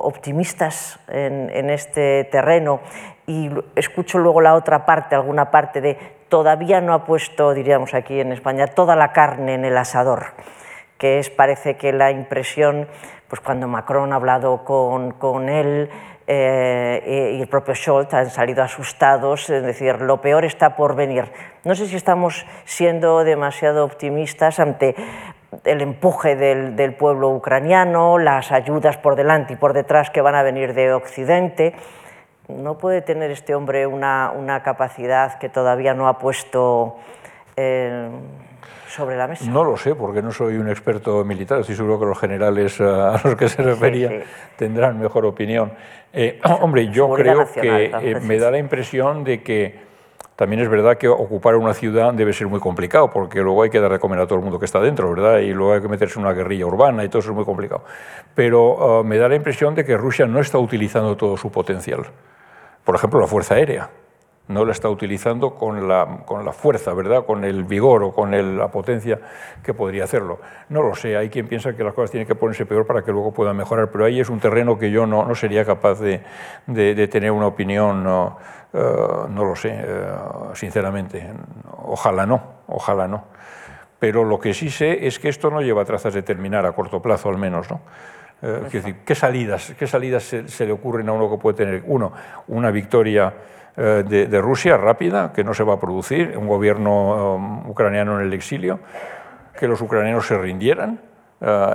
optimistas 0.03 0.99
en, 1.09 1.71
este 1.71 2.25
terreno 2.25 2.81
y 3.27 3.49
escucho 3.77 4.19
luego 4.19 4.41
la 4.41 4.55
otra 4.55 4.87
parte, 4.87 5.15
alguna 5.15 5.51
parte 5.51 5.81
de 5.81 5.97
todavía 6.29 6.81
no 6.81 6.95
ha 6.95 7.05
puesto, 7.05 7.55
diríamos 7.55 7.95
aquí 7.95 8.21
en 8.21 8.33
España, 8.33 8.67
toda 8.67 8.97
la 8.97 9.13
carne 9.13 9.55
en 9.55 9.65
el 9.65 9.77
asador, 9.79 10.35
que 10.99 11.21
es, 11.21 11.31
parece 11.31 11.77
que 11.77 11.93
la 11.93 12.11
impresión, 12.11 12.89
pues 13.29 13.41
cuando 13.41 13.69
Macron 13.69 14.13
ha 14.13 14.17
hablado 14.17 14.65
con, 14.65 15.13
con 15.13 15.49
él, 15.49 15.91
eh, 16.33 17.35
y 17.37 17.41
el 17.41 17.49
propio 17.49 17.75
Scholz 17.75 18.15
han 18.15 18.31
salido 18.31 18.63
asustados, 18.63 19.51
es 19.51 19.65
decir, 19.65 20.01
lo 20.01 20.21
peor 20.21 20.45
está 20.45 20.77
por 20.77 20.95
venir. 20.95 21.25
No 21.65 21.75
sé 21.75 21.87
si 21.87 21.97
estamos 21.97 22.47
siendo 22.65 23.25
demasiado 23.25 23.85
optimistas 23.85 24.61
ante 24.61 24.95
el 25.65 25.83
empuje 25.83 26.37
del, 26.37 26.95
pueblo 26.95 27.31
ucraniano, 27.31 28.19
las 28.19 28.53
ayudas 28.53 28.97
por 28.97 29.17
delante 29.17 29.55
y 29.55 29.57
por 29.57 29.73
detrás 29.73 30.11
que 30.11 30.21
van 30.21 30.35
a 30.35 30.43
venir 30.43 30.75
de 30.75 30.93
Occidente. 30.93 31.75
¿No 32.49 32.79
puede 32.79 33.03
tener 33.03 33.31
este 33.31 33.55
hombre 33.55 33.87
una, 33.87 34.61
capacidad 34.65 35.39
que 35.39 35.49
todavía 35.49 35.95
no 35.95 36.09
ha 36.09 36.19
puesto 36.19 36.97
eh, 37.57 38.09
sobre 38.89 39.17
la 39.17 39.29
mesa? 39.29 39.45
No 39.51 39.63
lo 39.63 39.77
sé, 39.77 39.95
porque 39.95 40.21
no 40.21 40.33
soy 40.33 40.57
un 40.57 40.69
experto 40.69 41.25
militar. 41.25 41.61
Estoy 41.61 41.77
seguro 41.77 42.01
que 42.01 42.07
los 42.07 42.19
generales 42.19 42.81
a 42.81 43.21
los 43.23 43.37
que 43.37 43.49
se 43.49 43.63
refería 43.63 44.23
tendrán 44.57 44.99
mejor 44.99 45.27
opinión. 45.27 45.73
Eh, 46.13 46.41
hombre, 46.61 46.89
yo 46.89 47.09
creo 47.11 47.51
que 47.53 47.85
eh, 47.85 48.21
me 48.21 48.39
da 48.39 48.51
la 48.51 48.59
impresión 48.59 49.23
de 49.23 49.43
que 49.43 49.90
también 50.41 50.63
es 50.63 50.71
verdad 50.71 50.97
que 50.97 51.07
ocupar 51.07 51.57
una 51.57 51.75
ciudad 51.75 52.15
debe 52.15 52.33
ser 52.33 52.47
muy 52.47 52.61
complicado, 52.61 53.11
porque 53.11 53.43
luego 53.43 53.63
hay 53.63 53.69
que 53.69 53.79
dar 53.79 53.93
de 53.93 53.99
comer 53.99 54.21
a 54.21 54.27
todo 54.27 54.39
el 54.39 54.43
mundo 54.43 54.59
que 54.59 54.65
está 54.65 54.81
dentro, 54.81 55.11
¿verdad? 55.11 55.41
Y 55.41 55.53
luego 55.53 55.75
hay 55.75 55.83
que 55.83 55.89
meterse 55.89 56.19
en 56.19 56.25
una 56.25 56.35
guerrilla 56.35 56.65
urbana 56.65 57.05
y 57.05 57.09
todo 57.09 57.19
eso 57.19 57.31
es 57.31 57.37
muy 57.37 57.45
complicado. 57.45 57.85
Pero 58.35 59.01
uh, 59.01 59.05
me 59.05 59.19
da 59.19 59.29
la 59.29 59.35
impresión 59.35 59.75
de 59.75 59.85
que 59.85 59.99
Rusia 59.99 60.27
no 60.27 60.41
está 60.41 60.57
utilizando 60.59 61.15
todo 61.17 61.37
su 61.37 61.53
potencial. 61.53 62.07
Por 62.85 62.95
ejemplo, 62.95 63.21
la 63.21 63.27
fuerza 63.27 63.57
aérea 63.57 63.91
no 64.51 64.65
la 64.65 64.73
está 64.73 64.91
utilizando 64.91 65.55
con 65.55 65.87
la, 65.87 66.23
con 66.27 66.45
la 66.45 66.53
fuerza, 66.53 66.93
¿verdad? 66.93 67.25
con 67.25 67.45
el 67.45 67.65
vigor 67.65 68.03
o 68.03 68.13
con 68.13 68.59
la 68.59 68.69
potencia 68.69 69.19
que 69.63 69.75
podría 69.75 70.05
hacerlo. 70.05 70.41
No 70.69 70.83
lo 70.83 70.95
sé, 70.97 71.17
hay 71.17 71.31
quien 71.31 71.47
piensa 71.47 71.75
que 71.77 71.85
las 71.85 71.95
cosas 71.95 72.11
tienen 72.11 72.27
que 72.27 72.35
ponerse 72.35 72.67
peor 72.67 72.85
para 72.85 73.03
que 73.03 73.13
luego 73.13 73.33
puedan 73.33 73.57
mejorar, 73.57 73.91
pero 73.93 74.05
ahí 74.05 74.19
es 74.19 74.29
un 74.29 74.41
terreno 74.41 74.77
que 74.77 74.91
yo 74.91 75.07
no, 75.07 75.25
no 75.25 75.35
sería 75.37 75.65
capaz 75.65 76.01
de, 76.01 76.23
de, 76.67 77.09
tener 77.09 77.31
una 77.31 77.47
opinión. 77.47 78.03
No, 78.03 78.39
eh, 78.73 79.27
no 79.29 79.45
lo 79.45 79.57
sé, 79.57 79.71
eh, 79.73 80.07
sinceramente. 80.55 81.29
Ojalá 81.85 82.27
no, 82.27 82.41
ojalá 82.69 83.09
no. 83.09 83.25
Pero 83.99 84.25
lo 84.25 84.39
que 84.39 84.55
sí 84.55 84.71
sé 84.71 85.07
es 85.07 85.19
que 85.19 85.29
esto 85.29 85.51
no 85.51 85.61
lleva 85.61 85.85
trazas 85.85 86.15
de 86.15 86.23
terminar 86.23 86.65
a 86.65 86.73
corto 86.73 87.03
plazo, 87.03 87.29
al 87.29 87.37
menos. 87.37 87.71
¿no? 87.71 87.81
Eh, 88.43 88.63
decir, 88.73 88.97
¿qué 89.05 89.15
salidas, 89.15 89.75
qué 89.79 89.87
salidas 89.87 90.23
se, 90.25 90.67
le 90.67 90.73
ocurren 90.73 91.09
a 91.09 91.13
uno 91.13 91.31
que 91.31 91.37
puede 91.37 91.57
tener? 91.57 91.83
Uno, 91.87 92.13
una 92.49 92.71
victoria 92.71 93.33
de, 93.77 94.41
Rusia 94.43 94.77
rápida, 94.77 95.33
que 95.33 95.43
no 95.43 95.55
se 95.55 95.65
va 95.65 95.75
a 95.75 95.81
producir, 95.81 96.37
un 96.37 96.47
gobierno 96.47 97.65
ucraniano 97.67 98.21
en 98.21 98.27
el 98.27 98.33
exilio, 98.35 98.81
que 99.59 99.67
los 99.69 99.81
ucranianos 99.81 100.27
se 100.27 100.37
rindieran, 100.37 101.01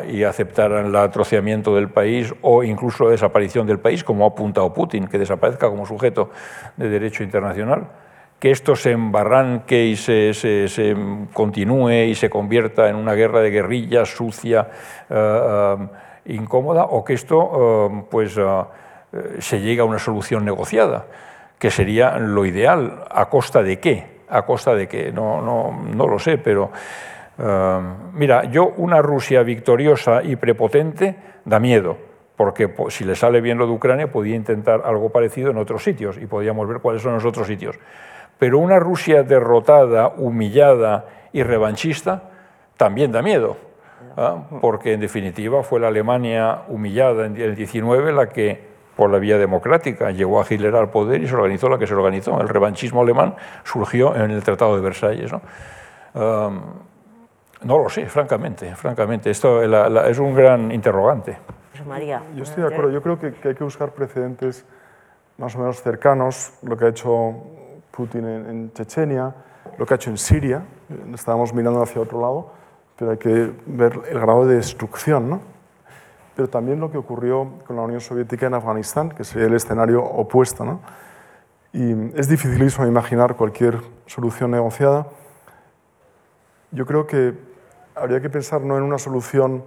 y 0.08 0.24
aceptaran 0.24 0.86
el 0.86 0.96
atrociamiento 0.96 1.74
del 1.74 1.90
país 1.90 2.32
o 2.42 2.64
incluso 2.64 3.06
la 3.06 3.12
desaparición 3.12 3.66
del 3.66 3.80
país, 3.80 4.04
como 4.04 4.26
ha 4.26 4.28
apuntado 4.28 4.72
Putin, 4.74 5.08
que 5.08 5.18
desaparezca 5.18 5.70
como 5.70 5.88
sujeto 5.88 6.30
de 6.78 6.88
derecho 6.88 7.24
internacional, 7.24 7.88
que 8.40 8.52
esto 8.52 8.76
se 8.76 8.92
embarranque 8.92 9.86
y 9.86 9.96
se, 9.96 10.34
se, 10.34 10.96
continúe 11.34 12.06
y 12.10 12.16
se 12.16 12.30
convierta 12.30 12.90
en 12.90 12.96
una 12.96 13.14
guerra 13.14 13.40
de 13.40 13.50
guerrillas 13.50 14.10
sucia, 14.10 14.68
eh, 15.10 15.16
eh, 15.16 15.88
incómoda, 16.34 16.84
o 16.84 17.04
que 17.04 17.14
esto 17.14 18.08
pues, 18.12 18.38
se 19.40 19.62
llegue 19.62 19.82
a 19.82 19.86
una 19.86 20.00
solución 20.00 20.46
negociada, 20.46 21.06
que 21.58 21.72
sería 21.72 22.20
lo 22.20 22.46
ideal. 22.46 23.06
¿A 23.10 23.30
costa 23.30 23.64
de 23.64 23.80
qué? 23.80 24.16
¿A 24.30 24.44
costa 24.44 24.76
de 24.76 24.88
qué? 24.88 25.12
No, 25.12 25.42
no, 25.42 25.72
no 25.72 26.08
lo 26.08 26.20
sé, 26.20 26.38
pero 26.38 26.72
Mira, 27.38 28.46
yo 28.46 28.74
una 28.78 29.02
Rusia 29.02 29.44
victoriosa 29.44 30.24
y 30.24 30.36
prepotente 30.38 31.16
da 31.44 31.60
miedo, 31.60 31.98
porque 32.38 32.74
si 32.90 33.04
le 33.04 33.16
sale 33.16 33.42
bien 33.42 33.58
lo 33.58 33.68
de 33.68 33.74
Ucrania, 33.74 34.12
podía 34.12 34.36
intentar 34.36 34.82
algo 34.86 35.10
parecido 35.10 35.52
en 35.52 35.58
otros 35.58 35.84
sitios 35.84 36.18
y 36.18 36.28
podíamos 36.28 36.68
ver 36.68 36.80
cuáles 36.80 37.02
son 37.02 37.14
los 37.14 37.26
otros 37.26 37.48
sitios. 37.48 37.78
Pero 38.40 38.60
una 38.60 38.80
Rusia 38.80 39.24
derrotada, 39.24 40.10
humillada 40.18 41.06
y 41.32 41.44
revanchista 41.44 42.24
también 42.78 43.12
da 43.12 43.22
miedo, 43.22 43.58
¿ah? 44.18 44.44
porque 44.62 44.94
en 44.94 45.00
definitiva 45.00 45.64
fue 45.64 45.80
la 45.80 45.88
Alemania 45.88 46.64
humillada 46.68 47.26
en 47.26 47.38
el 47.38 47.56
19 47.56 48.14
la 48.14 48.28
que 48.28 48.76
por 48.96 49.10
la 49.10 49.20
vía 49.20 49.38
democrática 49.38 50.12
llegó 50.12 50.42
a 50.42 50.46
Hitler 50.50 50.76
al 50.76 50.90
poder 50.90 51.22
y 51.22 51.28
se 51.28 51.36
organizó 51.36 51.68
la 51.68 51.78
que 51.78 51.88
se 51.88 51.94
organizó. 51.94 52.40
El 52.40 52.48
revanchismo 52.48 53.02
alemán 53.02 53.36
surgió 53.64 54.16
en 54.16 54.32
el 54.32 54.42
Tratado 54.44 54.76
de 54.76 54.82
Versalles. 54.82 55.32
No 57.64 57.78
lo 57.78 57.90
sé, 57.90 58.06
francamente, 58.08 58.76
francamente. 58.76 59.30
Esto 59.32 59.62
es 59.62 60.20
un 60.20 60.36
gran 60.36 60.72
interrogante. 60.72 61.38
María. 61.86 62.24
Yo 62.36 62.44
estoy 62.44 62.64
de 62.64 62.70
acuerdo. 62.70 62.92
Yo 62.92 63.02
creo 63.02 63.20
que, 63.20 63.34
hay 63.48 63.56
que 63.56 63.64
buscar 63.64 63.92
precedentes 63.92 64.66
más 65.38 65.56
o 65.56 65.60
menos 65.60 65.82
cercanos. 65.82 66.54
Lo 66.64 66.78
que 66.78 66.86
ha 66.86 66.90
hecho 66.90 67.34
Putin 67.92 68.26
en, 68.26 68.74
Chechenia, 68.74 69.34
lo 69.78 69.86
que 69.86 69.94
ha 69.94 69.96
hecho 69.96 70.10
en 70.10 70.18
Siria. 70.18 70.64
Estábamos 71.14 71.54
mirando 71.54 71.82
hacia 71.82 72.02
otro 72.02 72.22
lado, 72.22 72.52
pero 72.96 73.12
hay 73.12 73.18
que 73.18 73.52
ver 73.66 74.00
el 74.10 74.20
grado 74.20 74.46
de 74.46 74.56
destrucción. 74.56 75.30
¿no? 75.30 75.42
Pero 76.36 76.50
también 76.50 76.80
lo 76.80 76.92
que 76.92 76.98
ocurrió 76.98 77.60
con 77.66 77.76
la 77.76 77.84
Unión 77.84 78.02
Soviética 78.02 78.48
en 78.48 78.54
Afganistán, 78.54 79.10
que 79.10 79.24
sería 79.24 79.48
el 79.48 79.54
escenario 79.54 80.04
opuesto. 80.04 80.66
¿no? 80.66 80.82
Y 81.74 82.18
es 82.18 82.28
dificilísimo 82.28 82.88
imaginar 82.88 83.36
cualquier 83.36 83.80
solución 84.06 84.52
negociada. 84.52 85.08
Yo 86.76 86.86
creo 86.86 87.08
que 87.08 87.34
habría 87.96 88.20
que 88.20 88.30
pensar 88.30 88.60
no 88.60 88.78
en 88.78 88.84
una 88.84 88.98
solución 88.98 89.64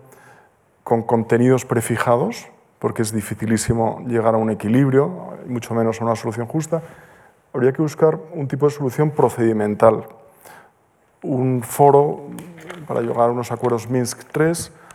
con 0.84 1.02
contenidos 1.02 1.64
prefijados, 1.64 2.48
porque 2.78 3.00
es 3.00 3.12
dificilísimo 3.12 4.04
llegar 4.06 4.34
a 4.34 4.36
un 4.36 4.50
equilibrio, 4.50 5.38
mucho 5.46 5.72
menos 5.72 6.02
a 6.02 6.04
una 6.04 6.16
solución 6.16 6.46
justa. 6.46 6.82
Habría 7.54 7.72
que 7.72 7.80
buscar 7.80 8.18
un 8.34 8.46
tipo 8.46 8.66
de 8.66 8.72
solución 8.72 9.11
procedimental, 9.12 10.04
un 11.22 11.62
foro 11.62 12.26
para 12.86 13.00
llegar 13.00 13.30
a 13.30 13.32
unos 13.32 13.52
acuerdos 13.52 13.88
Minsk 13.88 14.24
III 14.36 14.52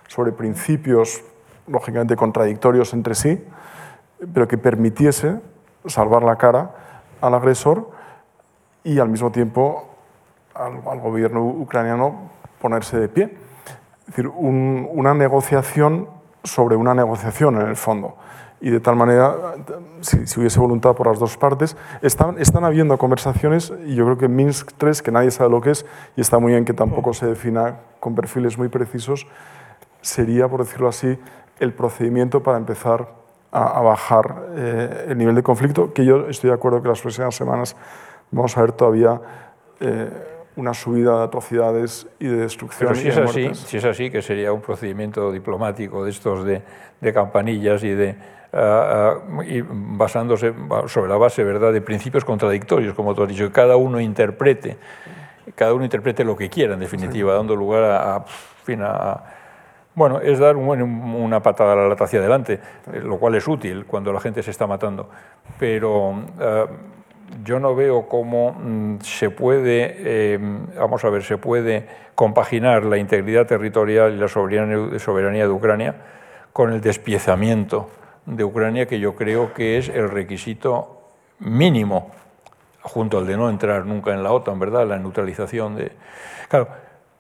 sobre 0.08 0.34
principios 0.34 1.24
lógicamente 1.66 2.16
contradictorios 2.16 2.94
entre 2.94 3.16
sí, 3.16 3.44
pero 4.32 4.48
que 4.48 4.60
permitiese 4.60 5.40
salvar 5.88 6.22
la 6.22 6.36
cara 6.36 6.76
al 7.22 7.34
agresor 7.34 7.90
y 8.84 9.00
al 9.00 9.10
mismo 9.10 9.32
tiempo 9.32 9.93
al, 10.56 10.82
al 10.88 11.00
gobierno 11.00 11.44
ucraniano 11.46 12.32
ponerse 12.60 13.00
de 13.00 13.10
pie. 13.10 13.38
Es 14.02 14.08
decir, 14.08 14.28
una 14.28 15.14
negociación 15.14 16.08
sobre 16.44 16.76
una 16.76 16.94
negociación 16.94 17.60
en 17.60 17.68
el 17.68 17.76
fondo. 17.76 18.16
Y 18.60 18.70
de 18.70 18.80
tal 18.80 18.96
manera, 18.96 19.56
si, 20.02 20.18
hubiese 20.40 20.60
voluntad 20.60 20.96
por 20.96 21.08
las 21.08 21.20
dos 21.20 21.36
partes, 21.36 21.76
están, 22.02 22.40
están 22.40 22.64
habiendo 22.64 22.98
conversaciones 22.98 23.74
y 23.86 23.96
yo 23.96 24.06
creo 24.06 24.18
que 24.18 24.30
Minsk 24.30 24.72
3, 24.78 25.02
que 25.02 25.12
nadie 25.12 25.32
sabe 25.32 25.50
lo 25.50 25.60
que 25.60 25.72
es, 25.72 25.86
y 26.16 26.22
está 26.22 26.40
muy 26.40 26.54
bien 26.54 26.64
que 26.64 26.74
tampoco 26.74 27.14
se 27.14 27.26
defina 27.26 27.80
con 28.00 28.16
perfiles 28.16 28.58
muy 28.58 28.70
precisos, 28.70 29.28
sería, 30.02 30.48
por 30.48 30.64
decirlo 30.64 30.88
así, 30.88 31.20
el 31.60 31.74
procedimiento 31.74 32.42
para 32.42 32.58
empezar 32.58 33.10
a, 33.52 33.82
bajar 33.82 34.46
eh, 34.56 35.08
el 35.10 35.18
nivel 35.18 35.36
de 35.36 35.44
conflicto, 35.44 35.94
que 35.94 36.06
yo 36.06 36.28
estoy 36.28 36.50
de 36.50 36.56
acuerdo 36.56 36.82
que 36.82 36.88
las 36.88 37.02
próximas 37.02 37.36
semanas 37.36 37.76
vamos 38.32 38.58
a 38.58 38.62
ver 38.62 38.72
todavía 38.72 39.22
eh, 39.80 40.10
una 40.56 40.74
subida 40.74 41.18
de 41.18 41.24
atrocidades 41.24 42.08
y 42.20 42.28
de 42.28 42.38
destrucción. 42.38 42.90
Pero 42.90 43.00
si 43.00 43.08
es, 43.08 43.18
así, 43.18 43.56
si 43.56 43.78
es 43.78 43.86
así, 43.86 44.10
que 44.10 44.22
sería 44.22 44.54
un 44.54 44.62
procedimiento 44.62 45.32
diplomático 45.32 46.04
de 46.04 46.12
estos 46.12 46.46
de, 46.46 46.62
de 47.02 47.14
campanillas 47.14 47.84
y 47.84 47.90
de 47.90 48.16
ah, 48.54 49.16
ah, 49.18 49.44
y 49.46 49.62
basándose 49.62 50.54
sobre 50.88 51.10
la 51.10 51.18
base 51.18 51.44
verdad 51.44 51.74
de 51.74 51.82
principios 51.82 52.24
contradictorios, 52.24 52.94
como 52.94 53.16
tú 53.16 53.24
has 53.24 53.30
dicho, 53.30 53.48
que 53.48 53.52
cada 53.52 53.78
uno 53.78 54.00
interprete, 54.00 54.78
cada 55.56 55.74
uno 55.74 55.84
interprete 55.84 56.24
lo 56.24 56.36
que 56.36 56.50
quiera, 56.50 56.76
en 56.76 56.80
definitiva, 56.80 57.34
dando 57.34 57.56
lugar 57.56 57.84
a, 57.84 58.16
a, 58.16 59.24
bueno, 59.96 60.20
es 60.22 60.40
dar 60.40 60.56
una 60.56 61.42
patada 61.42 61.74
a 61.74 61.76
la 61.76 61.88
lata 61.88 62.04
hacia 62.04 62.20
adelante, 62.20 62.60
lo 63.04 63.18
cual 63.18 63.36
es 63.36 63.48
útil 63.48 63.86
cuando 63.86 64.14
la 64.14 64.20
gente 64.20 64.44
se 64.44 64.52
está 64.52 64.68
matando, 64.68 65.10
pero 65.58 66.14
ah, 66.40 66.68
yo 67.44 67.60
no 67.60 67.76
veo 67.76 68.08
cómo 68.08 68.54
mm, 68.54 69.00
se 69.02 69.30
puede, 69.30 69.96
eh, 69.98 70.40
vamos 70.78 71.04
a 71.04 71.10
ver, 71.10 71.24
se 71.24 71.38
puede 71.38 71.88
compaginar 72.16 72.86
la 72.86 72.98
integridad 72.98 73.48
territorial 73.48 74.14
y 74.14 74.18
la 74.18 74.28
soberanía 74.28 75.44
de 75.44 75.50
Ucrania 75.50 75.96
con 76.52 76.72
el 76.72 76.82
despiezamiento 76.82 77.90
de 78.26 78.44
Ucrania, 78.44 78.86
que 78.86 79.00
yo 79.00 79.16
creo 79.16 79.54
que 79.54 79.78
es 79.78 79.90
el 79.90 80.10
requisito 80.10 81.02
mínimo, 81.40 82.12
junto 82.82 83.18
al 83.18 83.28
de 83.28 83.36
no 83.38 83.50
entrar 83.50 83.86
nunca 83.86 84.14
en 84.14 84.24
la 84.24 84.32
OTAN, 84.32 84.60
¿verdad? 84.60 84.88
La 84.88 85.00
neutralización 85.00 85.76
de... 85.76 85.92
Claro, 86.50 86.68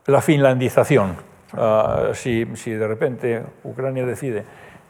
la 0.05 0.21
finlandización. 0.21 1.15
Ah, 1.53 2.09
si, 2.13 2.47
si 2.55 2.71
de 2.71 2.87
repente 2.87 3.43
Ucrania 3.63 4.05
decide 4.05 4.43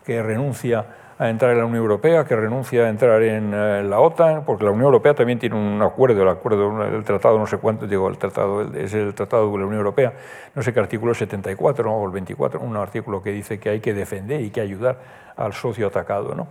que 0.05 0.21
renuncia 0.21 0.85
a 1.17 1.29
entrar 1.29 1.51
en 1.51 1.59
la 1.59 1.65
Unión 1.65 1.83
Europea, 1.83 2.25
que 2.25 2.35
renuncia 2.35 2.83
a 2.83 2.89
entrar 2.89 3.21
en 3.21 3.53
eh, 3.53 3.83
la 3.83 3.99
OTAN, 3.99 4.43
porque 4.45 4.65
la 4.65 4.71
Unión 4.71 4.85
Europea 4.85 5.13
también 5.13 5.39
tiene 5.39 5.55
un 5.55 5.81
acuerdo, 5.81 6.21
el 6.21 6.29
acuerdo, 6.29 6.83
el 6.85 7.03
tratado, 7.03 7.37
no 7.37 7.47
sé 7.47 7.57
cuánto, 7.57 7.87
digo, 7.87 8.09
el 8.09 8.17
tratado 8.17 8.61
es 8.75 8.93
el 8.93 9.13
tratado 9.13 9.51
de 9.51 9.57
la 9.57 9.65
Unión 9.65 9.79
Europea, 9.79 10.13
no 10.55 10.61
sé 10.61 10.73
qué 10.73 10.79
artículo 10.79 11.13
74 11.13 11.91
o 11.91 12.05
el 12.05 12.11
24, 12.11 12.59
un 12.59 12.75
artículo 12.77 13.21
que 13.21 13.31
dice 13.31 13.59
que 13.59 13.69
hay 13.69 13.79
que 13.79 13.93
defender 13.93 14.41
y 14.41 14.49
que 14.49 14.61
ayudar 14.61 14.97
al 15.35 15.53
socio 15.53 15.87
atacado, 15.87 16.35
¿no? 16.35 16.47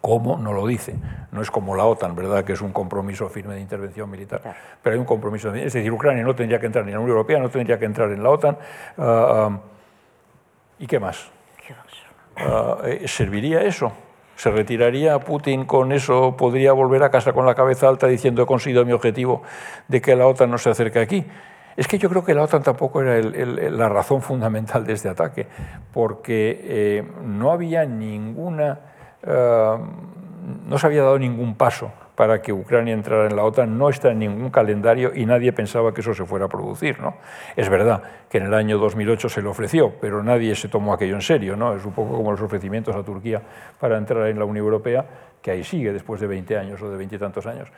¿Cómo? 0.00 0.38
No 0.38 0.52
lo 0.52 0.64
dice. 0.68 0.94
No 1.32 1.42
es 1.42 1.50
como 1.50 1.74
la 1.74 1.84
OTAN, 1.84 2.14
¿verdad?, 2.14 2.44
que 2.44 2.52
es 2.52 2.60
un 2.60 2.72
compromiso 2.72 3.28
firme 3.28 3.54
de 3.54 3.60
intervención 3.60 4.08
militar. 4.08 4.40
Pero 4.80 4.94
hay 4.94 5.00
un 5.00 5.06
compromiso. 5.06 5.52
Es 5.52 5.72
decir, 5.72 5.90
Ucrania 5.90 6.22
no 6.22 6.32
tendría 6.32 6.60
que 6.60 6.66
entrar 6.66 6.84
ni 6.84 6.92
en 6.92 6.98
la 6.98 7.00
Unión 7.00 7.16
Europea, 7.16 7.40
no 7.40 7.48
tendría 7.48 7.76
que 7.76 7.86
entrar 7.86 8.12
en 8.12 8.22
la 8.22 8.30
OTAN. 8.30 8.56
Ah, 8.98 9.58
¿Y 10.78 10.86
qué 10.86 11.00
más? 11.00 11.28
Ah, 12.36 12.78
eh, 12.84 13.06
¿Serviría 13.06 13.62
eso? 13.62 13.92
¿Se 14.36 14.50
retiraría 14.50 15.18
Putin 15.18 15.64
con 15.64 15.92
eso? 15.92 16.36
¿Podría 16.36 16.72
volver 16.72 17.02
a 17.02 17.10
casa 17.10 17.32
con 17.32 17.46
la 17.46 17.54
cabeza 17.54 17.88
alta 17.88 18.06
diciendo 18.06 18.42
he 18.42 18.46
conseguido 18.46 18.84
mi 18.84 18.92
objetivo 18.92 19.42
de 19.88 20.02
que 20.02 20.14
la 20.14 20.26
OTAN 20.26 20.50
no 20.50 20.58
se 20.58 20.68
acerque 20.68 20.98
aquí? 20.98 21.24
Es 21.76 21.88
que 21.88 21.98
yo 21.98 22.08
creo 22.08 22.24
que 22.24 22.34
la 22.34 22.42
OTAN 22.42 22.62
tampoco 22.62 23.02
era 23.02 23.20
la 23.70 23.88
razón 23.88 24.20
fundamental 24.20 24.84
de 24.84 24.92
este 24.92 25.08
ataque, 25.08 25.46
porque 25.92 26.60
eh, 26.62 27.04
no 27.22 27.50
había 27.50 27.84
ninguna, 27.86 28.80
eh, 29.22 29.78
no 30.66 30.78
se 30.78 30.86
había 30.86 31.02
dado 31.02 31.18
ningún 31.18 31.54
paso 31.54 31.90
para 32.16 32.42
que 32.42 32.52
Ucrania 32.52 32.94
entrara 32.94 33.28
en 33.28 33.36
la 33.36 33.44
OTAN, 33.44 33.78
no 33.78 33.88
está 33.88 34.10
en 34.10 34.18
ningún 34.18 34.50
calendario 34.50 35.12
y 35.14 35.26
nadie 35.26 35.52
pensaba 35.52 35.94
que 35.94 36.00
eso 36.00 36.14
se 36.14 36.24
fuera 36.24 36.46
a 36.46 36.48
producir. 36.48 36.98
¿no? 36.98 37.16
Es 37.54 37.68
verdad 37.68 38.02
que 38.28 38.38
en 38.38 38.46
el 38.46 38.54
año 38.54 38.78
2008 38.78 39.28
se 39.28 39.42
le 39.42 39.48
ofreció, 39.48 39.92
pero 40.00 40.22
nadie 40.22 40.54
se 40.54 40.68
tomó 40.68 40.94
aquello 40.94 41.14
en 41.14 41.22
serio. 41.22 41.56
¿no? 41.56 41.76
Es 41.76 41.84
un 41.84 41.92
poco 41.92 42.16
como 42.16 42.32
los 42.32 42.40
ofrecimientos 42.40 42.96
a 42.96 43.02
Turquía 43.02 43.40
para 43.78 43.98
entrar 43.98 44.26
en 44.26 44.38
la 44.38 44.44
Unión 44.44 44.64
Europea, 44.64 45.04
que 45.40 45.50
ahí 45.50 45.62
sigue 45.62 45.92
después 45.92 46.20
de 46.20 46.26
20 46.26 46.58
años 46.58 46.82
o 46.82 46.90
de 46.90 46.96
20 46.96 47.14
y 47.14 47.18
tantos 47.18 47.46
años 47.46 47.68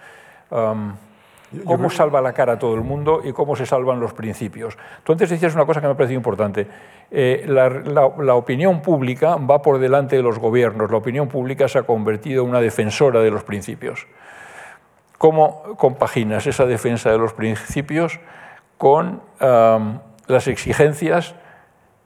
cómo 1.65 1.91
salva 1.91 2.21
la 2.21 2.33
cara 2.33 2.55
a 2.55 2.59
todo 2.59 2.75
el 2.75 2.83
mundo 2.83 3.23
y 3.25 3.33
cómo 3.33 3.57
se 3.57 3.67
salvan 3.67 4.01
los 4.01 4.13
principios. 4.13 4.77
Tú 5.05 5.13
antes 5.13 5.31
decías 5.31 5.55
una 5.55 5.65
cosa 5.65 5.81
que 5.81 5.87
me 5.87 5.93
ha 5.95 5.97
parecido 5.97 6.19
importante. 6.19 6.67
Eh, 7.11 7.45
la, 7.47 8.35
opinión 8.35 8.83
pública 8.83 9.37
va 9.37 9.63
por 9.63 9.79
delante 9.79 10.17
de 10.17 10.23
los 10.23 10.39
gobiernos. 10.39 10.91
La 10.91 10.99
opinión 10.99 11.29
pública 11.29 11.69
se 11.69 11.79
ha 11.79 11.83
convertido 11.85 12.45
en 12.45 12.51
una 12.51 12.61
defensora 12.61 13.21
de 13.21 13.31
los 13.31 13.45
principios. 13.45 14.07
¿Cómo 15.17 15.63
compaginas 15.77 16.47
esa 16.47 16.67
defensa 16.67 17.11
de 17.11 17.19
los 17.19 17.33
principios 17.33 18.21
con 18.77 19.23
las 19.41 20.47
exigencias 20.47 21.35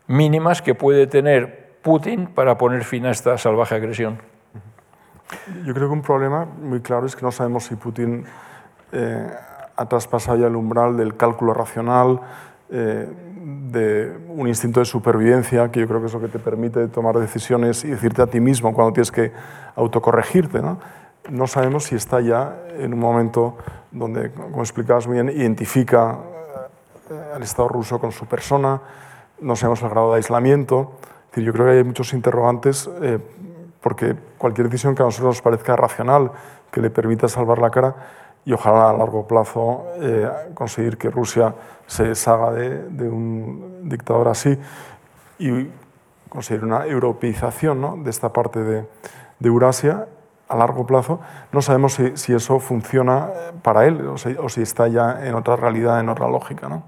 mínimas 0.06 0.62
que 0.62 0.74
puede 0.74 1.06
tener 1.06 1.72
Putin 1.82 2.26
para 2.26 2.56
poner 2.56 2.84
fin 2.84 3.06
a 3.06 3.10
esta 3.10 3.36
salvaje 3.36 3.74
agresión? 3.74 4.18
Yo 5.64 5.74
creo 5.74 5.88
que 5.88 5.94
un 5.94 6.02
problema 6.02 6.44
muy 6.44 6.80
claro 6.80 7.06
es 7.06 7.16
que 7.16 7.22
no 7.22 7.32
sabemos 7.32 7.64
si 7.64 7.76
Putin 7.76 8.24
eh, 8.92 9.26
ha 9.74 9.86
traspasado 9.86 10.38
ya 10.38 10.46
el 10.46 10.56
umbral 10.56 10.96
del 10.96 11.16
cálculo 11.16 11.54
racional, 11.54 12.20
eh, 12.70 13.08
de 13.70 14.16
un 14.28 14.46
instinto 14.46 14.80
de 14.80 14.86
supervivencia, 14.86 15.70
que 15.70 15.80
yo 15.80 15.88
creo 15.88 16.00
que 16.00 16.06
es 16.06 16.12
lo 16.12 16.20
que 16.20 16.28
te 16.28 16.38
permite 16.38 16.86
tomar 16.88 17.18
decisiones 17.18 17.84
y 17.84 17.88
decirte 17.88 18.22
a 18.22 18.26
ti 18.26 18.40
mismo 18.40 18.72
cuando 18.74 18.92
tienes 18.92 19.10
que 19.10 19.32
autocorregirte. 19.74 20.60
¿no? 20.60 20.78
no 21.30 21.46
sabemos 21.46 21.84
si 21.84 21.94
está 21.94 22.20
ya 22.20 22.56
en 22.78 22.92
un 22.92 23.00
momento 23.00 23.56
donde, 23.90 24.30
como 24.30 24.60
explicabas 24.60 25.06
muy 25.06 25.14
bien, 25.14 25.28
identifica 25.30 26.18
eh, 27.10 27.34
al 27.34 27.42
Estado 27.42 27.68
ruso 27.68 27.98
con 27.98 28.12
su 28.12 28.26
persona, 28.26 28.80
no 29.40 29.56
sabemos 29.56 29.82
el 29.82 29.88
grado 29.88 30.10
de 30.10 30.16
aislamiento. 30.16 30.92
Yo 31.34 31.52
creo 31.52 31.66
que 31.66 31.72
hay 31.72 31.84
muchos 31.84 32.12
interrogantes 32.12 32.90
porque 33.82 34.14
cualquier 34.38 34.68
decisión 34.68 34.94
que 34.94 35.02
a 35.02 35.06
nosotros 35.06 35.36
nos 35.36 35.42
parezca 35.42 35.76
racional, 35.76 36.30
que 36.70 36.80
le 36.80 36.90
permita 36.90 37.28
salvar 37.28 37.58
la 37.58 37.70
cara, 37.70 37.94
y 38.44 38.52
ojalá 38.52 38.90
a 38.90 38.92
largo 38.92 39.26
plazo 39.26 39.86
eh, 40.00 40.28
conseguir 40.54 40.98
que 40.98 41.10
Rusia 41.10 41.54
se 41.86 42.04
deshaga 42.04 42.52
de, 42.52 43.08
un 43.08 43.88
dictador 43.88 44.28
así 44.28 44.58
y 45.38 45.68
conseguir 46.28 46.64
una 46.64 46.86
europeización 46.86 48.02
de 48.02 48.10
esta 48.10 48.32
parte 48.32 48.60
de, 48.60 48.86
Eurasia 49.44 50.06
a 50.48 50.56
largo 50.56 50.86
plazo. 50.86 51.20
No 51.50 51.62
sabemos 51.62 51.94
si, 52.14 52.32
eso 52.32 52.60
funciona 52.60 53.28
para 53.62 53.86
él 53.86 54.06
o 54.06 54.16
si, 54.16 54.62
está 54.62 54.86
ya 54.86 55.26
en 55.26 55.34
otra 55.34 55.56
realidad, 55.56 55.98
en 55.98 56.08
otra 56.08 56.28
lógica. 56.28 56.68
¿no? 56.68 56.84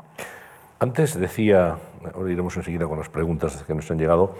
Antes 0.78 1.18
decía, 1.18 1.76
ahora 2.14 2.30
iremos 2.30 2.56
enseguida 2.56 2.86
con 2.86 2.98
las 2.98 3.08
preguntas 3.08 3.64
que 3.66 3.74
nos 3.74 3.90
han 3.90 3.98
llegado, 3.98 4.36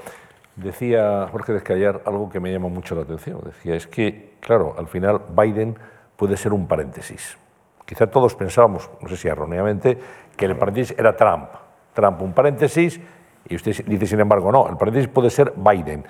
decía 0.55 1.27
Jorge 1.33 1.53
Descallar 1.53 2.03
algo 2.07 2.31
que 2.31 2.39
me 2.39 2.53
llama 2.53 2.69
mucho 2.69 2.95
la 2.95 3.03
atención. 3.03 3.41
Decía, 3.45 3.75
es 3.75 3.89
que, 3.89 4.37
claro, 4.41 4.77
al 4.79 4.87
final 4.87 5.23
Biden 5.37 5.77
puede 6.17 6.37
ser 6.37 6.53
un 6.53 6.67
paréntesis. 6.67 7.37
Quizá 7.85 8.07
todos 8.07 8.35
pensábamos, 8.35 8.91
no 9.01 9.09
sé 9.09 9.17
si 9.17 9.29
erróneamente, 9.29 9.99
que 10.37 10.47
el 10.47 10.57
paréntesis 10.57 10.97
era 10.99 11.17
Trump. 11.17 11.49
Trump 11.93 12.23
un 12.23 12.33
paréntesis 12.33 13.01
y 13.49 13.57
usted 13.57 13.85
dice, 13.87 14.07
sin 14.07 14.21
embargo, 14.21 14.51
no, 14.51 14.69
el 14.69 14.77
paréntesis 14.77 15.09
puede 15.09 15.31
ser 15.31 15.53
Biden. 15.57 16.05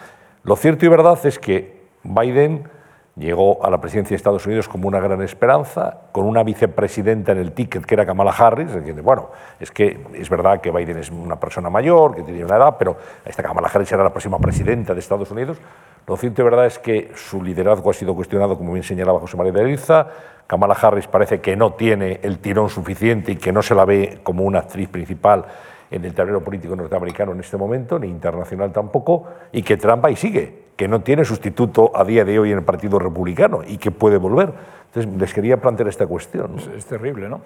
Lo 0.45 0.57
cierto 0.57 0.87
y 0.87 0.89
verdad 0.89 1.19
es 1.27 1.39
que 1.39 1.85
Biden 2.05 2.69
llegó 3.17 3.65
a 3.65 3.71
la 3.71 3.81
presidencia 3.81 4.15
de 4.15 4.17
Estados 4.17 4.47
Unidos 4.47 4.69
como 4.69 4.89
una 4.89 5.01
gran 5.01 5.23
esperanza, 5.23 5.99
con 6.13 6.27
una 6.27 6.43
vicepresidenta 6.43 7.33
en 7.33 7.39
el 7.39 7.53
ticket 7.53 7.85
que 7.85 7.95
era 7.95 8.05
Kamala 8.05 8.33
Harris. 8.33 8.71
Bueno, 9.03 9.31
es 9.61 9.71
que 9.71 10.01
es 10.15 10.29
verdad 10.29 10.61
que 10.61 10.71
Biden 10.71 10.99
es 10.99 11.11
una 11.11 11.39
persona 11.39 11.71
mayor, 11.71 12.15
que 12.15 12.23
tiene 12.23 12.45
una 12.45 12.57
edad, 12.57 12.77
pero 12.79 12.97
esta 13.25 13.43
Kamala 13.43 13.69
Harris 13.73 13.91
era 13.93 14.03
la 14.03 14.11
próxima 14.11 14.39
presidenta 14.39 14.95
de 14.95 15.01
Estados 15.01 15.31
Unidos. 15.31 15.59
Lo 16.07 16.17
cierto 16.17 16.43
y 16.43 16.45
verdad 16.45 16.67
es 16.67 16.79
que 16.79 17.13
su 17.15 17.43
liderazgo 17.43 17.91
ha 17.91 17.95
sido 17.95 18.15
cuestionado, 18.15 18.59
como 18.59 18.73
bien 18.73 18.85
señalaba 18.85 19.21
José 19.21 19.37
María 19.37 19.53
de 19.53 19.63
Eliza. 19.63 20.07
Kamala 20.47 20.75
Harris 20.75 21.07
parece 21.07 21.41
que 21.41 21.57
no 21.57 21.73
tiene 21.73 22.21
el 22.23 22.39
tirón 22.39 22.69
suficiente 22.69 23.33
y 23.33 23.37
que 23.37 23.53
no 23.53 23.63
se 23.63 23.75
la 23.75 23.87
ve 23.87 24.19
como 24.23 24.45
una 24.45 24.59
actriz 24.59 24.89
principal 24.91 25.47
en 25.91 26.05
el 26.05 26.13
tablero 26.13 26.43
político 26.43 26.77
norteamericano 26.77 27.33
en 27.33 27.41
este 27.41 27.57
momento, 27.57 27.99
ni 27.99 28.09
internacional 28.09 28.73
tampoco, 28.73 29.27
y 29.53 29.63
que 29.63 29.77
Trump 29.77 30.05
ahí 30.05 30.17
sigue, 30.17 30.65
que 30.77 30.89
no 30.89 31.01
tiene 31.01 31.25
sustituto 31.25 31.93
a 31.95 32.05
día 32.05 32.25
de 32.25 32.39
hoy 32.39 32.53
en 32.53 32.59
el 32.59 32.65
Partido 32.65 32.99
Republicano 32.99 33.63
y 33.67 33.79
que 33.79 33.91
puede 33.91 34.19
volver. 34.19 34.53
Entonces, 34.87 35.19
les 35.19 35.33
quería 35.33 35.57
plantear 35.57 35.89
esta 35.89 36.07
cuestión. 36.07 36.57
Es, 36.77 36.85
terrible, 36.85 37.29
¿no? 37.29 37.43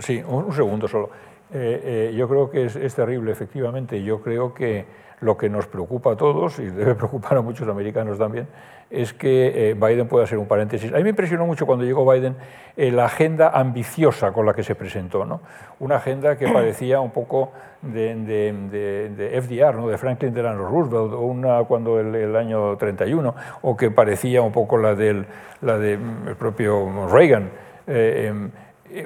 sí, 0.00 0.22
un, 0.26 0.52
segundo 0.52 0.86
solo. 0.86 1.10
Eh, 1.52 2.10
eh, 2.12 2.14
yo 2.16 2.28
creo 2.28 2.50
que 2.50 2.66
es, 2.66 2.76
es 2.76 2.94
terrible, 2.94 3.32
efectivamente. 3.32 4.02
Yo 4.02 4.22
creo 4.22 4.54
que 4.54 4.86
lo 5.22 5.36
que 5.36 5.48
nos 5.48 5.66
preocupa 5.66 6.12
a 6.12 6.16
todos, 6.16 6.58
y 6.58 6.66
debe 6.66 6.94
preocupar 6.96 7.38
a 7.38 7.40
muchos 7.40 7.66
americanos 7.68 8.18
también, 8.18 8.46
es 8.90 9.14
que 9.14 9.70
eh, 9.70 9.74
Biden 9.74 10.06
pueda 10.06 10.26
ser 10.26 10.38
un 10.38 10.46
paréntesis. 10.46 10.92
A 10.92 10.96
mí 10.96 11.02
me 11.02 11.10
impresionó 11.10 11.46
mucho 11.46 11.64
cuando 11.64 11.84
llegó 11.84 12.10
Biden 12.10 12.36
eh, 12.76 12.90
la 12.90 13.06
agenda 13.06 13.48
ambiciosa 13.48 14.32
con 14.32 14.44
la 14.44 14.52
que 14.52 14.62
se 14.62 14.74
presentó, 14.74 15.24
¿no? 15.24 15.40
una 15.78 15.96
agenda 15.96 16.36
que 16.36 16.48
parecía 16.52 17.00
un 17.00 17.10
poco 17.10 17.52
de, 17.80 18.14
de, 18.14 19.40
FDR, 19.40 19.76
¿no? 19.76 19.88
de 19.88 19.96
Franklin 19.96 20.34
Delano 20.34 20.68
Roosevelt, 20.68 21.14
o 21.14 21.20
una 21.20 21.64
cuando 21.64 21.98
el, 21.98 22.36
año 22.36 22.76
31, 22.76 23.34
o 23.62 23.76
que 23.76 23.90
parecía 23.90 24.42
un 24.42 24.52
poco 24.52 24.76
la 24.76 24.94
del 24.94 25.26
la 25.62 25.78
de, 25.78 25.94
el 25.94 26.36
propio 26.36 27.08
Reagan. 27.08 27.50
Eh, 27.86 28.26
em, 28.28 28.46
eh, 28.46 28.50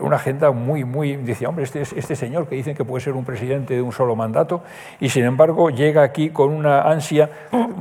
una 0.00 0.16
agenda 0.16 0.50
muy, 0.50 0.84
muy, 0.84 1.16
dice, 1.16 1.46
hombre, 1.46 1.64
este, 1.64 1.82
este 1.82 2.16
señor 2.16 2.48
que 2.48 2.56
dicen 2.56 2.74
que 2.74 2.84
puede 2.84 3.02
ser 3.04 3.14
un 3.14 3.24
presidente 3.24 3.74
de 3.74 3.82
un 3.82 3.92
solo 3.92 4.16
mandato, 4.16 4.62
y 5.00 5.08
sin 5.08 5.24
embargo 5.24 5.70
llega 5.70 6.02
aquí 6.02 6.30
con 6.30 6.50
una 6.50 6.82
ansia 6.82 7.30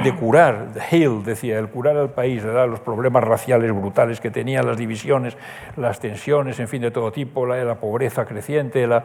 de 0.03 0.16
curar, 0.16 0.68
heal, 0.91 1.24
decía, 1.24 1.60
el 1.60 1.70
curar 1.70 1.97
al 1.97 2.10
país, 2.10 2.43
los 2.43 2.80
problemas 2.80 3.24
raciales 3.24 3.72
brutales 3.72 4.20
que 4.20 4.32
tenía, 4.32 4.62
las 4.64 4.78
divisiones, 4.78 5.38
las 5.78 5.99
tensiones, 5.99 6.60
en 6.60 6.68
fin, 6.68 6.82
de 6.82 6.91
todo 6.91 7.12
tipo, 7.12 7.45
la, 7.45 7.64
la 7.64 7.76
pobreza 7.76 8.26
creciente, 8.26 8.88
la 8.88 9.03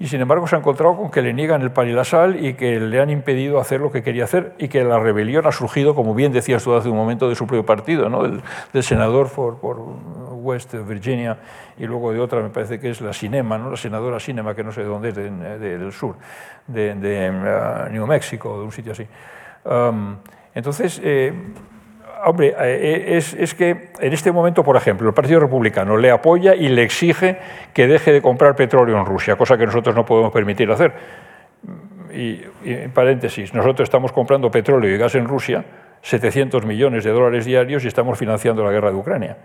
y 0.00 0.08
sin 0.08 0.22
embargo 0.22 0.46
se 0.46 0.56
ha 0.56 0.58
encontrado 0.58 0.96
con 0.96 1.10
que 1.10 1.20
le 1.20 1.34
niegan 1.34 1.60
el 1.60 1.72
pan 1.72 1.86
y 1.86 2.48
y 2.48 2.54
que 2.54 2.80
le 2.80 3.00
han 3.00 3.10
impedido 3.10 3.60
hacer 3.60 3.80
lo 3.80 3.92
que 3.92 4.02
quería 4.02 4.24
hacer 4.24 4.54
y 4.56 4.68
que 4.68 4.82
la 4.82 4.98
rebelión 4.98 5.46
ha 5.46 5.52
surgido, 5.52 5.94
como 5.94 6.14
bien 6.14 6.32
decías 6.32 6.64
tú 6.64 6.74
hace 6.74 6.88
un 6.88 6.96
momento, 6.96 7.28
de 7.28 7.34
su 7.34 7.46
propio 7.46 7.66
partido, 7.66 8.08
¿no? 8.08 8.22
del, 8.22 8.82
senador 8.82 9.30
por, 9.30 9.58
por, 9.58 9.78
West 10.40 10.74
Virginia 10.88 11.36
y 11.76 11.84
luego 11.84 12.14
de 12.14 12.18
otra, 12.18 12.40
me 12.40 12.48
parece 12.48 12.80
que 12.80 12.88
es 12.88 13.02
la 13.02 13.12
Cinema, 13.12 13.58
¿no? 13.58 13.70
la 13.70 13.76
senadora 13.76 14.18
Cinema, 14.18 14.54
que 14.54 14.64
no 14.64 14.72
sé 14.72 14.80
de 14.80 14.86
dónde 14.86 15.10
es, 15.10 15.14
del 15.14 15.92
sur, 15.92 16.16
de, 16.66 16.94
uh, 16.94 17.92
New 17.92 18.06
Mexico, 18.06 18.58
de 18.58 18.64
un 18.64 18.72
sitio 18.72 18.92
así. 18.92 19.06
Um, 19.64 20.16
entonces, 20.54 20.98
eh, 21.04 21.34
hombre, 22.24 22.54
eh, 22.58 23.16
es, 23.16 23.34
es, 23.34 23.54
que 23.54 23.90
en 23.98 24.12
este 24.12 24.32
momento, 24.32 24.62
por 24.62 24.76
ejemplo, 24.76 25.08
el 25.08 25.14
Partido 25.14 25.40
Republicano 25.40 25.96
le 25.96 26.10
apoya 26.10 26.54
y 26.54 26.68
le 26.68 26.82
exige 26.82 27.38
que 27.72 27.86
deje 27.86 28.12
de 28.12 28.22
comprar 28.22 28.56
petróleo 28.56 28.98
en 28.98 29.06
Rusia, 29.06 29.36
cosa 29.36 29.56
que 29.56 29.66
nosotros 29.66 29.94
no 29.94 30.04
podemos 30.04 30.32
permitir 30.32 30.70
hacer. 30.70 30.92
Y, 32.12 32.42
en 32.64 32.90
paréntesis, 32.90 33.54
nosotros 33.54 33.86
estamos 33.86 34.12
comprando 34.12 34.50
petróleo 34.50 34.94
y 34.94 34.98
gas 34.98 35.14
en 35.14 35.26
Rusia, 35.26 35.64
700 36.02 36.64
millones 36.66 37.04
de 37.04 37.10
dólares 37.10 37.44
diarios, 37.44 37.84
y 37.84 37.88
estamos 37.88 38.18
financiando 38.18 38.64
la 38.64 38.72
guerra 38.72 38.90
de 38.90 38.96
Ucrania. 38.96 39.36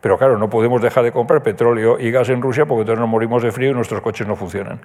Pero 0.00 0.16
claro, 0.16 0.38
no 0.38 0.48
podemos 0.48 0.80
dejar 0.80 1.04
de 1.04 1.12
comprar 1.12 1.42
petróleo 1.42 1.98
y 1.98 2.10
gas 2.10 2.28
en 2.28 2.40
Rusia 2.40 2.66
porque 2.66 2.82
entonces 2.82 3.00
nos 3.00 3.08
morimos 3.08 3.42
de 3.42 3.50
frío 3.50 3.70
y 3.70 3.74
nuestros 3.74 4.00
coches 4.00 4.26
no 4.26 4.36
funcionan. 4.36 4.80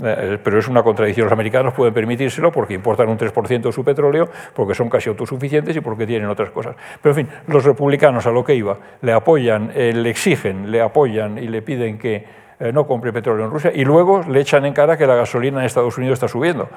Eh, 0.00 0.38
pero 0.42 0.58
es 0.58 0.68
una 0.68 0.82
contradicción. 0.82 1.26
Los 1.26 1.32
americanos 1.32 1.74
pueden 1.74 1.92
permitírselo 1.92 2.50
porque 2.50 2.74
importan 2.74 3.08
un 3.08 3.18
3% 3.18 3.62
de 3.62 3.72
su 3.72 3.84
petróleo, 3.84 4.28
porque 4.54 4.74
son 4.74 4.88
casi 4.88 5.08
autosuficientes 5.08 5.76
y 5.76 5.80
porque 5.80 6.06
tienen 6.06 6.28
otras 6.28 6.50
cosas. 6.50 6.76
Pero 7.00 7.14
en 7.14 7.26
fin, 7.26 7.36
los 7.46 7.64
republicanos 7.64 8.26
a 8.26 8.30
lo 8.30 8.44
que 8.44 8.54
iba, 8.54 8.78
le 9.02 9.12
apoyan, 9.12 9.70
eh, 9.74 9.92
le 9.92 10.10
exigen, 10.10 10.70
le 10.70 10.80
apoyan 10.80 11.38
y 11.38 11.48
le 11.48 11.62
piden 11.62 11.98
que 11.98 12.24
eh, 12.58 12.72
no 12.72 12.86
compre 12.86 13.12
petróleo 13.12 13.44
en 13.44 13.50
Rusia 13.50 13.72
y 13.74 13.84
luego 13.84 14.22
le 14.28 14.40
echan 14.40 14.64
en 14.64 14.72
cara 14.72 14.96
que 14.96 15.06
la 15.06 15.14
gasolina 15.14 15.60
en 15.60 15.66
Estados 15.66 15.98
Unidos 15.98 16.14
está 16.14 16.28
subiendo. 16.28 16.68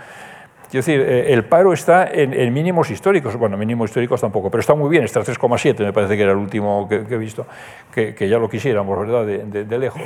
Quiero 0.69 0.85
decir, 0.85 0.99
el 0.99 1.45
paro 1.45 1.71
está 1.71 2.09
en, 2.11 2.51
mínimos 2.51 2.89
históricos, 2.89 3.37
bueno, 3.37 3.55
mínimos 3.55 3.91
históricos 3.91 4.19
tampoco, 4.19 4.49
pero 4.49 4.59
está 4.59 4.73
muy 4.73 4.89
bien, 4.89 5.03
está 5.03 5.21
3,7, 5.21 5.85
me 5.85 5.93
parece 5.93 6.17
que 6.17 6.23
era 6.23 6.31
el 6.31 6.39
último 6.39 6.89
que, 6.89 6.95
he 6.95 7.17
visto, 7.17 7.45
que, 7.93 8.27
ya 8.27 8.39
lo 8.39 8.49
quisiéramos, 8.49 8.99
¿verdad?, 8.99 9.25
de, 9.25 9.77
lejos. 9.77 10.01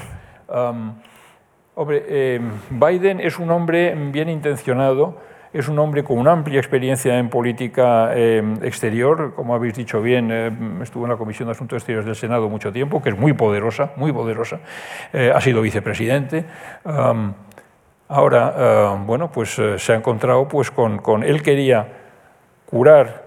Hombre, 1.81 2.05
eh, 2.07 2.41
Biden 2.69 3.19
es 3.19 3.39
un 3.39 3.51
hombre 3.51 3.95
bien 4.11 4.29
intencionado, 4.29 5.17
es 5.51 5.67
un 5.67 5.79
hombre 5.79 6.03
con 6.03 6.17
una 6.17 6.31
amplia 6.31 6.59
experiencia 6.59 7.17
en 7.17 7.29
política 7.29 8.11
eh, 8.13 8.43
exterior, 8.61 9.33
como 9.35 9.55
habéis 9.55 9.73
dicho 9.73 10.01
bien, 10.01 10.31
estuvo 10.81 11.05
en 11.05 11.09
la 11.11 11.17
Comisión 11.17 11.47
de 11.47 11.53
Asuntos 11.53 11.77
Exteriores 11.77 12.05
del 12.05 12.15
Senado 12.15 12.49
mucho 12.49 12.71
tiempo, 12.71 13.01
que 13.01 13.09
es 13.09 13.17
muy 13.17 13.33
poderosa, 13.33 13.91
muy 13.95 14.11
poderosa, 14.13 14.59
ha 15.13 15.41
sido 15.41 15.61
vicepresidente. 15.61 16.45
Ahora, 18.09 18.55
eh, 18.57 19.03
bueno, 19.05 19.31
pues 19.31 19.59
eh, 19.59 19.77
se 19.77 19.93
ha 19.93 19.95
encontrado 19.95 20.47
pues, 20.47 20.71
con, 20.71 21.23
Él 21.23 21.43
quería 21.43 21.87
curar 22.65 23.23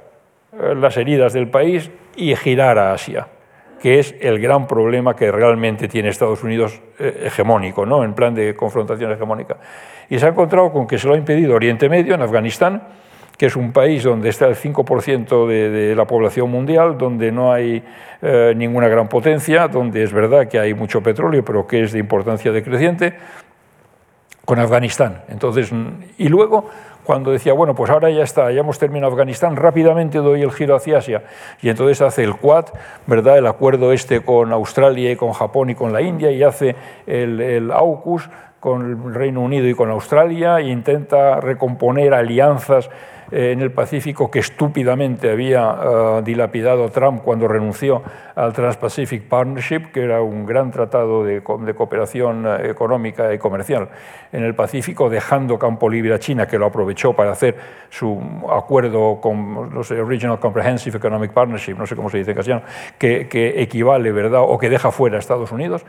eh, 0.53 0.74
las 0.74 0.96
heridas 0.96 1.32
del 1.32 1.48
país 1.48 1.88
y 2.16 2.34
girar 2.34 2.78
a 2.80 2.92
Asia, 2.92 3.28
que 3.83 3.99
es 3.99 4.14
el 4.20 4.39
gran 4.39 4.68
problema 4.68 5.16
que 5.16 5.33
realmente 5.33 5.89
tiene 5.89 6.09
Estados 6.09 6.45
Unidos 6.45 6.80
hegemónico, 7.01 7.85
¿no? 7.85 8.05
en 8.05 8.14
plan 8.14 8.33
de 8.33 8.55
confrontación 8.55 9.11
hegemónica. 9.11 9.57
Y 10.09 10.20
se 10.20 10.26
ha 10.26 10.28
encontrado 10.28 10.70
con 10.70 10.87
que 10.87 10.99
se 10.99 11.09
lo 11.09 11.14
ha 11.14 11.16
impedido 11.16 11.57
Oriente 11.57 11.89
Medio, 11.89 12.14
en 12.14 12.22
Afganistán, 12.22 12.80
que 13.37 13.47
es 13.47 13.57
un 13.57 13.72
país 13.72 14.05
donde 14.05 14.28
está 14.28 14.47
el 14.47 14.55
5% 14.55 15.49
de, 15.49 15.97
la 15.97 16.07
población 16.07 16.49
mundial, 16.49 16.97
donde 16.97 17.33
no 17.33 17.53
hay 17.53 17.83
ninguna 18.55 18.87
gran 18.87 19.09
potencia, 19.09 19.66
donde 19.66 20.05
es 20.05 20.12
verdad 20.12 20.47
que 20.47 20.61
hay 20.61 20.74
mucho 20.74 21.03
petróleo, 21.03 21.45
pero 21.45 21.66
que 21.66 21.83
es 21.83 21.91
de 21.91 21.99
importancia 21.99 22.53
decreciente, 22.53 23.14
con 24.45 24.61
Afganistán. 24.61 25.22
Entonces, 25.28 25.72
y 26.18 26.28
luego, 26.28 26.68
cuando 27.05 27.32
decía, 27.32 27.53
bueno, 27.53 27.74
pues 27.74 27.90
ahora 27.90 28.11
ya 28.11 28.22
está, 28.22 28.50
ya 28.53 28.61
hemos 28.61 28.78
terminado 28.78 29.12
Afganistán, 29.12 29.57
rápidamente 29.57 30.18
doy 30.18 30.42
el 30.42 30.53
giro 30.53 30.76
hacia 30.76 30.98
Asia. 30.98 31.24
Y 31.61 31.68
entonces 31.68 32.00
hace 32.00 32.22
el 32.24 32.36
Quad, 32.36 32.66
¿verdad? 33.07 33.38
El 33.38 33.46
acuerdo 33.46 33.92
este 33.92 34.20
con 34.20 34.53
Australia 34.53 35.11
y 35.11 35.16
con 35.16 35.32
Japón 35.32 35.70
y 35.70 35.74
con 35.74 35.92
la 35.92 36.00
India, 36.00 36.30
y 36.30 36.42
hace 36.42 36.76
el, 37.07 37.40
el 37.40 37.72
AUKUS 37.72 38.30
con 38.61 39.07
el 39.09 39.14
Reino 39.14 39.40
Unido 39.40 39.66
y 39.66 39.74
con 39.74 39.90
Australia, 39.90 40.61
e 40.61 40.68
intenta 40.68 41.40
recomponer 41.40 42.14
alianzas 42.14 42.88
en 43.33 43.62
el 43.62 43.72
Pacífico 43.72 44.30
que 44.30 44.41
estúpidamente 44.41 45.30
había 45.30 45.74
eh, 45.83 46.22
dilapidado 46.22 46.91
Trump 46.91 47.22
cuando 47.22 47.49
renunció 47.49 48.03
al 48.35 48.53
Trans-Pacific 48.53 49.22
Partnership, 49.22 49.91
que 49.91 50.05
era 50.05 50.20
un 50.20 50.45
gran 50.45 50.70
tratado 50.70 51.24
de, 51.24 51.43
cooperación 51.43 52.45
eh, 52.47 52.70
económica 52.70 53.33
y 53.33 53.39
comercial 53.39 53.89
en 54.33 54.45
el 54.45 54.55
Pacífico, 54.55 55.09
dejando 55.09 55.59
campo 55.59 55.89
libre 55.89 56.12
a 56.12 56.18
China, 56.18 56.47
que 56.47 56.59
lo 56.59 56.66
aprovechó 56.66 57.14
para 57.14 57.33
hacer 57.33 57.57
su 57.89 58.20
acuerdo 58.51 59.18
con 59.20 59.70
los 59.72 59.89
Regional 59.89 60.39
Comprehensive 60.39 60.99
Economic 60.99 61.33
Partnership, 61.33 61.74
no 61.74 61.87
sé 61.87 61.97
cómo 61.97 62.11
se 62.11 62.18
dice 62.18 62.33
en 62.33 62.37
castellano, 62.37 62.62
que, 62.99 63.28
que 63.28 63.62
equivale, 63.62 64.12
¿verdad?, 64.12 64.43
o 64.43 64.59
que 64.59 64.68
deja 64.68 64.91
fuera 64.91 65.16
a 65.16 65.20
Estados 65.20 65.51
Unidos. 65.53 65.87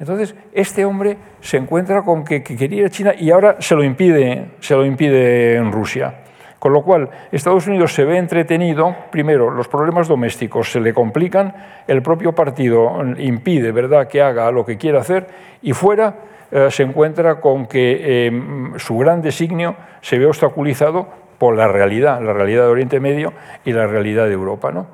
Entonces, 0.00 0.34
este 0.54 0.84
hombre 0.86 1.18
se 1.40 1.58
encuentra 1.58 2.02
con 2.02 2.24
que, 2.24 2.42
que, 2.42 2.56
quería 2.56 2.80
ir 2.80 2.86
a 2.86 2.90
China 2.90 3.12
y 3.18 3.30
ahora 3.30 3.56
se 3.58 3.74
lo 3.74 3.84
impide, 3.84 4.52
se 4.60 4.74
lo 4.74 4.86
impide 4.86 5.56
en 5.56 5.70
Rusia. 5.70 6.14
Con 6.58 6.72
lo 6.72 6.82
cual, 6.82 7.08
Estados 7.30 7.68
Unidos 7.68 7.94
se 7.94 8.04
ve 8.04 8.18
entretenido, 8.18 8.94
primero, 9.10 9.50
los 9.50 9.68
problemas 9.68 10.08
domésticos 10.08 10.72
se 10.72 10.80
le 10.80 10.92
complican, 10.92 11.54
el 11.86 12.02
propio 12.02 12.32
partido 12.32 13.00
impide 13.18 13.70
¿verdad? 13.70 14.08
que 14.08 14.20
haga 14.20 14.50
lo 14.50 14.64
que 14.66 14.76
quiere 14.76 14.98
hacer 14.98 15.28
y 15.62 15.72
fuera 15.72 16.16
eh, 16.50 16.68
se 16.70 16.82
encuentra 16.82 17.40
con 17.40 17.66
que 17.66 17.98
eh, 18.00 18.42
su 18.76 18.98
gran 18.98 19.22
designio 19.22 19.76
se 20.00 20.18
ve 20.18 20.26
obstaculizado 20.26 21.06
por 21.38 21.54
la 21.54 21.68
realidad, 21.68 22.20
la 22.20 22.32
realidad 22.32 22.62
de 22.62 22.68
Oriente 22.68 22.98
Medio 22.98 23.32
y 23.64 23.72
la 23.72 23.86
realidad 23.86 24.26
de 24.26 24.32
Europa. 24.32 24.72
¿no? 24.72 24.86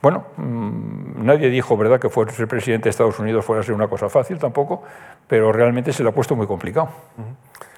bueno, 0.00 0.24
mm, 0.36 1.24
nadie 1.24 1.50
dijo 1.50 1.76
¿verdad? 1.76 1.98
que 1.98 2.08
ser 2.30 2.46
presidente 2.46 2.84
de 2.84 2.90
Estados 2.90 3.18
Unidos 3.18 3.44
fuera 3.44 3.60
a 3.60 3.64
ser 3.64 3.74
una 3.74 3.88
cosa 3.88 4.08
fácil 4.08 4.38
tampoco, 4.38 4.84
pero 5.26 5.50
realmente 5.50 5.92
se 5.92 6.04
le 6.04 6.10
ha 6.10 6.12
puesto 6.12 6.36
muy 6.36 6.46
complicado 6.46 6.90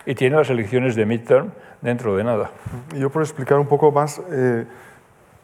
y 0.07 0.15
tiene 0.15 0.37
las 0.37 0.49
elecciones 0.49 0.95
de 0.95 1.05
midterm 1.05 1.51
dentro 1.83 2.17
de 2.17 2.25
nada. 2.25 2.51
Yo 2.97 3.11
por 3.11 3.23
explicar 3.23 3.59
un 3.59 3.67
poco 3.67 3.91
más 3.91 4.23
eh, 4.31 4.65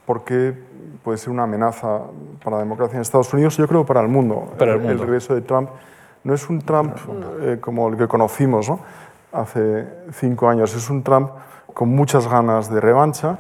por 0.07 0.25
qué 0.25 0.55
puede 1.03 1.19
ser 1.19 1.31
una 1.31 1.43
amenaza 1.43 2.01
para 2.43 2.57
la 2.57 2.63
democracia 2.63 2.97
en 2.97 3.03
Estados 3.03 3.33
Unidos, 3.35 3.57
yo 3.57 3.67
creo 3.67 3.85
para 3.85 4.01
el 4.01 4.09
mundo. 4.09 4.53
Para 4.57 4.75
el, 4.75 4.79
mundo. 4.79 4.93
el 4.93 4.99
regreso 5.01 5.35
de 5.35 5.43
Trump 5.43 5.69
no 6.25 6.33
es 6.35 6.49
un 6.49 6.61
Trump 6.61 6.97
eh, 7.41 7.59
como 7.61 7.89
el 7.89 7.97
que 7.97 8.07
conocimos 8.07 8.69
¿no? 8.71 8.81
hace 9.33 9.89
cinco 10.13 10.49
años, 10.49 10.75
es 10.75 10.89
un 10.89 11.03
Trump 11.03 11.31
con 11.75 11.89
muchas 11.89 12.29
ganas 12.29 12.73
de 12.73 12.81
revancha, 12.81 13.39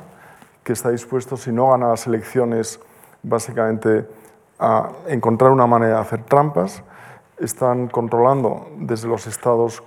que 0.64 0.72
está 0.72 0.90
dispuesto, 0.90 1.36
si 1.36 1.52
no 1.52 1.70
gana 1.70 1.88
las 1.88 2.06
elecciones, 2.06 2.80
básicamente 3.22 4.06
a 4.58 4.90
encontrar 5.08 5.50
una 5.50 5.66
manera 5.66 5.96
de 5.96 6.00
hacer 6.00 6.22
trampas 6.22 6.82
están 7.42 7.88
controlando 7.88 8.68
desde 8.78 9.08
los 9.08 9.26
estados 9.26 9.82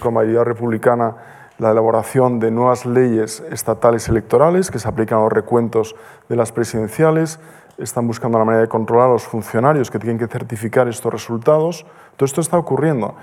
con 0.00 0.14
mayoría 0.14 0.44
republicana 0.44 1.16
la 1.58 1.72
elaboración 1.72 2.38
de 2.38 2.50
nuevas 2.50 2.86
leyes 2.86 3.42
estatales 3.50 4.08
electorales 4.08 4.70
que 4.70 4.78
se 4.78 4.88
aplican 4.88 5.18
a 5.18 5.22
los 5.22 5.32
recuentos 5.32 5.96
de 6.28 6.36
las 6.36 6.52
presidenciales, 6.52 7.40
están 7.78 8.06
buscando 8.06 8.38
la 8.38 8.44
manera 8.44 8.62
de 8.62 8.68
controlar 8.68 9.08
a 9.08 9.12
los 9.12 9.24
funcionarios 9.24 9.90
que 9.90 9.98
tienen 9.98 10.18
que 10.18 10.26
certificar 10.26 10.88
estos 10.88 11.12
resultados. 11.12 11.84
Todo 12.16 12.26
esto 12.26 12.40
está 12.40 12.58
ocurriendo 12.58 13.14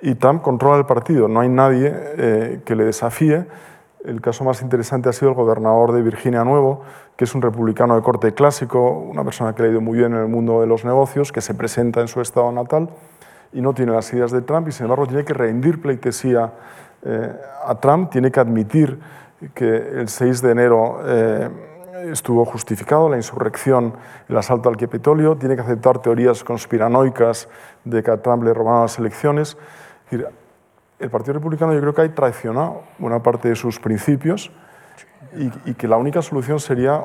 y 0.00 0.14
Trump 0.14 0.42
controla 0.42 0.78
el 0.78 0.86
partido, 0.86 1.28
no 1.28 1.40
hay 1.40 1.48
nadie 1.48 1.92
eh, 1.92 2.60
que 2.64 2.76
le 2.76 2.84
desafíe. 2.84 3.46
El 4.04 4.20
caso 4.20 4.42
más 4.44 4.62
interesante 4.62 5.08
ha 5.08 5.12
sido 5.12 5.30
el 5.30 5.36
gobernador 5.36 5.92
de 5.92 6.02
Virginia 6.02 6.44
Nuevo, 6.44 6.82
que 7.16 7.24
es 7.24 7.34
un 7.34 7.42
republicano 7.42 7.94
de 7.94 8.02
corte 8.02 8.34
clásico, 8.34 8.90
una 8.90 9.24
persona 9.24 9.54
que 9.54 9.62
ha 9.62 9.68
ido 9.68 9.80
muy 9.80 9.98
bien 9.98 10.12
en 10.12 10.20
el 10.20 10.28
mundo 10.28 10.60
de 10.60 10.66
los 10.66 10.84
negocios, 10.84 11.30
que 11.30 11.40
se 11.40 11.54
presenta 11.54 12.00
en 12.00 12.08
su 12.08 12.20
estado 12.20 12.50
natal 12.50 12.90
y 13.52 13.60
no 13.60 13.74
tiene 13.74 13.92
las 13.92 14.12
ideas 14.12 14.30
de 14.30 14.42
Trump 14.42 14.68
y 14.68 14.72
sin 14.72 14.84
embargo 14.84 15.06
tiene 15.06 15.24
que 15.24 15.34
rendir 15.34 15.80
pleitesía 15.80 16.52
eh, 17.04 17.32
a 17.66 17.74
Trump, 17.76 18.10
tiene 18.10 18.30
que 18.30 18.40
admitir 18.40 18.98
que 19.54 19.76
el 19.76 20.08
6 20.08 20.42
de 20.42 20.50
enero 20.52 21.00
eh, 21.04 21.50
estuvo 22.10 22.44
justificado 22.44 23.08
la 23.08 23.16
insurrección, 23.16 23.94
el 24.28 24.36
asalto 24.36 24.68
al 24.68 24.76
Capitolio, 24.76 25.36
tiene 25.36 25.56
que 25.56 25.62
aceptar 25.62 26.00
teorías 26.00 26.44
conspiranoicas 26.44 27.48
de 27.84 28.02
que 28.02 28.10
a 28.10 28.22
Trump 28.22 28.44
le 28.44 28.54
robaron 28.54 28.82
las 28.82 28.98
elecciones. 28.98 29.56
El 30.10 31.10
Partido 31.10 31.34
Republicano 31.34 31.74
yo 31.74 31.80
creo 31.80 31.94
que 31.94 32.02
ha 32.02 32.14
traicionado 32.14 32.82
buena 32.98 33.22
parte 33.22 33.48
de 33.48 33.56
sus 33.56 33.80
principios 33.80 34.52
y, 35.36 35.70
y 35.70 35.74
que 35.74 35.88
la 35.88 35.96
única 35.96 36.22
solución 36.22 36.60
sería 36.60 37.04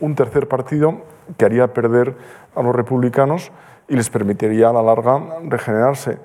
un 0.00 0.14
tercer 0.14 0.48
partido 0.48 1.02
que 1.36 1.44
haría 1.44 1.72
perder 1.72 2.16
a 2.54 2.62
los 2.62 2.74
republicanos 2.74 3.50
y 3.88 3.96
les 3.96 4.10
permitiría 4.10 4.68
a 4.68 4.72
la 4.72 4.82
larga 4.82 5.20
regenerarse. 5.44 6.18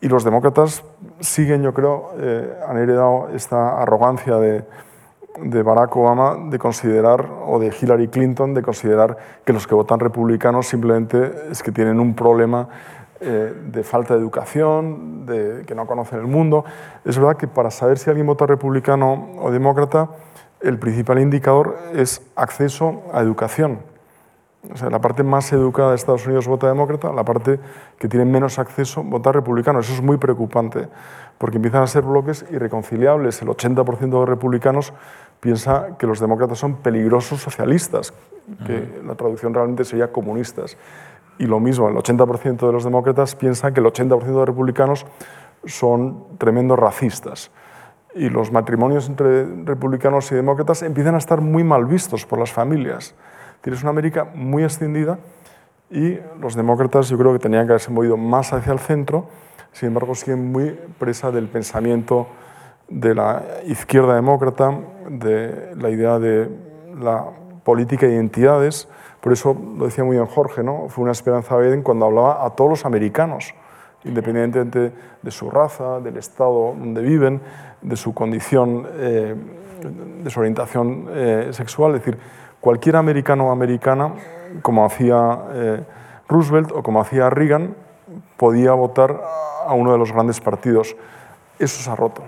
Y 0.00 0.08
los 0.08 0.24
demócratas 0.24 0.82
siguen, 1.20 1.62
yo 1.62 1.72
creo, 1.72 2.10
eh, 2.18 2.58
han 2.68 2.76
heredado 2.78 3.28
esta 3.34 3.80
arrogancia 3.80 4.36
de, 4.36 4.64
de, 5.42 5.62
Barack 5.62 5.94
Obama 5.96 6.36
de 6.50 6.58
considerar, 6.58 7.28
o 7.46 7.60
de 7.60 7.72
Hillary 7.80 8.08
Clinton, 8.08 8.52
de 8.52 8.62
considerar 8.62 9.16
que 9.44 9.52
los 9.52 9.66
que 9.66 9.74
votan 9.74 10.00
republicanos 10.00 10.66
simplemente 10.66 11.32
es 11.50 11.62
que 11.62 11.70
tienen 11.70 12.00
un 12.00 12.16
problema 12.16 12.68
eh, 13.20 13.54
de 13.66 13.84
falta 13.84 14.14
de 14.14 14.20
educación, 14.20 15.24
de 15.24 15.64
que 15.64 15.74
no 15.76 15.86
conocen 15.86 16.18
el 16.18 16.26
mundo. 16.26 16.64
Es 17.04 17.16
verdad 17.16 17.36
que 17.36 17.46
para 17.46 17.70
saber 17.70 17.98
si 17.98 18.10
alguien 18.10 18.26
vota 18.26 18.46
republicano 18.46 19.28
o 19.40 19.52
demócrata, 19.52 20.08
el 20.60 20.78
principal 20.80 21.20
indicador 21.20 21.76
es 21.94 22.22
acceso 22.34 23.02
a 23.12 23.20
educación 23.20 23.91
o 24.70 24.76
sea, 24.76 24.90
la 24.90 25.00
parte 25.00 25.24
más 25.24 25.52
educada 25.52 25.90
de 25.90 25.96
Estados 25.96 26.24
Unidos 26.24 26.46
vota 26.46 26.68
demócrata, 26.68 27.12
la 27.12 27.24
parte 27.24 27.58
que 27.98 28.08
tiene 28.08 28.24
menos 28.24 28.60
acceso 28.60 29.02
vota 29.02 29.32
republicano. 29.32 29.80
Eso 29.80 29.92
es 29.92 30.02
muy 30.02 30.18
preocupante, 30.18 30.88
porque 31.38 31.56
empiezan 31.56 31.82
a 31.82 31.86
ser 31.88 32.02
bloques 32.02 32.44
irreconciliables. 32.50 33.42
El 33.42 33.48
80% 33.48 33.98
de 33.98 34.06
los 34.08 34.28
republicanos 34.28 34.92
piensa 35.40 35.96
que 35.98 36.06
los 36.06 36.20
demócratas 36.20 36.58
son 36.58 36.76
peligrosos 36.76 37.40
socialistas, 37.40 38.14
que 38.64 39.00
la 39.04 39.16
traducción 39.16 39.52
realmente 39.52 39.84
sería 39.84 40.12
comunistas. 40.12 40.76
Y 41.38 41.46
lo 41.46 41.58
mismo, 41.58 41.88
el 41.88 41.96
80% 41.96 42.64
de 42.64 42.72
los 42.72 42.84
demócratas 42.84 43.34
piensa 43.34 43.72
que 43.72 43.80
el 43.80 43.86
80% 43.86 44.24
de 44.24 44.32
los 44.32 44.46
republicanos 44.46 45.06
son 45.64 46.38
tremendos 46.38 46.78
racistas. 46.78 47.50
Y 48.14 48.28
los 48.28 48.52
matrimonios 48.52 49.08
entre 49.08 49.44
republicanos 49.64 50.30
y 50.30 50.36
demócratas 50.36 50.82
empiezan 50.82 51.16
a 51.16 51.18
estar 51.18 51.40
muy 51.40 51.64
mal 51.64 51.86
vistos 51.86 52.26
por 52.26 52.38
las 52.38 52.52
familias. 52.52 53.16
Tienes 53.62 53.82
una 53.82 53.90
América 53.90 54.26
muy 54.34 54.64
extendida 54.64 55.18
y 55.88 56.18
los 56.40 56.56
demócratas 56.56 57.08
yo 57.08 57.16
creo 57.16 57.32
que 57.32 57.38
tenían 57.38 57.66
que 57.66 57.72
haberse 57.72 57.92
movido 57.92 58.16
más 58.16 58.52
hacia 58.52 58.72
el 58.72 58.80
centro, 58.80 59.26
sin 59.70 59.88
embargo 59.88 60.16
siguen 60.16 60.50
muy 60.50 60.76
presa 60.98 61.30
del 61.30 61.48
pensamiento 61.48 62.26
de 62.88 63.14
la 63.14 63.44
izquierda 63.66 64.16
demócrata, 64.16 64.76
de 65.08 65.76
la 65.76 65.90
idea 65.90 66.18
de 66.18 66.50
la 67.00 67.26
política 67.62 68.06
de 68.06 68.14
identidades. 68.14 68.88
Por 69.20 69.32
eso 69.32 69.56
lo 69.78 69.84
decía 69.84 70.02
muy 70.02 70.16
bien 70.16 70.26
Jorge, 70.26 70.64
¿no? 70.64 70.88
fue 70.88 71.04
una 71.04 71.12
esperanza 71.12 71.56
Biden 71.56 71.82
cuando 71.82 72.06
hablaba 72.06 72.44
a 72.44 72.50
todos 72.50 72.68
los 72.68 72.84
americanos. 72.84 73.54
independientemente 74.04 74.92
de 75.22 75.30
su 75.30 75.48
raza, 75.48 76.00
del 76.00 76.16
estado 76.16 76.74
donde 76.76 77.00
viven, 77.02 77.40
de 77.82 77.94
su 77.94 78.12
condición, 78.12 78.84
eh, 78.94 79.36
de 80.24 80.28
su 80.30 80.40
orientación 80.40 81.06
eh, 81.10 81.48
sexual. 81.52 81.94
Es 81.94 82.04
decir, 82.04 82.18
cualquier 82.62 82.96
americano 82.96 83.48
o 83.48 83.50
americana, 83.50 84.14
como 84.62 84.86
hacía 84.86 85.38
eh, 85.52 85.80
Roosevelt 86.28 86.70
o 86.72 86.82
como 86.82 87.00
hacía 87.00 87.28
Reagan, 87.28 87.74
podía 88.38 88.72
votar 88.72 89.20
a 89.66 89.74
uno 89.74 89.92
de 89.92 89.98
los 89.98 90.12
grandes 90.12 90.40
partidos. 90.40 90.96
Eso 91.58 91.82
se 91.82 91.90
ha 91.90 91.96
roto. 91.96 92.22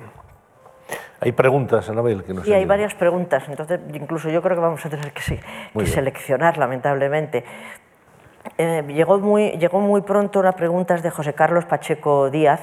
Hay 1.20 1.32
preguntas, 1.32 1.89
Anabel, 1.89 2.24
que 2.24 2.35
nos 2.35 2.45
Sí, 2.45 2.53
hay 2.53 2.66
varias 2.66 2.95
preguntas, 2.95 3.45
entonces 3.49 3.80
incluso 3.95 4.28
yo 4.28 4.43
creo 4.43 4.57
que 4.57 4.61
vamos 4.61 4.85
a 4.85 4.91
tener 4.91 5.12
que, 5.12 5.41
que 5.72 5.87
seleccionar, 5.87 6.59
lamentablemente. 6.59 7.45
Eh, 8.59 8.85
llegó, 8.89 9.18
muy, 9.20 9.53
llegó 9.53 9.80
muy 9.80 10.03
pronto 10.03 10.41
una 10.41 10.53
pregunta 10.53 10.97
de 10.97 11.11
José 11.11 11.32
Carlos 11.32 11.64
Pacheco 11.64 12.28
Díaz 12.28 12.61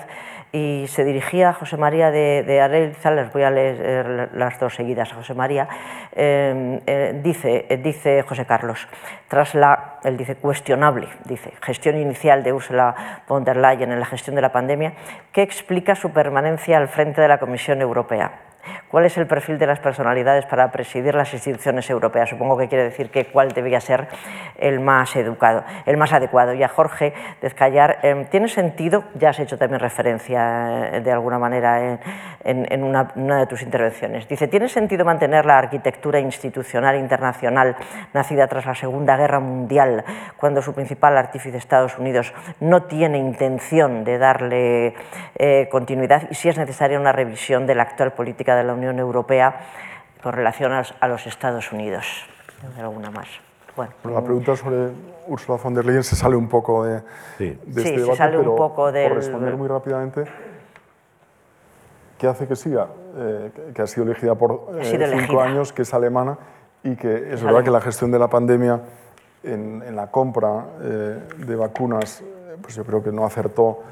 y 0.52 0.86
se 0.88 1.04
dirigía 1.06 1.50
a 1.50 1.54
José 1.54 1.78
María 1.78 2.12
de, 2.12 2.44
de 2.44 2.60
Arelza, 2.60 3.12
les 3.12 3.32
voy 3.32 3.44
a 3.44 3.50
leer 3.50 4.30
las 4.34 4.60
dos 4.60 4.76
seguidas 4.76 5.12
a 5.12 5.16
José 5.16 5.34
María, 5.34 5.68
eh, 6.14 6.82
eh, 6.86 7.20
dice, 7.24 7.66
dice 7.82 8.24
José 8.24 8.46
Carlos, 8.46 8.88
tras 9.28 9.56
la, 9.56 10.00
él 10.04 10.18
dice, 10.18 10.36
cuestionable, 10.36 11.08
dice, 11.26 11.54
gestión 11.62 11.98
inicial 11.98 12.44
de 12.44 12.52
Ursula 12.52 13.24
von 13.28 13.44
der 13.46 13.58
Leyen 13.58 13.92
en 13.92 14.00
la 14.00 14.06
gestión 14.06 14.36
de 14.36 14.42
la 14.42 14.52
pandemia, 14.52 14.94
¿qué 15.32 15.42
explica 15.42 15.96
su 15.96 16.12
permanencia 16.12 16.78
al 16.78 16.90
frente 16.90 17.22
de 17.22 17.28
la 17.28 17.40
Comisión 17.40 17.82
Europea? 17.82 18.51
¿Cuál 18.90 19.06
es 19.06 19.18
el 19.18 19.28
perfil 19.28 19.58
de 19.58 19.68
las 19.68 19.80
personalidades 19.80 20.46
para 20.46 20.72
presidir 20.72 21.16
las 21.16 21.34
instituciones 21.34 21.90
europeas? 21.90 22.30
Supongo 22.30 22.58
que 22.58 22.68
quiere 22.68 22.84
decir 22.84 23.10
que 23.10 23.26
cuál 23.26 23.50
debía 23.50 23.80
ser 23.80 24.08
el 24.58 24.80
más 24.80 25.16
educado, 25.16 25.64
el 25.86 25.98
más 25.98 26.14
adecuado. 26.14 26.54
Y 26.54 26.64
a 26.64 26.68
Jorge 26.68 27.14
Dezcayar, 27.42 28.00
em, 28.04 28.26
¿tiene 28.26 28.48
sentido? 28.48 29.04
Ya 29.16 29.30
has 29.30 29.40
hecho 29.40 29.58
también 29.58 29.80
referencia 29.80 30.96
eh, 30.96 31.02
de 31.02 31.12
alguna 31.12 31.40
manera 31.40 32.00
en, 32.44 32.84
una, 32.84 33.06
de 33.40 33.48
tus 33.48 33.62
intervenciones. 33.62 34.28
Dice, 34.28 34.48
¿tiene 34.48 34.68
sentido 34.68 35.06
mantener 35.06 35.46
la 35.46 35.58
arquitectura 35.58 36.20
institucional 36.20 36.96
internacional 36.98 37.76
nacida 38.14 38.48
tras 38.48 38.66
la 38.66 38.76
Segunda 38.76 39.18
Guerra 39.18 39.40
Mundial 39.40 40.04
cuando 40.38 40.62
su 40.62 40.74
principal 40.74 41.18
artífice, 41.18 41.58
Estados 41.58 41.98
Unidos, 41.98 42.34
no 42.60 42.84
tiene 42.84 43.18
intención 43.18 44.04
de 44.04 44.18
darle 44.18 44.94
eh, 45.36 45.68
continuidad 45.72 46.24
y 46.30 46.36
si 46.36 46.50
es 46.50 46.58
necesaria 46.58 47.00
una 47.00 47.12
revisión 47.12 47.66
de 47.66 47.76
la 47.76 47.84
actual 47.84 48.14
política 48.14 48.51
de 48.56 48.64
la 48.64 48.74
Unión 48.74 49.00
Europea 49.00 49.62
con 50.22 50.34
relación 50.34 50.72
a 50.74 51.08
los 51.08 51.28
Estados 51.28 51.72
Unidos. 51.72 52.06
alguna 52.80 53.10
más. 53.12 53.28
Bueno, 53.76 53.94
la 54.04 54.22
pregunta 54.22 54.56
sobre 54.56 54.90
Ursula 55.28 55.58
von 55.58 55.74
der 55.74 55.86
Leyen 55.86 56.04
se 56.04 56.16
sale 56.16 56.36
un 56.36 56.50
poco 56.50 56.84
de, 56.84 57.02
sí. 57.38 57.58
de 57.66 57.82
este 57.82 58.06
se 58.06 58.16
sale 58.16 58.38
un 58.38 58.56
poco 58.56 58.92
del... 58.92 59.08
por 59.08 59.18
responder 59.18 59.56
muy 59.56 59.68
rápidamente, 59.68 60.26
¿qué 62.18 62.28
hace 62.28 62.48
que 62.48 62.56
siga? 62.56 62.88
Eh, 63.18 63.52
que 63.74 63.82
ha 63.82 63.88
sido 63.88 64.06
elegida 64.06 64.36
por 64.36 64.68
eh, 64.80 65.10
cinco 65.18 65.42
años, 65.42 65.72
que 65.72 65.84
es 65.84 65.94
alemana 65.94 66.38
y 66.84 66.96
que 66.96 67.34
es, 67.34 67.42
verdad 67.44 67.64
que 67.64 67.72
la 67.72 67.82
gestión 67.82 68.12
de 68.12 68.20
la 68.20 68.28
pandemia 68.28 68.82
en, 69.44 69.84
en 69.86 69.96
la 69.96 70.08
compra 70.08 70.66
eh, 70.82 71.20
de 71.38 71.56
vacunas, 71.56 72.24
pues 72.62 72.76
yo 72.76 72.84
creo 72.84 73.02
que 73.02 73.12
no 73.12 73.26
acertó 73.26 73.84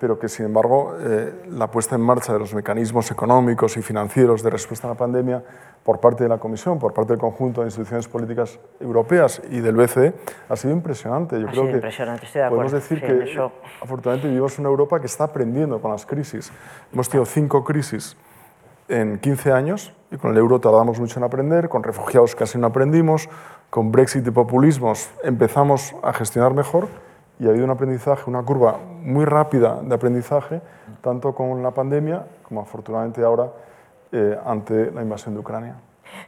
pero 0.00 0.18
que 0.18 0.28
sin 0.28 0.46
embargo 0.46 0.96
eh, 1.00 1.46
la 1.50 1.70
puesta 1.70 1.94
en 1.94 2.02
marcha 2.02 2.32
de 2.32 2.38
los 2.38 2.54
mecanismos 2.54 3.10
económicos 3.10 3.76
y 3.76 3.82
financieros 3.82 4.42
de 4.42 4.50
respuesta 4.50 4.86
a 4.86 4.90
la 4.90 4.96
pandemia 4.96 5.42
por 5.84 6.00
parte 6.00 6.24
de 6.24 6.28
la 6.28 6.38
Comisión, 6.38 6.78
por 6.78 6.92
parte 6.92 7.12
del 7.12 7.20
conjunto 7.20 7.60
de 7.60 7.68
instituciones 7.68 8.08
políticas 8.08 8.58
europeas 8.80 9.40
y 9.50 9.60
del 9.60 9.76
BCE 9.76 10.14
ha 10.48 10.56
sido 10.56 10.74
impresionante. 10.74 11.40
Yo 11.40 11.46
creo 11.46 11.66
que 11.66 11.72
impresionante, 11.72 12.26
podemos 12.48 12.72
decir 12.72 13.00
que 13.00 13.38
afortunadamente 13.80 14.28
vivimos 14.28 14.58
en 14.58 14.66
una 14.66 14.70
Europa 14.70 15.00
que 15.00 15.06
está 15.06 15.24
aprendiendo 15.24 15.80
con 15.80 15.92
las 15.92 16.04
crisis. 16.04 16.52
Hemos 16.92 17.08
tenido 17.08 17.24
cinco 17.24 17.64
crisis 17.64 18.16
en 18.88 19.18
15 19.18 19.52
años 19.52 19.94
y 20.10 20.16
con 20.16 20.32
el 20.32 20.38
euro 20.38 20.60
tardamos 20.60 21.00
mucho 21.00 21.18
en 21.18 21.24
aprender, 21.24 21.68
con 21.68 21.82
refugiados 21.82 22.34
casi 22.34 22.58
no 22.58 22.66
aprendimos, 22.66 23.28
con 23.70 23.90
Brexit 23.90 24.26
y 24.26 24.30
populismos 24.30 25.10
empezamos 25.22 25.94
a 26.02 26.12
gestionar 26.12 26.54
mejor 26.54 26.88
y 27.38 27.46
ha 27.46 27.50
habido 27.50 27.64
un 27.64 27.70
aprendizaje, 27.70 28.30
una 28.30 28.42
curva 28.42 28.78
muy 29.02 29.24
rápida 29.24 29.80
de 29.82 29.94
aprendizaje, 29.94 30.60
tanto 31.00 31.34
con 31.34 31.62
la 31.62 31.70
pandemia 31.70 32.26
como 32.42 32.60
afortunadamente 32.60 33.22
ahora 33.22 33.50
eh, 34.12 34.38
ante 34.44 34.90
la 34.90 35.02
invasión 35.02 35.34
de 35.34 35.40
Ucrania. 35.40 35.76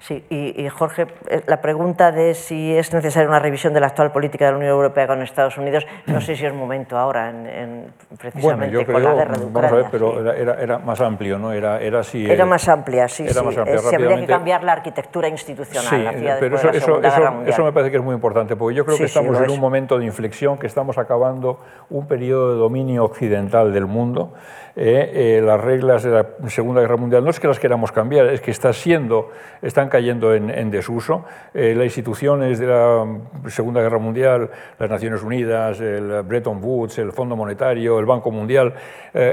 Sí, 0.01 0.25
y, 0.31 0.69
Jorge, 0.69 1.07
eh, 1.29 1.43
la 1.47 1.61
pregunta 1.61 2.13
de 2.13 2.35
si 2.35 2.77
es 2.77 2.93
necesaria 2.93 3.29
una 3.29 3.41
revisión 3.41 3.75
de 3.75 3.81
la 3.81 3.89
actual 3.89 4.13
política 4.13 4.47
de 4.47 4.53
la 4.53 4.59
Unión 4.59 4.73
Europea 4.73 5.07
con 5.07 5.23
Estados 5.23 5.59
Unidos, 5.59 5.87
no 6.07 6.21
sé 6.21 6.37
si 6.37 6.47
es 6.47 6.55
momento 6.55 6.97
ahora, 6.97 7.31
en, 7.31 7.93
precisamente 8.19 8.43
bueno, 8.43 8.67
yo 8.67 8.93
con 8.93 9.03
la 9.03 9.15
guerra 9.15 9.37
de 9.37 9.45
Ucrania. 9.45 9.71
Vamos 9.71 9.73
a 9.73 9.75
ver, 9.75 9.87
pero 9.91 10.33
era, 10.33 10.63
era, 10.63 10.79
más 10.79 11.01
amplio, 11.01 11.39
¿no? 11.39 11.53
Era, 11.53 11.81
era, 11.81 12.03
si 12.03 12.31
era 12.31 12.47
más 12.47 12.69
amplia, 12.69 13.09
sí, 13.09 13.25
era 13.25 13.35
sí. 13.35 13.45
Más 13.45 13.59
amplia, 13.59 13.79
se 13.79 13.97
habría 13.97 14.21
que 14.21 14.27
cambiar 14.27 14.63
la 14.65 14.73
arquitectura 14.73 15.29
institucional. 15.29 16.15
Sí, 16.15 16.27
pero 16.41 16.57
eso, 16.57 16.71
eso, 16.71 17.03
eso, 17.03 17.43
eso, 17.47 17.65
me 17.65 17.73
parece 17.73 17.91
que 17.91 17.97
es 17.97 18.03
muy 18.03 18.15
importante, 18.15 18.55
porque 18.57 18.77
yo 18.77 18.85
creo 18.85 18.99
que 18.99 19.05
estamos 19.05 19.41
en 19.41 19.51
un 19.51 19.61
momento 19.61 19.99
de 19.99 20.05
inflexión, 20.05 20.59
que 20.59 20.67
estamos 20.67 20.97
acabando 20.99 21.61
un 21.91 22.07
periodo 22.07 22.53
de 22.53 22.59
dominio 22.59 23.05
occidental 23.05 23.73
del 23.73 23.87
mundo, 23.87 24.33
eh, 24.81 25.39
eh, 25.39 25.43
las 25.43 25.61
reglas 25.61 26.05
de 26.05 26.11
la 26.13 26.25
Segunda 26.47 26.81
Guerra 26.81 26.97
Mundial 26.97 27.25
no 27.25 27.31
es 27.31 27.41
que 27.41 27.49
las 27.49 27.59
queramos 27.59 27.91
cambiar, 27.91 28.27
es 28.27 28.41
que 28.41 28.53
está 28.53 28.73
siendo, 28.73 29.33
están 29.61 29.89
cayendo 29.89 30.33
en, 30.33 30.71
desuso. 30.71 31.25
Eh, 31.53 31.75
las 31.75 31.87
instituciones 31.87 32.61
de 32.61 32.69
la 32.69 33.05
Segunda 33.49 33.81
Guerra 33.81 33.99
Mundial, 33.99 34.49
las 34.79 34.89
Naciones 34.89 35.25
Unidas, 35.25 35.81
el 35.81 36.23
Bretton 36.23 36.63
Woods, 36.63 36.99
el 36.99 37.11
Fondo 37.11 37.35
Monetario, 37.35 37.99
el 37.99 38.07
Banco 38.07 38.31
Mundial, 38.31 38.73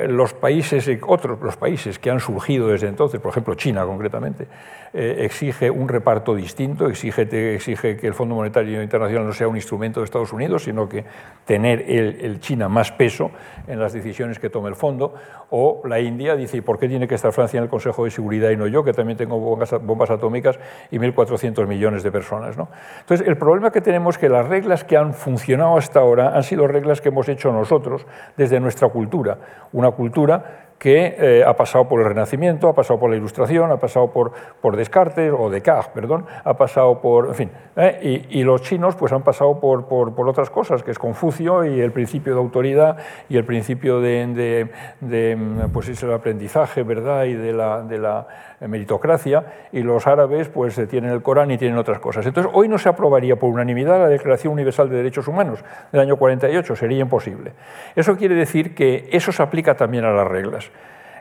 los 0.08 0.34
países, 0.34 0.90
otros 1.06 1.40
los 1.40 1.58
países 1.58 2.00
que 2.00 2.10
han 2.10 2.20
surgido 2.20 2.70
desde 2.70 2.88
entonces, 2.88 3.20
por 3.22 3.30
ejemplo 3.30 3.54
China 3.54 3.86
concretamente, 3.86 4.48
exige 4.94 5.70
un 5.70 5.88
reparto 5.88 6.34
distinto, 6.34 6.88
exige, 6.88 7.54
exige 7.54 7.98
que 7.98 8.08
el 8.08 8.16
Fondo 8.16 8.34
Monetario 8.34 8.82
Internacional 8.82 9.28
no 9.28 9.34
sea 9.34 9.48
un 9.48 9.58
instrumento 9.58 10.00
de 10.00 10.06
Estados 10.06 10.34
Unidos, 10.34 10.64
sino 10.64 10.90
que 10.90 11.04
tener 11.46 11.84
el, 11.88 12.20
el 12.22 12.40
China 12.40 12.68
más 12.68 12.92
peso 12.92 13.30
en 13.68 13.80
las 13.80 13.94
decisiones 13.94 14.40
que 14.40 14.50
tome 14.50 14.70
el 14.70 14.76
fondo 14.76 15.14
o 15.50 15.82
la 15.86 16.00
India 16.00 16.36
dice, 16.36 16.58
¿y 16.58 16.62
por 16.62 16.80
qué 16.80 16.88
tiene 16.88 17.08
que 17.08 17.16
estar 17.16 17.32
Francia 17.32 17.58
en 17.58 17.64
el 17.64 17.70
Consejo 17.70 18.04
de 18.04 18.12
Seguridad 18.12 18.50
y 18.50 18.58
no 18.58 18.68
yo, 18.68 18.84
que 18.84 18.94
también 18.94 19.18
tengo 19.18 19.40
bombas, 19.40 20.10
atómicas 20.12 20.60
y 20.92 20.98
1.400 20.98 21.68
millones 21.68 22.04
de 22.04 22.12
personas? 22.12 22.58
¿no? 22.58 22.70
Entonces, 23.00 23.28
el 23.28 23.38
problema 23.38 23.72
que 23.72 23.82
tenemos 23.82 24.16
es 24.16 24.20
que 24.20 24.30
las 24.30 24.48
reglas 24.48 24.84
que 24.84 24.98
han 24.98 25.14
funcionado 25.14 25.78
hasta 25.78 26.00
ahora 26.00 26.36
han 26.36 26.44
sido 26.44 26.68
reglas 26.68 27.02
que 27.02 27.10
hemos 27.10 27.30
hecho 27.30 27.52
nosotros 27.52 28.06
desde 28.38 28.60
nuestra 28.60 28.90
cultura, 28.90 29.38
una 29.72 29.92
cultura 29.92 30.66
que 30.78 31.16
eh, 31.18 31.44
ha 31.46 31.56
pasado 31.56 31.88
por 31.88 32.00
el 32.02 32.06
Renacimiento, 32.06 32.68
ha 32.68 32.76
pasado 32.76 33.00
por 33.00 33.10
la 33.10 33.16
Ilustración, 33.16 33.72
ha 33.72 33.78
pasado 33.78 34.12
por, 34.12 34.34
por 34.62 34.76
Descartes, 34.76 35.34
o 35.38 35.50
Descartes, 35.50 35.92
perdón, 35.94 36.26
ha 36.44 36.58
pasado 36.58 37.02
por, 37.02 37.28
en 37.28 37.36
fin, 37.36 37.52
eh, 37.76 38.28
y, 38.30 38.44
los 38.44 38.62
chinos 38.62 38.96
pues 38.96 39.12
han 39.12 39.24
pasado 39.24 39.60
por, 39.60 39.86
por, 39.88 40.30
otras 40.30 40.50
cosas, 40.50 40.84
que 40.84 40.92
es 40.92 41.00
Confucio 41.00 41.66
y 41.66 41.80
el 41.80 41.92
principio 41.92 42.34
de 42.34 42.40
autoridad 42.40 42.98
y 43.30 43.38
el 43.38 43.46
principio 43.46 44.02
de, 44.02 44.70
de, 45.02 45.68
pues 45.74 45.88
es 45.88 46.04
el 46.04 46.14
aprendizaje, 46.14 46.84
¿verdad?, 46.84 47.24
y 47.26 47.34
de 47.34 47.54
la, 47.54 47.82
de 47.82 47.98
la 47.98 48.28
meritocracia, 48.68 49.46
y 49.72 49.82
los 49.82 50.08
árabes 50.08 50.50
pues 50.50 50.80
tienen 50.90 51.12
el 51.12 51.22
Corán 51.22 51.52
y 51.52 51.58
tienen 51.58 51.78
otras 51.78 52.00
cosas. 52.00 52.26
Entonces, 52.26 52.52
hoy 52.56 52.68
no 52.68 52.78
se 52.78 52.90
aprobaría 52.90 53.36
por 53.36 53.50
unanimidad 53.50 54.00
la 54.00 54.08
Declaración 54.08 54.54
Universal 54.54 54.90
de 54.90 54.98
Derechos 54.98 55.28
Humanos 55.28 55.64
del 55.92 56.02
año 56.02 56.18
48, 56.18 56.76
sería 56.76 57.00
imposible. 57.00 57.54
Eso 57.96 58.16
quiere 58.18 58.36
decir 58.36 58.76
que 58.76 59.10
eso 59.12 59.32
se 59.32 59.44
aplica 59.44 59.76
también 59.76 60.06
a 60.06 60.12
las 60.12 60.28
reglas 60.28 60.72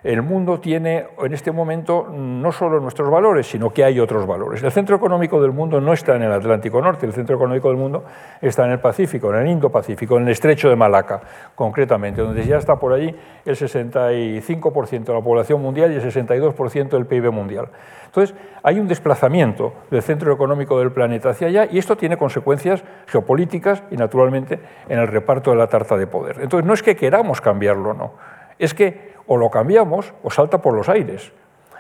el 0.05 0.21
mundo 0.21 0.61
tiene 0.61 1.07
en 1.19 1.33
este 1.33 1.51
momento 1.51 2.07
no 2.13 2.53
solo 2.53 2.79
nuestros 2.79 3.11
valores, 3.11 3.47
sino 3.47 3.71
que 3.71 3.83
hay 3.85 3.99
otros 3.99 4.27
valores. 4.27 4.63
El 4.63 4.71
centro 4.71 4.97
económico 4.97 5.41
del 5.41 5.53
mundo 5.53 5.81
no 5.81 5.95
está 5.95 6.15
en 6.15 6.23
el 6.23 6.33
Atlántico 6.33 6.83
Norte, 6.83 7.07
el 7.07 7.15
centro 7.15 7.37
económico 7.37 7.69
del 7.69 7.79
mundo 7.79 8.05
está 8.43 8.67
en 8.67 8.73
el 8.73 8.81
Pacífico, 8.81 9.33
en 9.33 9.41
el 9.41 9.49
Indo-Pacífico, 9.49 10.19
en 10.19 10.25
el 10.25 10.29
estrecho 10.29 10.69
de 10.69 10.77
Malaca, 10.77 11.23
concretamente, 11.55 12.21
donde 12.21 12.45
ya 12.45 12.59
está 12.59 12.77
por 12.77 12.93
allí 12.93 13.17
el 13.47 13.57
65% 13.57 15.05
de 15.05 15.15
la 15.15 15.23
población 15.23 15.63
mundial 15.63 15.91
y 15.91 15.95
el 15.95 16.03
62% 16.03 16.91
del 16.91 17.07
PIB 17.07 17.33
mundial. 17.33 17.69
Entonces, 18.05 18.37
hay 18.63 18.79
un 18.79 18.87
desplazamiento 18.87 19.73
del 19.91 20.03
centro 20.03 20.35
económico 20.35 20.79
del 20.79 20.93
planeta 20.93 21.31
hacia 21.31 21.47
allá 21.47 21.67
y 21.71 21.79
esto 21.79 21.97
tiene 21.97 22.19
consecuencias 22.19 22.85
geopolíticas 23.07 23.83
y, 23.91 23.97
naturalmente, 23.97 24.61
en 24.87 24.99
el 24.99 25.09
reparto 25.09 25.51
de 25.51 25.57
la 25.57 25.67
tarta 25.67 25.97
de 25.97 26.07
poder. 26.07 26.41
Entonces, 26.43 26.67
no 26.67 26.75
es 26.75 26.83
que 26.83 26.95
queramos 26.95 27.41
cambiarlo, 27.41 27.95
no. 27.95 28.13
Es 28.59 28.75
que 28.75 29.14
o 29.27 29.37
lo 29.37 29.51
cambiamos 29.51 30.13
o 30.23 30.31
salta 30.31 30.59
por 30.59 30.75
los 30.75 30.89
aires. 30.89 31.33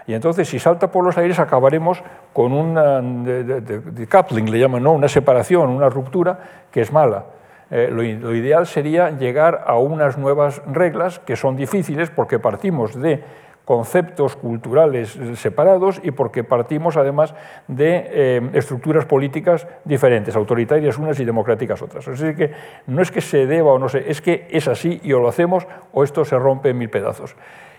Y 0.06 0.14
entonces, 0.14 0.48
si 0.48 0.58
salta 0.58 0.90
por 0.90 1.04
los 1.04 1.16
aires, 1.16 1.38
acabaremos 1.38 2.02
con 2.32 2.52
una 2.52 3.00
decoupling, 3.00 4.50
le 4.50 4.58
llaman, 4.58 4.82
¿no? 4.82 4.92
una 4.92 5.08
separación, 5.08 5.70
una 5.70 5.88
ruptura 5.88 6.38
que 6.70 6.82
es 6.82 6.92
mala. 6.92 7.24
Eh, 7.70 7.88
lo, 7.90 8.04
ideal 8.04 8.66
sería 8.66 9.10
llegar 9.10 9.64
a 9.66 9.78
unas 9.78 10.18
nuevas 10.18 10.62
reglas 10.66 11.18
que 11.20 11.34
son 11.34 11.56
difíciles 11.56 12.10
porque 12.10 12.38
partimos 12.38 13.00
de 13.00 13.24
conceptos 13.64 14.36
culturales 14.36 15.18
separados 15.36 16.00
y 16.02 16.10
porque 16.10 16.44
partimos 16.44 16.96
además 16.96 17.34
de 17.66 18.06
eh, 18.10 18.50
estructuras 18.52 19.06
políticas 19.06 19.66
diferentes, 19.84 20.36
autoritarias 20.36 20.98
unas 20.98 21.18
y 21.20 21.24
democráticas 21.24 21.80
otras. 21.80 22.06
Así 22.08 22.34
que 22.34 22.52
no 22.86 23.00
es 23.00 23.10
que 23.10 23.20
se 23.20 23.46
deba 23.46 23.72
o 23.72 23.78
no 23.78 23.88
sé, 23.88 24.04
es 24.08 24.20
que 24.20 24.46
es 24.50 24.68
así 24.68 25.00
y 25.02 25.12
o 25.12 25.20
lo 25.20 25.28
hacemos 25.28 25.66
o 25.92 26.04
esto 26.04 26.24
se 26.24 26.38
rompe 26.38 26.70
en 26.70 26.78
mil 26.78 26.90
pedazos. 26.90 27.36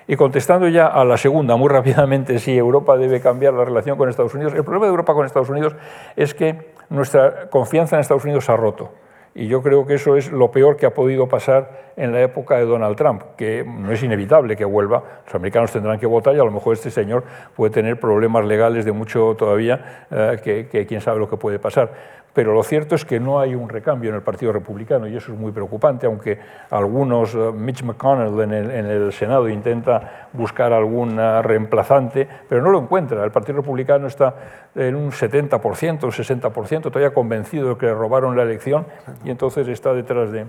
Y 0.08 0.16
contestando 0.16 0.68
ya 0.68 0.88
a 0.88 1.04
la 1.04 1.18
segunda, 1.18 1.56
muy 1.56 1.70
rápidamente, 1.70 2.38
si 2.38 2.56
Europa 2.56 2.96
debe 2.96 3.22
cambiar 3.22 3.54
la 3.54 3.66
relación 3.66 3.98
con 3.98 4.08
Estados 4.08 4.36
Unidos, 4.36 4.54
el 4.54 4.64
problema 4.64 4.86
de 4.86 4.92
Europa 4.92 5.14
con 5.14 5.26
Estados 5.26 5.50
Unidos 5.50 5.76
es 6.16 6.34
que 6.36 6.74
nuestra 6.90 7.50
confianza 7.50 7.96
en 7.96 8.02
Estados 8.02 8.24
Unidos 8.24 8.46
se 8.46 8.52
ha 8.52 8.56
roto. 8.56 8.92
Y 9.38 9.48
yo 9.48 9.62
creo 9.62 9.86
que 9.86 9.96
eso 9.96 10.16
es 10.16 10.32
lo 10.32 10.50
peor 10.50 10.78
que 10.78 10.86
ha 10.86 10.94
podido 10.94 11.28
pasar 11.28 11.92
en 11.98 12.14
la 12.14 12.22
época 12.22 12.56
de 12.56 12.64
Donald 12.64 12.96
Trump, 12.96 13.22
que 13.36 13.66
no 13.68 13.92
es 13.92 14.02
inevitable 14.02 14.56
que 14.56 14.64
vuelva. 14.64 15.04
Los 15.26 15.36
americanos 15.36 15.74
tendrán 15.74 16.00
que 16.00 16.06
votar 16.06 16.34
y 16.38 16.40
a 16.40 16.46
lo 16.46 16.52
mejor 16.52 16.74
este 16.74 16.90
señor 16.90 17.26
puede 17.54 17.74
tener 17.74 18.00
problemas 18.00 18.46
legales 18.46 18.86
de 18.86 18.94
mucho 18.94 19.36
todavía, 19.38 20.08
eh, 20.10 20.40
que, 20.42 20.70
que 20.70 20.86
quién 20.86 21.02
sabe 21.02 21.20
lo 21.20 21.30
que 21.30 21.36
puede 21.36 21.60
pasar 21.60 21.92
pero 22.36 22.54
lo 22.54 22.64
cierto 22.64 22.96
es 22.96 23.06
que 23.06 23.18
no 23.18 23.40
hay 23.40 23.56
un 23.56 23.70
recambio 23.70 24.10
en 24.10 24.18
el 24.18 24.22
Partido 24.22 24.52
Republicano 24.52 25.08
y 25.08 25.16
eso 25.16 25.32
es 25.32 25.40
muy 25.40 25.54
preocupante, 25.54 26.06
aunque 26.06 26.38
algunos, 26.70 27.34
eh, 27.34 27.38
Mitch 27.56 27.82
McConnell 27.82 28.42
en 28.42 28.52
el, 28.52 29.14
Senado 29.14 29.48
intenta 29.48 30.28
buscar 30.34 30.74
algún 30.74 31.16
reemplazante, 31.16 32.28
pero 32.50 32.62
no 32.62 32.72
lo 32.72 32.80
encuentra. 32.80 33.24
El 33.24 33.32
Partido 33.32 33.56
Republicano 33.60 34.08
está 34.08 34.36
en 34.76 34.98
un 34.98 35.12
70%, 35.12 36.04
un 36.04 36.12
60%, 36.12 36.82
todavía 36.82 37.14
convencido 37.14 37.70
de 37.70 37.78
que 37.78 37.86
le 37.86 37.94
robaron 37.94 38.36
la 38.36 38.44
elección 38.44 38.86
y 39.24 39.32
entonces 39.32 39.70
está 39.70 39.94
detrás 39.94 40.34
de... 40.34 40.46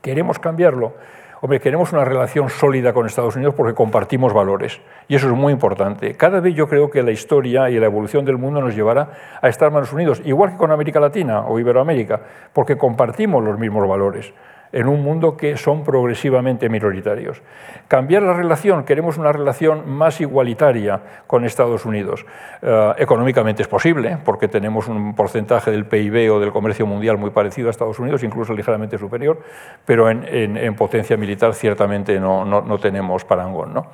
¿Queremos 0.00 0.38
cambiarlo? 0.38 0.94
Hombre, 1.42 1.58
queremos 1.58 1.90
una 1.94 2.04
relación 2.04 2.50
sólida 2.50 2.92
con 2.92 3.06
Estados 3.06 3.34
Unidos 3.34 3.54
porque 3.56 3.72
compartimos 3.72 4.34
valores 4.34 4.78
y 5.08 5.14
eso 5.14 5.26
es 5.26 5.32
muy 5.32 5.54
importante. 5.54 6.14
Cada 6.14 6.38
vez 6.40 6.54
yo 6.54 6.68
creo 6.68 6.90
que 6.90 7.02
la 7.02 7.12
historia 7.12 7.70
y 7.70 7.78
la 7.80 7.86
evolución 7.86 8.26
del 8.26 8.36
mundo 8.36 8.60
nos 8.60 8.74
llevará 8.74 9.12
a 9.40 9.48
estar 9.48 9.72
más 9.72 9.90
unidos, 9.90 10.20
igual 10.26 10.50
que 10.50 10.58
con 10.58 10.70
América 10.70 11.00
Latina 11.00 11.46
o 11.46 11.58
Iberoamérica, 11.58 12.20
porque 12.52 12.76
compartimos 12.76 13.42
los 13.42 13.58
mismos 13.58 13.88
valores 13.88 14.34
en 14.72 14.86
un 14.86 15.02
mundo 15.02 15.36
que 15.36 15.56
son 15.56 15.84
progresivamente 15.84 16.68
minoritarios. 16.68 17.42
Cambiar 17.88 18.22
la 18.22 18.34
relación, 18.34 18.84
queremos 18.84 19.18
una 19.18 19.32
relación 19.32 19.90
más 19.90 20.20
igualitaria 20.20 21.00
con 21.26 21.44
Estados 21.44 21.84
Unidos. 21.84 22.24
Eh, 22.62 22.92
económicamente 22.98 23.62
es 23.62 23.68
posible, 23.68 24.18
porque 24.24 24.48
tenemos 24.48 24.88
un 24.88 25.14
porcentaje 25.14 25.70
del 25.70 25.86
PIB 25.86 26.32
o 26.32 26.40
del 26.40 26.52
comercio 26.52 26.86
mundial 26.86 27.18
muy 27.18 27.30
parecido 27.30 27.68
a 27.68 27.70
Estados 27.70 27.98
Unidos, 27.98 28.22
incluso 28.22 28.54
ligeramente 28.54 28.98
superior, 28.98 29.40
pero 29.84 30.08
en, 30.08 30.74
potencia 30.74 31.16
militar 31.16 31.54
ciertamente 31.54 32.18
no, 32.20 32.44
no, 32.44 32.62
no 32.62 32.78
tenemos 32.78 33.24
parangón. 33.24 33.74
¿no? 33.74 33.86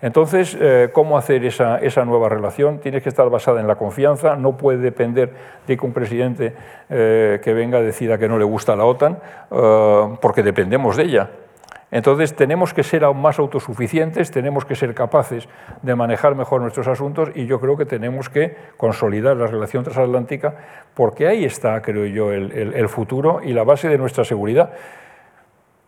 Entonces, 0.00 0.56
eh, 0.60 0.90
¿cómo 0.92 1.18
hacer 1.18 1.44
esa, 1.44 2.04
nueva 2.04 2.28
relación? 2.28 2.78
Tiene 2.78 3.00
que 3.00 3.08
estar 3.08 3.28
basada 3.30 3.60
en 3.60 3.66
la 3.66 3.74
confianza, 3.74 4.36
no 4.36 4.56
puede 4.56 4.78
depender 4.78 5.32
de 5.66 5.76
que 5.76 5.84
un 5.84 5.92
presidente 5.92 6.54
eh, 6.88 7.40
que 7.42 7.52
venga 7.52 7.80
decida 7.80 8.16
que 8.16 8.28
no 8.28 8.38
le 8.38 8.44
gusta 8.44 8.76
la 8.76 8.84
OTAN, 8.84 9.18
eh, 9.50 10.16
porque 10.20 10.42
dependemos 10.42 10.96
de 10.96 11.02
ella. 11.02 11.30
Entonces 11.90 12.36
tenemos 12.36 12.74
que 12.74 12.82
ser 12.82 13.02
aún 13.02 13.20
más 13.20 13.38
autosuficientes, 13.38 14.30
tenemos 14.30 14.66
que 14.66 14.76
ser 14.76 14.94
capaces 14.94 15.48
de 15.82 15.94
manejar 15.94 16.34
mejor 16.34 16.60
nuestros 16.60 16.86
asuntos 16.86 17.30
y 17.34 17.46
yo 17.46 17.58
creo 17.60 17.78
que 17.78 17.86
tenemos 17.86 18.28
que 18.28 18.54
consolidar 18.76 19.36
la 19.38 19.46
relación 19.46 19.84
transatlántica 19.84 20.54
porque 20.92 21.26
ahí 21.26 21.46
está, 21.46 21.80
creo 21.80 22.04
yo, 22.04 22.30
el 22.30 22.88
futuro 22.90 23.40
y 23.42 23.54
la 23.54 23.64
base 23.64 23.88
de 23.88 23.96
nuestra 23.96 24.24
seguridad. 24.24 24.72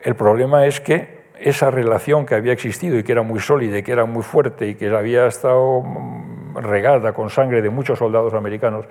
El 0.01 0.15
problema 0.15 0.65
es 0.65 0.81
que 0.81 1.20
esa 1.43 1.71
relación 1.71 2.27
que 2.27 2.35
había 2.35 2.53
existido 2.53 2.99
y 2.99 3.03
que 3.03 3.13
era 3.13 3.23
muy 3.23 3.41
sólida 3.41 3.79
y 3.79 3.83
que 3.83 3.93
era 3.93 4.05
muy 4.05 4.23
fuerte 4.23 4.69
y 4.69 4.75
que 4.75 4.95
había 4.95 5.27
estado 5.27 5.81
mm, 5.81 6.57
regada 6.57 7.13
con 7.13 7.31
sangre 7.31 7.63
de 7.63 7.71
muchos 7.71 7.99
soldados 7.99 8.35
americanos 8.35 8.87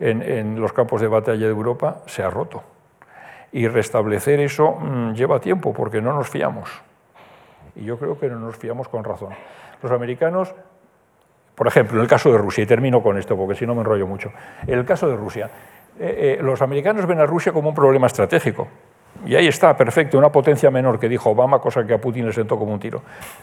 en, 0.00 0.60
los 0.60 0.72
campos 0.72 1.00
de 1.00 1.06
batalla 1.06 1.46
de 1.46 1.52
Europa, 1.52 2.02
se 2.06 2.24
ha 2.24 2.30
roto. 2.30 2.64
Y 3.52 3.68
restablecer 3.68 4.40
eso 4.40 4.72
mm, 4.72 5.12
lleva 5.12 5.40
tiempo 5.40 5.72
porque 5.72 6.00
no 6.00 6.12
nos 6.12 6.28
fiamos. 6.28 6.68
Y 7.76 7.84
yo 7.84 7.98
creo 7.98 8.18
que 8.18 8.28
no 8.28 8.38
nos 8.38 8.56
fiamos 8.56 8.88
con 8.88 9.04
razón. 9.04 9.30
Los 9.80 9.92
americanos, 9.92 10.54
por 11.54 11.68
ejemplo, 11.68 11.98
en 11.98 12.02
el 12.02 12.08
caso 12.08 12.32
de 12.32 12.38
Rusia, 12.38 12.64
y 12.64 12.66
termino 12.66 13.02
con 13.02 13.16
esto 13.16 13.36
porque 13.36 13.54
si 13.54 13.66
no 13.66 13.74
me 13.74 13.82
enrollo 13.82 14.06
mucho, 14.06 14.32
en 14.66 14.78
el 14.78 14.84
caso 14.84 15.08
de 15.08 15.16
Rusia, 15.16 15.50
eh, 15.98 16.38
eh, 16.38 16.42
los 16.42 16.60
americanos 16.62 17.06
ven 17.06 17.20
a 17.20 17.26
Rusia 17.26 17.52
como 17.52 17.68
un 17.68 17.74
problema 17.74 18.06
estratégico. 18.08 18.66
Y 19.24 19.36
ahí 19.36 19.46
está, 19.46 19.76
perfecto, 19.76 20.18
una 20.18 20.32
potencia 20.32 20.70
menor 20.70 20.98
que 20.98 21.08
dijo 21.08 21.30
Obama, 21.30 21.60
cosa 21.60 21.86
que 21.86 21.94
a 21.94 21.98
Putin 22.00 22.26
le 22.26 22.32
sentó 22.32 22.58
como 22.58 22.72
un 22.72 22.80
tiro. 22.80 23.02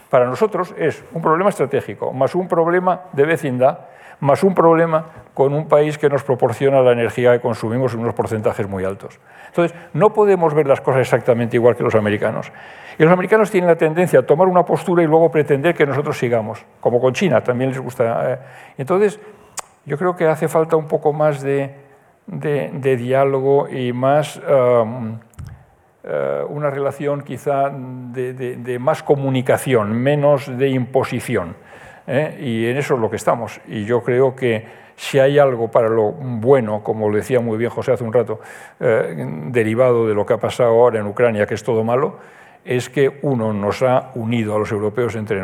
Para 0.10 0.26
nosotros 0.26 0.74
es 0.78 1.04
un 1.14 1.22
problema 1.22 1.50
estratégico, 1.50 2.12
más 2.12 2.36
un 2.36 2.48
problema 2.48 3.02
de 3.14 3.26
vecindad, 3.26 3.80
más 4.20 4.44
un 4.44 4.54
problema 4.54 5.06
con 5.34 5.54
un 5.54 5.68
país 5.68 5.98
que 5.98 6.10
nos 6.10 6.24
proporciona 6.24 6.82
la 6.82 6.92
energía 6.92 7.32
que 7.32 7.40
consumimos 7.40 7.94
en 7.94 8.02
unos 8.02 8.14
porcentajes 8.14 8.68
muy 8.68 8.84
altos. 8.84 9.20
Entonces, 9.48 9.78
no 9.94 10.12
podemos 10.12 10.54
ver 10.54 10.68
las 10.68 10.82
cosas 10.82 11.02
exactamente 11.02 11.56
igual 11.56 11.78
que 11.78 11.84
los 11.84 11.96
americanos. 11.96 12.52
Y 12.98 13.04
los 13.04 13.14
americanos 13.14 13.50
tienen 13.50 13.70
la 13.70 13.78
tendencia 13.78 14.20
a 14.20 14.24
tomar 14.24 14.48
una 14.48 14.64
postura 14.64 15.02
y 15.02 15.08
luego 15.08 15.32
pretender 15.32 15.74
que 15.74 15.86
nosotros 15.86 16.18
sigamos, 16.18 16.66
como 16.82 17.00
con 17.00 17.14
China, 17.14 17.42
también 17.42 17.70
les 17.70 17.80
gusta. 17.80 18.34
Eh. 18.34 18.40
Entonces, 18.78 19.18
yo 19.86 19.98
creo 19.98 20.16
que 20.18 20.28
hace 20.28 20.50
falta 20.50 20.76
un 20.76 20.88
poco 20.88 21.14
más 21.14 21.42
de, 21.42 21.74
diálogo 22.28 23.70
y 23.70 23.94
más... 23.94 24.42
una 26.04 26.70
relación 26.70 27.24
quizá 27.24 27.70
de, 27.70 28.78
más 28.80 29.04
comunicación, 29.04 29.92
menos 29.92 30.58
de 30.58 30.70
imposición. 30.70 31.56
¿eh? 32.08 32.38
Y 32.42 32.66
en 32.68 32.78
eso 32.78 32.96
es 32.96 33.00
lo 33.00 33.10
que 33.10 33.16
estamos. 33.16 33.62
Y 33.68 33.86
yo 33.86 34.02
creo 34.02 34.36
que 34.36 34.66
si 34.96 35.20
hay 35.20 35.40
algo 35.40 35.72
para 35.72 35.88
lo 35.88 36.12
bueno, 36.12 36.84
como 36.84 37.10
lo 37.10 37.16
decía 37.16 37.40
muy 37.40 37.58
bien 37.58 37.70
José 37.70 37.94
hace 37.94 38.04
un 38.04 38.12
rato, 38.12 38.40
eh, 38.80 39.16
derivado 39.48 40.08
de 40.08 40.14
lo 40.14 40.26
que 40.26 40.34
ha 40.34 40.40
pasado 40.40 40.72
ahora 40.72 41.00
en 41.00 41.08
Ucrania, 41.08 41.46
que 41.46 41.54
es 41.54 41.64
todo 41.64 41.84
malo, 41.84 42.18
es 42.66 42.90
que 42.90 43.20
uno 43.22 43.54
nos 43.54 43.82
ha 43.82 44.12
unido 44.16 44.56
a 44.56 44.60
los 44.60 44.72
europeos 44.72 45.16
entre, 45.16 45.42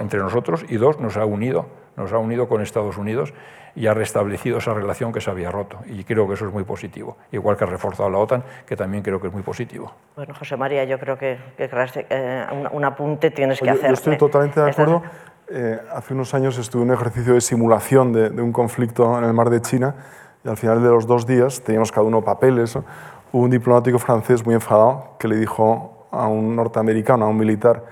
entre 0.00 0.18
nosotros 0.20 0.66
y 0.68 0.76
dos 0.76 1.00
nos 1.00 1.16
ha 1.16 1.24
unido, 1.24 1.66
nos 1.96 2.12
ha 2.12 2.18
unido 2.18 2.48
con 2.48 2.60
Estados 2.60 2.98
Unidos 2.98 3.32
y 3.76 3.86
ha 3.86 3.94
restablecido 3.94 4.58
esa 4.58 4.72
relación 4.72 5.12
que 5.12 5.20
se 5.20 5.30
había 5.30 5.50
roto. 5.50 5.78
Y 5.86 6.04
creo 6.04 6.28
que 6.28 6.34
eso 6.34 6.46
es 6.46 6.52
muy 6.52 6.64
positivo. 6.64 7.16
Igual 7.32 7.56
que 7.56 7.64
ha 7.64 7.66
reforzado 7.66 8.08
la 8.08 8.18
OTAN, 8.18 8.44
que 8.66 8.76
también 8.76 9.02
creo 9.02 9.20
que 9.20 9.28
es 9.28 9.32
muy 9.32 9.42
positivo. 9.42 9.92
Bueno, 10.16 10.34
José 10.34 10.56
María, 10.56 10.84
yo 10.84 10.98
creo 10.98 11.18
que, 11.18 11.38
eh, 11.58 12.46
un, 12.72 12.84
apunte 12.84 13.30
tienes 13.30 13.60
que 13.60 13.70
hacer. 13.70 13.88
Yo 13.88 13.94
estoy 13.94 14.16
totalmente 14.16 14.60
de 14.60 14.70
acuerdo. 14.70 15.02
Eh, 15.48 15.78
hace 15.92 16.14
unos 16.14 16.32
años 16.34 16.56
estuve 16.56 16.82
en 16.82 16.90
un 16.90 16.94
ejercicio 16.94 17.34
de 17.34 17.40
simulación 17.40 18.12
de, 18.12 18.28
un 18.40 18.52
conflicto 18.52 19.18
en 19.18 19.24
el 19.24 19.34
mar 19.34 19.50
de 19.50 19.60
China 19.60 19.94
y 20.42 20.48
al 20.48 20.56
final 20.56 20.82
de 20.82 20.88
los 20.88 21.06
dos 21.06 21.26
días 21.26 21.62
teníamos 21.62 21.92
cada 21.92 22.06
uno 22.06 22.22
papeles. 22.22 22.76
Hubo 22.76 23.42
un 23.42 23.50
diplomático 23.50 23.98
francés 23.98 24.44
muy 24.44 24.54
enfadado 24.54 25.16
que 25.18 25.28
le 25.28 25.36
dijo 25.36 26.06
a 26.10 26.28
un 26.28 26.56
norteamericano, 26.56 27.26
a 27.26 27.28
un 27.28 27.36
militar, 27.36 27.84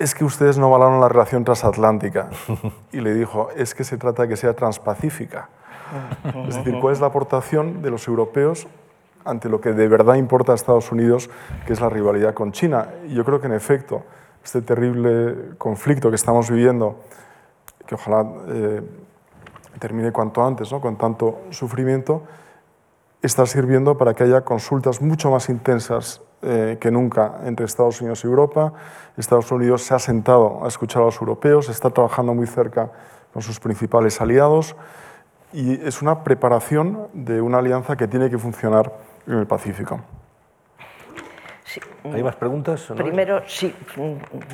es 0.00 0.14
que 0.14 0.24
ustedes 0.24 0.56
no 0.56 0.70
valoran 0.70 0.98
la 0.98 1.08
relación 1.08 1.44
transatlántica. 1.44 2.30
Y 2.92 3.00
le 3.00 3.14
dijo, 3.14 3.50
es 3.54 3.74
que 3.74 3.84
se 3.84 3.98
trata 3.98 4.22
de 4.22 4.28
que 4.28 4.36
sea 4.36 4.54
transpacífica. 4.54 5.48
Es 6.48 6.56
decir, 6.56 6.78
¿cuál 6.80 6.94
es 6.94 7.00
la 7.00 7.08
aportación 7.08 7.82
de 7.82 7.90
los 7.90 8.08
europeos 8.08 8.66
ante 9.24 9.50
lo 9.50 9.60
que 9.60 9.72
de 9.72 9.86
verdad 9.88 10.14
importa 10.14 10.52
a 10.52 10.54
Estados 10.54 10.90
Unidos, 10.90 11.28
que 11.66 11.74
es 11.74 11.80
la 11.80 11.90
rivalidad 11.90 12.32
con 12.32 12.50
China? 12.50 12.88
Y 13.06 13.14
yo 13.14 13.24
creo 13.26 13.40
que, 13.40 13.46
en 13.48 13.52
efecto, 13.52 14.02
este 14.42 14.62
terrible 14.62 15.56
conflicto 15.58 16.08
que 16.08 16.16
estamos 16.16 16.50
viviendo, 16.50 16.96
que 17.86 17.94
ojalá 17.94 18.26
eh, 18.48 18.80
termine 19.78 20.12
cuanto 20.12 20.42
antes, 20.42 20.72
¿no? 20.72 20.80
con 20.80 20.96
tanto 20.96 21.42
sufrimiento, 21.50 22.22
está 23.20 23.44
sirviendo 23.44 23.98
para 23.98 24.14
que 24.14 24.22
haya 24.22 24.40
consultas 24.40 25.02
mucho 25.02 25.30
más 25.30 25.50
intensas 25.50 26.22
eh, 26.42 26.78
que 26.80 26.90
nunca 26.90 27.40
entre 27.44 27.66
Estados 27.66 28.00
Unidos 28.00 28.24
y 28.24 28.26
Europa. 28.26 28.72
Estados 29.16 29.50
Unidos 29.52 29.82
se 29.82 29.94
ha 29.94 29.98
sentado 29.98 30.64
a 30.64 30.68
escuchar 30.68 31.02
a 31.02 31.06
los 31.06 31.20
europeos, 31.20 31.68
está 31.68 31.90
trabajando 31.90 32.34
muy 32.34 32.46
cerca 32.46 32.90
con 33.32 33.42
sus 33.42 33.60
principales 33.60 34.20
aliados 34.20 34.74
y 35.52 35.84
es 35.86 36.00
una 36.00 36.24
preparación 36.24 37.08
de 37.12 37.40
una 37.40 37.58
alianza 37.58 37.96
que 37.96 38.08
tiene 38.08 38.30
que 38.30 38.38
funcionar 38.38 38.92
en 39.26 39.34
el 39.34 39.46
Pacífico. 39.46 40.00
¿Hay 42.04 42.22
más 42.22 42.36
preguntas? 42.36 42.88
Primero, 42.96 43.42
sí, 43.46 43.74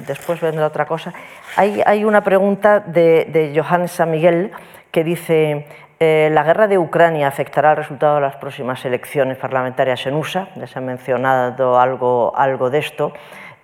después 0.06 0.40
vendrá 0.40 0.66
otra 0.66 0.86
cosa. 0.86 1.14
Hay, 1.56 1.80
hay 1.86 2.04
una 2.04 2.22
pregunta 2.22 2.80
de, 2.80 3.26
de 3.32 3.58
Johannes 3.58 3.92
San 3.92 4.10
Miguel 4.10 4.52
que 4.90 5.04
dice, 5.04 5.66
eh, 5.98 6.28
la 6.32 6.42
guerra 6.42 6.68
de 6.68 6.76
Ucrania 6.76 7.26
afectará 7.26 7.70
el 7.70 7.78
resultado 7.78 8.16
de 8.16 8.20
las 8.20 8.36
próximas 8.36 8.84
elecciones 8.84 9.38
parlamentarias 9.38 10.04
en 10.06 10.14
USA, 10.14 10.48
ya 10.54 10.66
se 10.66 10.78
ha 10.78 10.82
mencionado 10.82 11.80
algo, 11.80 12.34
algo 12.36 12.68
de 12.68 12.78
esto, 12.78 13.12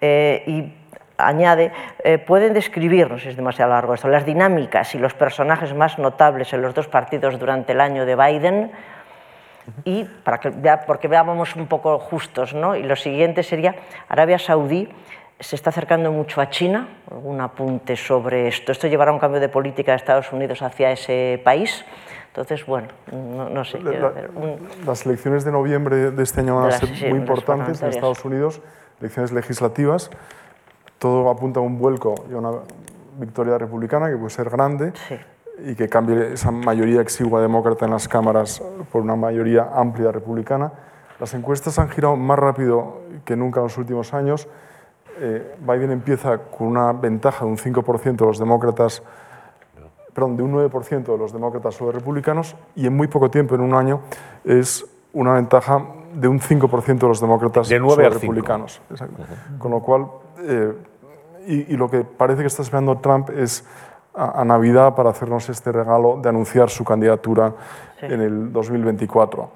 eh, 0.01 0.43
y 0.47 0.73
añade, 1.19 1.73
eh, 2.03 2.17
pueden 2.17 2.55
describir, 2.55 3.11
no 3.11 3.19
sé 3.19 3.25
si 3.25 3.29
es 3.31 3.37
demasiado 3.37 3.71
largo 3.73 3.93
esto, 3.93 4.09
las 4.09 4.25
dinámicas 4.25 4.95
y 4.95 4.99
los 4.99 5.13
personajes 5.13 5.75
más 5.75 5.99
notables 5.99 6.53
en 6.55 6.63
los 6.63 6.75
dos 6.75 6.89
partidos 6.89 7.39
durante 7.39 7.73
el 7.73 7.81
año 7.83 8.07
de 8.07 8.17
Biden, 8.17 8.73
y 9.85 10.05
para 10.05 10.41
que 10.41 10.51
porque 10.87 11.09
veamos 11.09 11.55
un 11.55 11.67
poco 11.67 11.99
justos, 11.99 12.55
¿no? 12.55 12.75
y 12.75 12.83
lo 12.83 12.97
siguiente 12.97 13.43
sería 13.43 13.77
Arabia 14.09 14.39
Saudí 14.39 14.89
se 15.43 15.57
está 15.57 15.71
acercando 15.71 16.13
mucho 16.13 16.41
a 16.41 16.49
China. 16.51 16.89
¿Algún 17.11 17.41
apunte 17.41 17.97
sobre 17.97 18.47
esto? 18.47 18.71
¿Esto 18.71 18.87
llevará 18.87 19.13
un 19.13 19.19
cambio 19.19 19.41
de 19.41 19.49
política 19.49 19.93
de 19.93 19.97
Estados 19.97 20.33
Unidos 20.33 20.63
hacia 20.63 20.93
ese 20.93 21.41
país? 21.45 21.85
Entonces, 22.33 22.65
bueno, 22.65 22.89
no, 23.13 23.51
no 23.51 23.63
sé. 23.63 23.79
La, 23.79 24.11
un... 24.35 24.59
Las 24.87 25.05
elecciones 25.05 25.45
de 25.45 25.53
noviembre 25.53 26.11
de 26.11 26.23
este 26.23 26.41
año 26.41 26.57
van 26.57 26.69
a 26.69 26.71
ser 26.73 26.89
sí, 26.89 27.07
muy 27.07 27.19
importantes 27.19 27.83
en 27.83 27.91
Estados 27.91 28.25
Unidos, 28.25 28.63
elecciones 29.01 29.33
legislativas. 29.33 30.11
Todo 30.99 31.29
apunta 31.29 31.61
a 31.61 31.63
un 31.63 31.79
vuelco 31.79 32.15
y 32.31 32.33
a 32.33 32.39
una 32.39 32.53
victoria 33.19 33.59
republicana 33.59 34.09
que 34.09 34.17
puede 34.17 34.31
ser 34.31 34.49
grande 34.49 34.95
sí. 35.09 35.19
y 35.67 35.75
que 35.75 35.91
cambie 35.91 36.33
esa 36.33 36.51
mayoría 36.51 37.03
exigua 37.03 37.43
demócrata 37.43 37.85
en 37.85 37.91
las 37.91 38.09
cámaras 38.09 38.63
por 38.91 39.03
una 39.03 39.15
mayoría 39.15 39.69
amplia 39.75 40.11
republicana. 40.11 40.73
Las 41.21 41.35
encuestas 41.35 41.79
han 41.79 41.91
girado 41.91 42.17
más 42.17 42.39
rápido 42.39 43.03
que 43.27 43.37
nunca 43.37 43.61
en 43.61 43.65
los 43.65 43.77
últimos 43.77 44.15
años. 44.15 44.49
Eh, 45.21 45.55
Biden 45.61 45.91
empieza 45.91 46.39
con 46.39 46.69
una 46.69 46.95
ventaja 46.95 47.45
de 47.45 47.51
un 47.51 47.59
5% 47.59 48.17
de 48.17 48.27
los 48.27 48.39
demócratas, 48.39 49.03
perdón, 50.13 50.37
de 50.37 50.43
un 50.43 50.53
9% 50.53 51.05
de 51.05 51.19
los 51.19 51.33
demócratas 51.33 51.75
sobre 51.75 51.99
republicanos 51.99 52.57
y 52.75 52.87
en 52.87 52.95
muy 52.97 53.07
poco 53.09 53.31
tiempo, 53.31 53.55
en 53.55 53.61
un 53.63 53.75
año, 53.75 54.01
es 54.45 54.85
una 55.13 55.33
ventaja 55.35 55.85
de 56.15 56.29
un 56.29 56.41
5% 56.41 56.99
de 56.99 57.09
los 57.09 57.21
demócratas 57.21 57.69
de 57.69 57.79
9 57.79 57.95
sobre 57.95 58.07
a 58.07 58.11
5. 58.11 58.21
republicanos. 58.21 58.81
Exacto. 58.91 59.23
Uh 59.23 59.25
-huh. 59.25 59.59
Con 59.59 59.71
lo 59.71 59.81
cual, 59.81 60.07
eh, 60.41 60.73
y, 61.47 61.75
y, 61.75 61.77
lo 61.77 61.89
que 61.91 62.05
parece 62.05 62.43
que 62.43 62.47
está 62.47 62.63
esperando 62.63 62.99
Trump 62.99 63.31
es 63.31 63.65
a, 64.15 64.41
a, 64.41 64.45
Navidad 64.45 64.95
para 64.95 65.11
hacernos 65.11 65.49
este 65.49 65.73
regalo 65.73 66.19
de 66.23 66.29
anunciar 66.29 66.69
su 66.71 66.85
candidatura 66.85 67.55
Sí. 67.99 68.07
en 68.07 68.21
el 68.21 68.53
2024. 68.53 69.49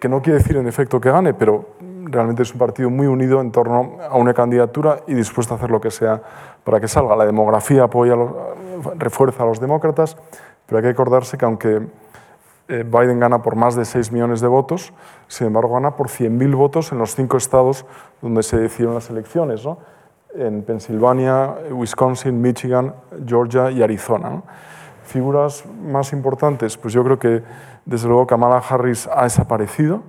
Que 0.00 0.08
no 0.08 0.20
quiere 0.22 0.38
decir 0.38 0.56
en 0.56 0.66
efecto 0.66 1.00
que 1.00 1.10
gane, 1.10 1.34
pero 1.34 1.66
realmente 2.04 2.42
es 2.42 2.52
un 2.52 2.58
partido 2.58 2.90
muy 2.90 3.06
unido 3.06 3.40
en 3.40 3.50
torno 3.52 3.98
a 4.10 4.16
una 4.16 4.34
candidatura 4.34 5.00
y 5.06 5.14
dispuesto 5.14 5.54
a 5.54 5.56
hacer 5.56 5.70
lo 5.70 5.80
que 5.80 5.90
sea 5.90 6.20
para 6.64 6.80
que 6.80 6.88
salga. 6.88 7.14
La 7.16 7.26
demografía 7.26 7.84
apoya, 7.84 8.16
refuerza 8.96 9.42
a 9.42 9.46
los 9.46 9.60
demócratas, 9.60 10.16
pero 10.66 10.78
hay 10.78 10.82
que 10.82 10.90
acordarse 10.90 11.38
que 11.38 11.44
aunque 11.44 11.86
eh, 12.68 12.82
Biden 12.82 13.20
gana 13.20 13.42
por 13.42 13.56
más 13.56 13.76
de 13.76 13.84
6 13.84 14.10
millones 14.12 14.40
de 14.40 14.48
votos, 14.48 14.92
sin 15.28 15.48
embargo 15.48 15.74
gana 15.74 15.96
por 15.96 16.08
100.000 16.08 16.56
votos 16.56 16.92
en 16.92 16.98
los 16.98 17.14
cinco 17.14 17.36
estados 17.36 17.84
donde 18.22 18.42
se 18.42 18.56
decidieron 18.56 18.94
las 18.94 19.10
elecciones, 19.10 19.64
¿no? 19.64 19.78
en 20.34 20.62
Pensilvania, 20.62 21.54
Wisconsin, 21.70 22.40
Michigan, 22.40 22.94
Georgia 23.24 23.70
y 23.70 23.82
Arizona. 23.82 24.42
Figuras 25.04 25.64
más 25.66 26.12
importantes, 26.12 26.76
pues 26.76 26.94
yo 26.94 27.04
creo 27.04 27.18
que 27.18 27.42
desde 27.84 28.08
luego 28.08 28.26
Kamala 28.26 28.58
Harris 28.58 29.08
ha 29.12 29.24
desaparecido, 29.24 30.02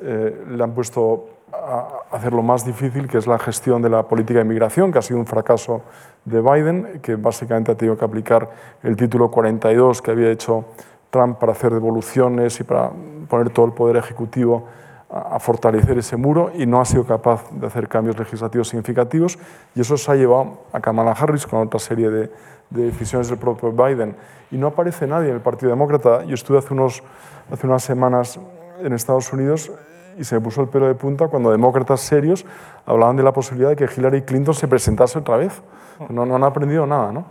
eh, 0.00 0.44
le 0.48 0.62
han 0.62 0.72
puesto 0.72 1.28
a 1.52 1.88
hacerlo 2.10 2.42
más 2.42 2.64
difícil, 2.64 3.08
que 3.08 3.18
es 3.18 3.26
la 3.26 3.38
gestión 3.38 3.82
de 3.82 3.90
la 3.90 4.04
política 4.04 4.38
de 4.38 4.44
inmigración, 4.44 4.92
que 4.92 4.98
ha 4.98 5.02
sido 5.02 5.18
un 5.18 5.26
fracaso 5.26 5.82
de 6.24 6.40
Biden, 6.40 7.00
que 7.02 7.16
básicamente 7.16 7.72
ha 7.72 7.74
tenido 7.74 7.96
que 7.96 8.04
aplicar 8.04 8.50
el 8.82 8.96
título 8.96 9.30
42 9.30 10.02
que 10.02 10.10
había 10.10 10.30
hecho 10.30 10.64
Trump 11.10 11.38
para 11.38 11.52
hacer 11.52 11.72
devoluciones 11.72 12.60
y 12.60 12.64
para 12.64 12.90
poner 13.28 13.50
todo 13.50 13.66
el 13.66 13.72
poder 13.72 13.96
ejecutivo 13.96 14.66
a 15.10 15.38
fortalecer 15.38 15.96
ese 15.96 16.16
muro 16.18 16.50
y 16.54 16.66
no 16.66 16.82
ha 16.82 16.84
sido 16.84 17.04
capaz 17.04 17.50
de 17.50 17.66
hacer 17.66 17.88
cambios 17.88 18.18
legislativos 18.18 18.68
significativos 18.68 19.38
y 19.74 19.80
eso 19.80 19.96
se 19.96 20.12
ha 20.12 20.14
llevado 20.14 20.64
a 20.70 20.80
Kamala 20.80 21.12
Harris 21.12 21.46
con 21.46 21.66
otra 21.66 21.80
serie 21.80 22.10
de, 22.10 22.30
de 22.70 22.82
decisiones 22.84 23.28
del 23.28 23.38
propio 23.38 23.72
Biden. 23.72 24.16
Y 24.50 24.56
no 24.56 24.68
aparece 24.68 25.06
nadie 25.06 25.28
en 25.28 25.36
el 25.36 25.40
Partido 25.40 25.70
Demócrata. 25.70 26.24
Yo 26.24 26.34
estuve 26.34 26.58
hace, 26.58 26.74
unos, 26.74 27.02
hace 27.50 27.66
unas 27.66 27.82
semanas 27.82 28.38
en 28.82 28.92
Estados 28.92 29.32
Unidos 29.32 29.72
y 30.18 30.24
se 30.24 30.34
me 30.34 30.40
puso 30.40 30.60
el 30.60 30.68
pelo 30.68 30.86
de 30.88 30.94
punta 30.94 31.28
cuando 31.28 31.50
demócratas 31.50 32.00
serios 32.00 32.44
hablaban 32.84 33.16
de 33.16 33.22
la 33.22 33.32
posibilidad 33.32 33.70
de 33.70 33.76
que 33.76 33.88
Hillary 33.94 34.22
Clinton 34.22 34.52
se 34.52 34.66
presentase 34.66 35.18
otra 35.18 35.36
vez. 35.36 35.62
No, 36.08 36.26
no 36.26 36.34
han 36.34 36.44
aprendido 36.44 36.86
nada. 36.86 37.12
¿no? 37.12 37.26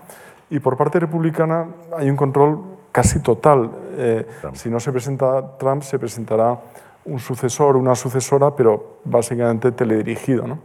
Y 0.49 0.59
por 0.59 0.77
parte 0.77 0.99
republicana 0.99 1.67
hay 1.95 2.09
un 2.09 2.15
control 2.15 2.59
casi 2.91 3.21
total. 3.21 3.69
Eh, 3.97 4.25
si 4.53 4.69
no 4.69 4.79
se 4.79 4.91
presenta 4.91 5.57
Trump, 5.57 5.83
se 5.83 5.99
presentará 5.99 6.57
un 7.05 7.19
sucesor, 7.19 7.75
una 7.75 7.93
sucesora, 7.93 8.55
pero 8.55 8.99
básicamente 9.03 9.71
teledirigido. 9.73 10.47
¿no? 10.47 10.59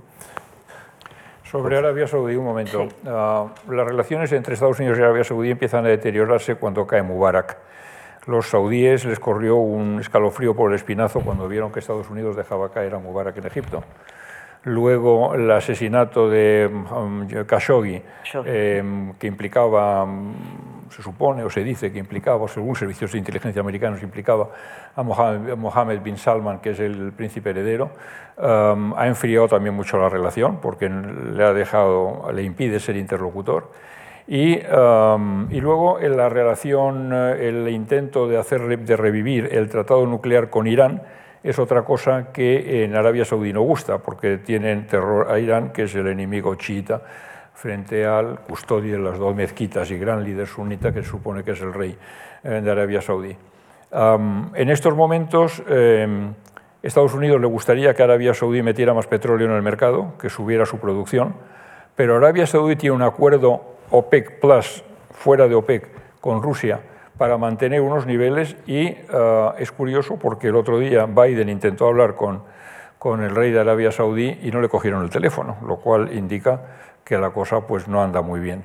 Sobre 1.45 1.77
Arabia 1.77 2.07
Saudí, 2.07 2.37
un 2.37 2.45
momento. 2.45 2.89
Sí. 2.89 2.97
Ah, 3.07 3.47
las 3.69 3.87
relaciones 3.87 4.31
entre 4.33 4.55
Estados 4.55 4.79
Unidos 4.79 4.99
y 4.99 5.03
Arabia 5.03 5.25
Saudí 5.25 5.51
empiezan 5.51 5.85
a 5.87 5.89
deteriorarse 5.89 6.55
cuando 6.55 6.87
cae 6.87 7.03
Mubarak. 7.03 7.59
Los 8.27 8.51
saudíes 8.51 9.05
les 9.05 9.19
corrió 9.19 9.57
un 9.57 9.99
escalofrío 9.99 10.55
por 10.55 10.71
el 10.71 10.77
espinazo 10.77 11.21
cuando 11.21 11.49
vieron 11.49 11.73
que 11.73 11.81
Estados 11.81 12.09
Unidos 12.09 12.37
dejaba 12.37 12.71
caer 12.71 12.95
a 12.95 12.99
Mubarak 12.99 13.37
en 13.39 13.47
Egipto. 13.47 13.83
Luego 14.63 15.35
el 15.35 15.51
asesinato 15.51 16.31
de 16.31 16.71
um, 16.73 17.27
Khashoggi, 17.27 18.01
eh, 18.45 19.13
que 19.19 19.27
implicaba, 19.27 20.07
se 20.89 21.03
supone 21.03 21.43
o 21.43 21.51
se 21.51 21.65
dice 21.65 21.91
que 21.91 21.99
implicaba, 21.99 22.47
según 22.47 22.77
servicios 22.77 23.11
de 23.11 23.19
inteligencia 23.19 23.59
americanos, 23.59 24.01
implicaba 24.05 24.51
a 24.95 25.03
Mohammed, 25.03 26.01
bin 26.01 26.17
Salman, 26.17 26.61
que 26.61 26.71
es 26.71 26.79
el 26.79 27.13
príncipe 27.13 27.51
heredero, 27.51 27.91
um, 28.39 28.95
ha 28.95 29.09
enfriado 29.09 29.49
también 29.49 29.75
mucho 29.75 29.99
la 29.99 30.09
relación 30.09 30.59
porque 30.61 30.89
le 30.89 31.43
ha 31.43 31.53
dejado, 31.53 32.31
le 32.33 32.45
impide 32.45 32.79
ser 32.79 32.97
interlocutor. 32.97 33.73
Y, 34.27 34.59
um, 34.67 35.51
y 35.51 35.61
luego 35.61 36.01
en 36.01 36.17
la 36.17 36.29
relación, 36.29 37.11
eh, 37.13 37.49
el 37.49 37.69
intento 37.69 38.29
de, 38.29 38.39
hacer, 38.39 38.79
de 38.79 38.97
revivir 38.97 39.49
el 39.53 39.69
tratado 39.69 40.07
nuclear 40.07 40.49
con 40.49 40.67
Irán 40.67 41.03
es 41.43 41.59
otra 41.59 41.83
cosa 41.83 42.33
que 42.33 42.85
en 42.85 42.95
Arabia 42.95 43.25
Saudí 43.25 43.53
no 43.53 43.63
gusta, 43.63 43.99
porque 43.99 44.39
tienen 44.39 44.87
terror 44.87 45.31
a 45.31 45.39
Irán, 45.41 45.71
que 45.71 45.85
es 45.85 45.95
el 45.97 46.07
enemigo 46.07 46.55
chiita, 46.55 47.03
frente 47.53 48.07
al 48.07 48.41
custodio 48.41 48.97
de 48.97 49.03
las 49.03 49.19
dos 49.19 49.35
mezquitas 49.35 49.91
y 49.91 49.99
gran 49.99 50.23
líder 50.23 50.47
sunita 50.47 50.93
que 50.93 51.03
se 51.03 51.09
supone 51.11 51.43
que 51.43 51.53
es 51.53 51.61
el 51.61 51.73
rey 51.73 51.97
eh, 52.45 52.61
de 52.63 52.71
Arabia 52.71 53.01
Saudí. 53.01 53.37
Um, 53.91 54.55
en 54.55 54.71
estos 54.71 54.97
momentos, 54.97 55.63
eh, 55.69 56.33
Estados 56.83 57.13
Unidos 57.15 57.41
le 57.41 57.47
gustaría 57.47 57.95
que 57.95 58.03
Arabia 58.03 58.35
Saudí 58.35 58.63
metiera 58.63 58.95
más 58.95 59.07
petróleo 59.07 59.49
en 59.49 59.55
el 59.55 59.63
mercado, 59.63 60.15
que 60.19 60.31
subiera 60.31 60.65
su 60.65 60.79
producción, 60.79 61.35
pero 61.95 62.17
Arabia 62.17 62.47
Saudí 62.47 62.77
tiene 62.77 62.97
un 62.97 63.03
acuerdo 63.03 63.63
OPEC 63.93 64.41
Plus, 64.41 64.83
fuera 65.11 65.47
de 65.49 65.55
OPEC, 65.55 65.89
con 66.21 66.43
Rusia, 66.43 66.81
para 67.19 67.37
mantener 67.37 67.83
unos 67.83 68.07
niveles 68.07 68.57
y 68.67 68.89
uh, 68.89 69.53
es 69.59 69.71
curioso 69.71 70.19
porque 70.19 70.49
el 70.49 70.57
otro 70.57 70.79
día 70.79 71.05
Biden 71.05 71.51
intentó 71.51 71.87
hablar 71.87 72.15
con, 72.15 72.43
con 72.99 73.23
el 73.23 73.37
rey 73.37 73.51
de 73.51 73.61
Arabia 73.61 73.93
Saudí 73.93 74.39
y 74.43 74.51
no 74.51 74.63
le 74.63 74.71
cogieron 74.71 75.03
el 75.03 75.11
teléfono, 75.11 75.59
lo 75.67 75.77
cual 75.77 76.11
indica 76.15 76.63
que 77.05 77.19
la 77.19 77.31
cosa 77.31 77.67
pues, 77.67 77.87
no 77.87 78.03
anda 78.03 78.23
muy 78.23 78.41
bien. 78.41 78.65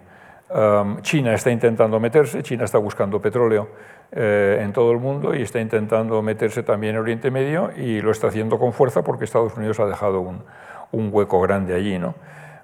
Um, 0.49 1.01
China 1.01 1.33
está 1.33 1.51
intentando 1.51 1.99
meterse, 1.99 2.41
China 2.41 2.63
está 2.63 2.77
buscando 2.77 3.21
petróleo 3.21 3.67
eh, 4.13 4.61
en 4.61 4.71
todo 4.71 4.93
el 4.93 4.97
mundo 4.97 5.35
y 5.35 5.41
está 5.41 5.59
intentando 5.59 6.21
meterse 6.21 6.63
también 6.63 6.95
en 6.95 7.01
Oriente 7.01 7.31
Medio 7.31 7.71
y 7.75 7.99
lo 7.99 8.11
está 8.11 8.27
haciendo 8.27 8.57
con 8.57 8.71
fuerza 8.71 9.03
porque 9.03 9.25
Estados 9.25 9.57
Unidos 9.57 9.77
ha 9.81 9.87
dejado 9.87 10.21
un, 10.21 10.45
un 10.93 11.09
hueco 11.11 11.41
grande 11.41 11.75
allí. 11.75 11.99
¿no? 11.99 12.15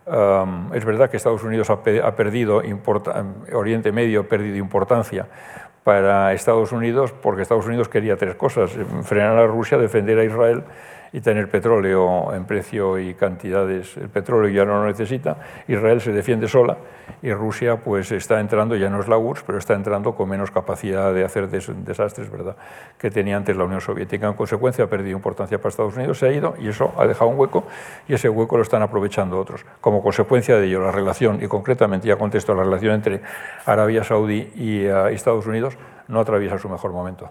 Es 0.05 0.85
verdad 0.85 1.09
que 1.09 1.17
Estados 1.17 1.43
Unidos 1.43 1.69
ha, 1.69 1.81
pe 1.81 2.01
ha 2.01 2.15
perdido, 2.15 2.61
Oriente 3.53 3.91
Medio 3.91 4.21
ha 4.21 4.23
perdido 4.23 4.57
importancia 4.57 5.27
para 5.83 6.33
Estados 6.33 6.71
Unidos 6.71 7.13
porque 7.13 7.41
Estados 7.41 7.65
Unidos 7.65 7.89
quería 7.89 8.15
tres 8.17 8.35
cosas, 8.35 8.71
frenar 9.03 9.37
a 9.37 9.47
Rusia, 9.47 9.77
defender 9.77 10.19
a 10.19 10.23
Israel 10.23 10.63
y 11.13 11.21
tener 11.21 11.49
petróleo 11.49 12.33
en 12.33 12.45
precio 12.45 12.97
y 12.97 13.13
cantidades. 13.13 13.95
El 13.97 14.09
petróleo 14.09 14.49
ya 14.49 14.65
no 14.65 14.81
lo 14.81 14.87
necesita, 14.87 15.37
Israel 15.67 16.01
se 16.01 16.11
defiende 16.11 16.47
sola 16.47 16.77
y 17.21 17.31
Rusia 17.31 17.77
pues 17.77 18.11
está 18.11 18.39
entrando, 18.39 18.75
ya 18.75 18.89
no 18.89 18.99
es 18.99 19.07
la 19.07 19.17
URSS, 19.17 19.43
pero 19.43 19.59
está 19.59 19.75
entrando 19.75 20.15
con 20.15 20.27
menos 20.27 20.49
capacidad 20.49 21.13
de 21.13 21.23
hacer 21.23 21.49
des 21.49 21.69
desastres 21.85 22.31
¿verdad? 22.31 22.55
que 22.97 23.11
tenía 23.11 23.37
antes 23.37 23.55
la 23.55 23.65
Unión 23.65 23.79
Soviética. 23.79 24.27
En 24.27 24.33
consecuencia 24.33 24.85
ha 24.85 24.87
perdido 24.87 25.15
importancia 25.15 25.59
para 25.59 25.69
Estados 25.69 25.95
Unidos, 25.95 26.17
se 26.17 26.25
ha 26.25 26.31
ido 26.31 26.55
y 26.59 26.67
eso 26.67 26.91
ha 26.97 27.05
dejado 27.05 27.29
un 27.29 27.39
hueco 27.39 27.63
y 28.07 28.15
ese 28.15 28.27
hueco 28.27 28.57
lo 28.57 28.63
están 28.63 28.81
aprovechando 28.81 29.39
otros. 29.39 29.65
Como 29.81 30.01
consecuencia 30.01 30.57
de 30.57 30.65
ello, 30.65 30.81
la 30.81 30.91
relación, 30.91 31.43
y 31.43 31.47
concretamente 31.47 32.07
ya 32.07 32.17
contesto, 32.17 32.55
la 32.55 32.63
relación 32.63 32.95
entre 32.95 33.21
Arabia 33.65 34.03
Saudí 34.03 34.51
y 34.55 34.87
uh, 34.87 35.07
Estados 35.07 35.45
Unidos 35.45 35.77
no 36.07 36.19
atraviesa 36.19 36.57
su 36.57 36.69
mejor 36.69 36.91
momento. 36.91 37.29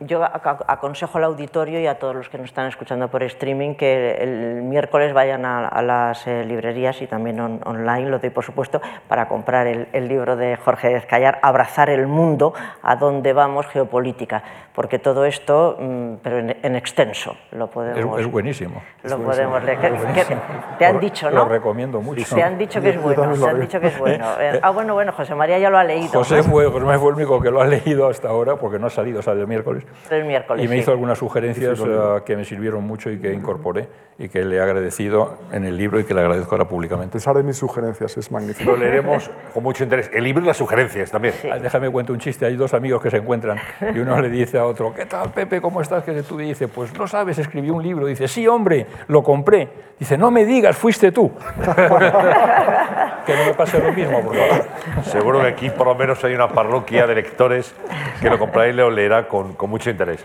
Yo 0.00 0.24
aconsejo 0.24 1.18
al 1.18 1.24
auditorio 1.24 1.80
y 1.80 1.86
a 1.86 1.98
todos 1.98 2.14
los 2.14 2.28
que 2.28 2.38
nos 2.38 2.46
están 2.46 2.66
escuchando 2.66 3.08
por 3.08 3.22
streaming 3.22 3.74
que 3.74 4.16
el 4.20 4.62
miércoles 4.62 5.12
vayan 5.12 5.44
a, 5.44 5.68
a 5.68 5.82
las 5.82 6.26
eh, 6.26 6.44
librerías 6.44 7.00
y 7.02 7.06
también 7.06 7.40
on, 7.40 7.60
online, 7.64 8.08
lo 8.08 8.18
doy 8.18 8.30
por 8.30 8.44
supuesto, 8.44 8.80
para 9.08 9.28
comprar 9.28 9.66
el, 9.66 9.88
el 9.92 10.08
libro 10.08 10.36
de 10.36 10.56
Jorge 10.56 10.88
Dezcayar, 10.88 11.38
Abrazar 11.42 11.90
el 11.90 12.06
mundo, 12.06 12.54
a 12.82 12.96
dónde 12.96 13.32
vamos, 13.32 13.66
geopolítica, 13.66 14.42
porque 14.74 14.98
todo 14.98 15.24
esto, 15.24 15.76
mmm, 15.78 16.14
pero 16.22 16.38
en, 16.38 16.56
en, 16.62 16.76
extenso, 16.76 17.36
lo 17.52 17.68
podemos... 17.68 18.18
Es, 18.18 18.26
es 18.26 18.30
buenísimo. 18.30 18.80
Lo 19.02 19.16
es 19.16 19.22
podemos 19.22 19.64
leer. 19.64 19.78
Que, 19.78 20.12
que, 20.12 20.36
te 20.78 20.86
han 20.86 21.00
dicho, 21.00 21.30
¿no? 21.30 21.38
Lo 21.38 21.44
recomiendo 21.46 22.00
mucho. 22.00 22.34
Te 22.34 22.42
han 22.42 22.56
dicho 22.56 22.80
que 22.80 22.90
es 22.90 23.02
bueno, 23.02 23.32
te 23.34 23.48
han 23.48 23.60
dicho 23.60 23.80
que 23.80 23.88
es 23.88 23.98
bueno. 23.98 24.26
Eh, 24.38 24.60
ah, 24.62 24.70
bueno, 24.70 24.94
bueno, 24.94 25.12
José 25.12 25.34
María 25.34 25.58
ya 25.58 25.68
lo 25.68 25.78
ha 25.78 25.84
leído. 25.84 26.10
José 26.12 26.42
fue, 26.44 26.66
José 26.66 26.98
fue 26.98 27.10
el 27.10 27.16
único 27.16 27.40
que 27.40 27.50
lo 27.50 27.60
ha 27.60 27.66
leído 27.66 28.06
hasta 28.06 28.28
ahora, 28.28 28.56
porque 28.56 28.78
no 28.78 28.86
ha 28.86 28.90
salido, 28.90 29.20
sale 29.20 29.40
el 29.40 29.47
miércoles. 29.48 29.84
El 30.10 30.24
miércoles, 30.24 30.64
Y 30.64 30.68
me 30.68 30.74
sí. 30.76 30.80
hizo 30.82 30.92
algunas 30.92 31.18
sugerencias 31.18 31.80
eh, 31.80 32.20
que 32.24 32.36
me 32.36 32.44
sirvieron 32.44 32.84
mucho 32.84 33.10
y 33.10 33.18
que 33.18 33.32
incorporé 33.32 33.88
y 34.20 34.28
que 34.28 34.44
le 34.44 34.56
he 34.56 34.60
agradecido 34.60 35.38
en 35.52 35.64
el 35.64 35.76
libro 35.76 35.98
y 36.00 36.04
que 36.04 36.12
le 36.12 36.20
agradezco 36.20 36.50
ahora 36.52 36.64
A 36.64 36.68
públicamente. 36.68 37.12
pesar 37.12 37.34
de 37.36 37.42
mis 37.44 37.56
sugerencias, 37.56 38.16
es 38.16 38.30
magnífico. 38.32 38.72
Lo 38.72 38.76
leeremos 38.76 39.30
con 39.54 39.62
mucho 39.62 39.84
interés. 39.84 40.10
El 40.12 40.24
libro 40.24 40.42
y 40.42 40.46
las 40.46 40.56
sugerencias 40.56 41.10
también. 41.10 41.34
Ah, 41.50 41.58
Déjame 41.58 41.88
cuento 41.90 42.12
un 42.12 42.18
chiste. 42.18 42.44
Hay 42.44 42.56
dos 42.56 42.74
amigos 42.74 43.00
que 43.02 43.10
se 43.10 43.18
encuentran 43.18 43.58
y 43.94 43.98
uno 44.00 44.20
le 44.20 44.28
dice 44.28 44.58
a 44.58 44.64
otro, 44.66 44.92
¿qué 44.92 45.06
tal, 45.06 45.30
Pepe? 45.30 45.60
¿Cómo 45.60 45.80
estás? 45.80 46.02
Que 46.04 46.22
tú 46.22 46.36
dice, 46.36 46.66
pues 46.68 46.92
no 46.98 47.06
sabes, 47.06 47.38
escribí 47.38 47.70
un 47.70 47.82
libro. 47.82 48.06
Dice, 48.06 48.26
sí, 48.28 48.46
hombre, 48.48 48.86
lo 49.06 49.22
compré. 49.22 49.68
Dice, 49.98 50.18
no 50.18 50.30
me 50.32 50.44
digas, 50.44 50.76
fuiste 50.76 51.12
tú. 51.12 51.30
que 53.26 53.36
no 53.36 53.44
me 53.46 53.54
pase 53.54 53.78
lo 53.80 53.92
mismo, 53.92 54.20
por 54.22 54.34
favor. 54.34 54.64
Seguro 55.04 55.40
que 55.40 55.46
aquí 55.48 55.70
por 55.70 55.86
lo 55.86 55.94
menos 55.94 56.22
hay 56.24 56.34
una 56.34 56.48
parroquia 56.48 57.06
de 57.06 57.14
lectores 57.14 57.74
que 58.20 58.28
lo 58.30 58.38
comprará 58.38 58.68
y 58.68 58.72
lo 58.72 58.90
leerá 58.90 59.27
con, 59.28 59.54
con 59.54 59.70
mucho 59.70 59.90
interés. 59.90 60.24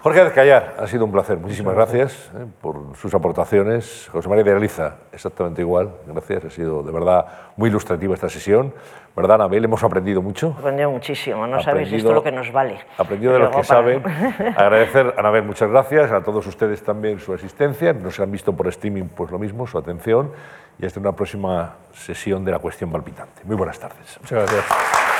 Jorge 0.00 0.20
Azcayar, 0.20 0.76
ha 0.78 0.86
sido 0.86 1.04
un 1.04 1.10
placer. 1.10 1.38
Muchísimas 1.38 1.74
gracias 1.74 2.30
eh, 2.36 2.46
por 2.60 2.94
sus 2.96 3.12
aportaciones. 3.14 4.08
José 4.12 4.28
María 4.28 4.44
de 4.44 4.52
Realiza, 4.52 4.94
exactamente 5.12 5.60
igual. 5.60 5.90
Gracias. 6.06 6.44
Ha 6.44 6.50
sido 6.50 6.84
de 6.84 6.92
verdad 6.92 7.26
muy 7.56 7.68
ilustrativa 7.68 8.14
esta 8.14 8.28
sesión. 8.28 8.72
¿Verdad, 9.16 9.34
Anabel? 9.34 9.64
Hemos 9.64 9.82
aprendido 9.82 10.22
mucho. 10.22 10.54
Aprendido 10.56 10.92
muchísimo, 10.92 11.44
no 11.48 11.60
sabéis 11.60 11.88
Aprendido- 11.88 11.96
esto 12.10 12.14
lo 12.14 12.22
que 12.22 12.30
nos 12.30 12.52
vale. 12.52 12.78
Aprendido 12.96 13.32
de 13.32 13.38
los 13.40 13.48
que 13.48 13.54
para- 13.54 13.64
saben. 13.64 14.02
Agradecer, 14.56 15.14
Anabel, 15.18 15.42
muchas 15.42 15.68
gracias. 15.68 16.12
A 16.12 16.22
todos 16.22 16.46
ustedes 16.46 16.80
también 16.84 17.18
su 17.18 17.34
asistencia. 17.34 17.92
Nos 17.92 18.20
han 18.20 18.30
visto 18.30 18.52
por 18.52 18.68
streaming, 18.68 19.08
pues 19.08 19.32
lo 19.32 19.38
mismo, 19.40 19.66
su 19.66 19.76
atención. 19.78 20.30
Y 20.78 20.86
hasta 20.86 21.00
una 21.00 21.10
próxima 21.10 21.74
sesión 21.92 22.44
de 22.44 22.52
la 22.52 22.60
cuestión 22.60 22.92
palpitante. 22.92 23.42
Muy 23.42 23.56
buenas 23.56 23.80
tardes. 23.80 24.16
Muchas 24.22 24.38
gracias. 24.44 25.17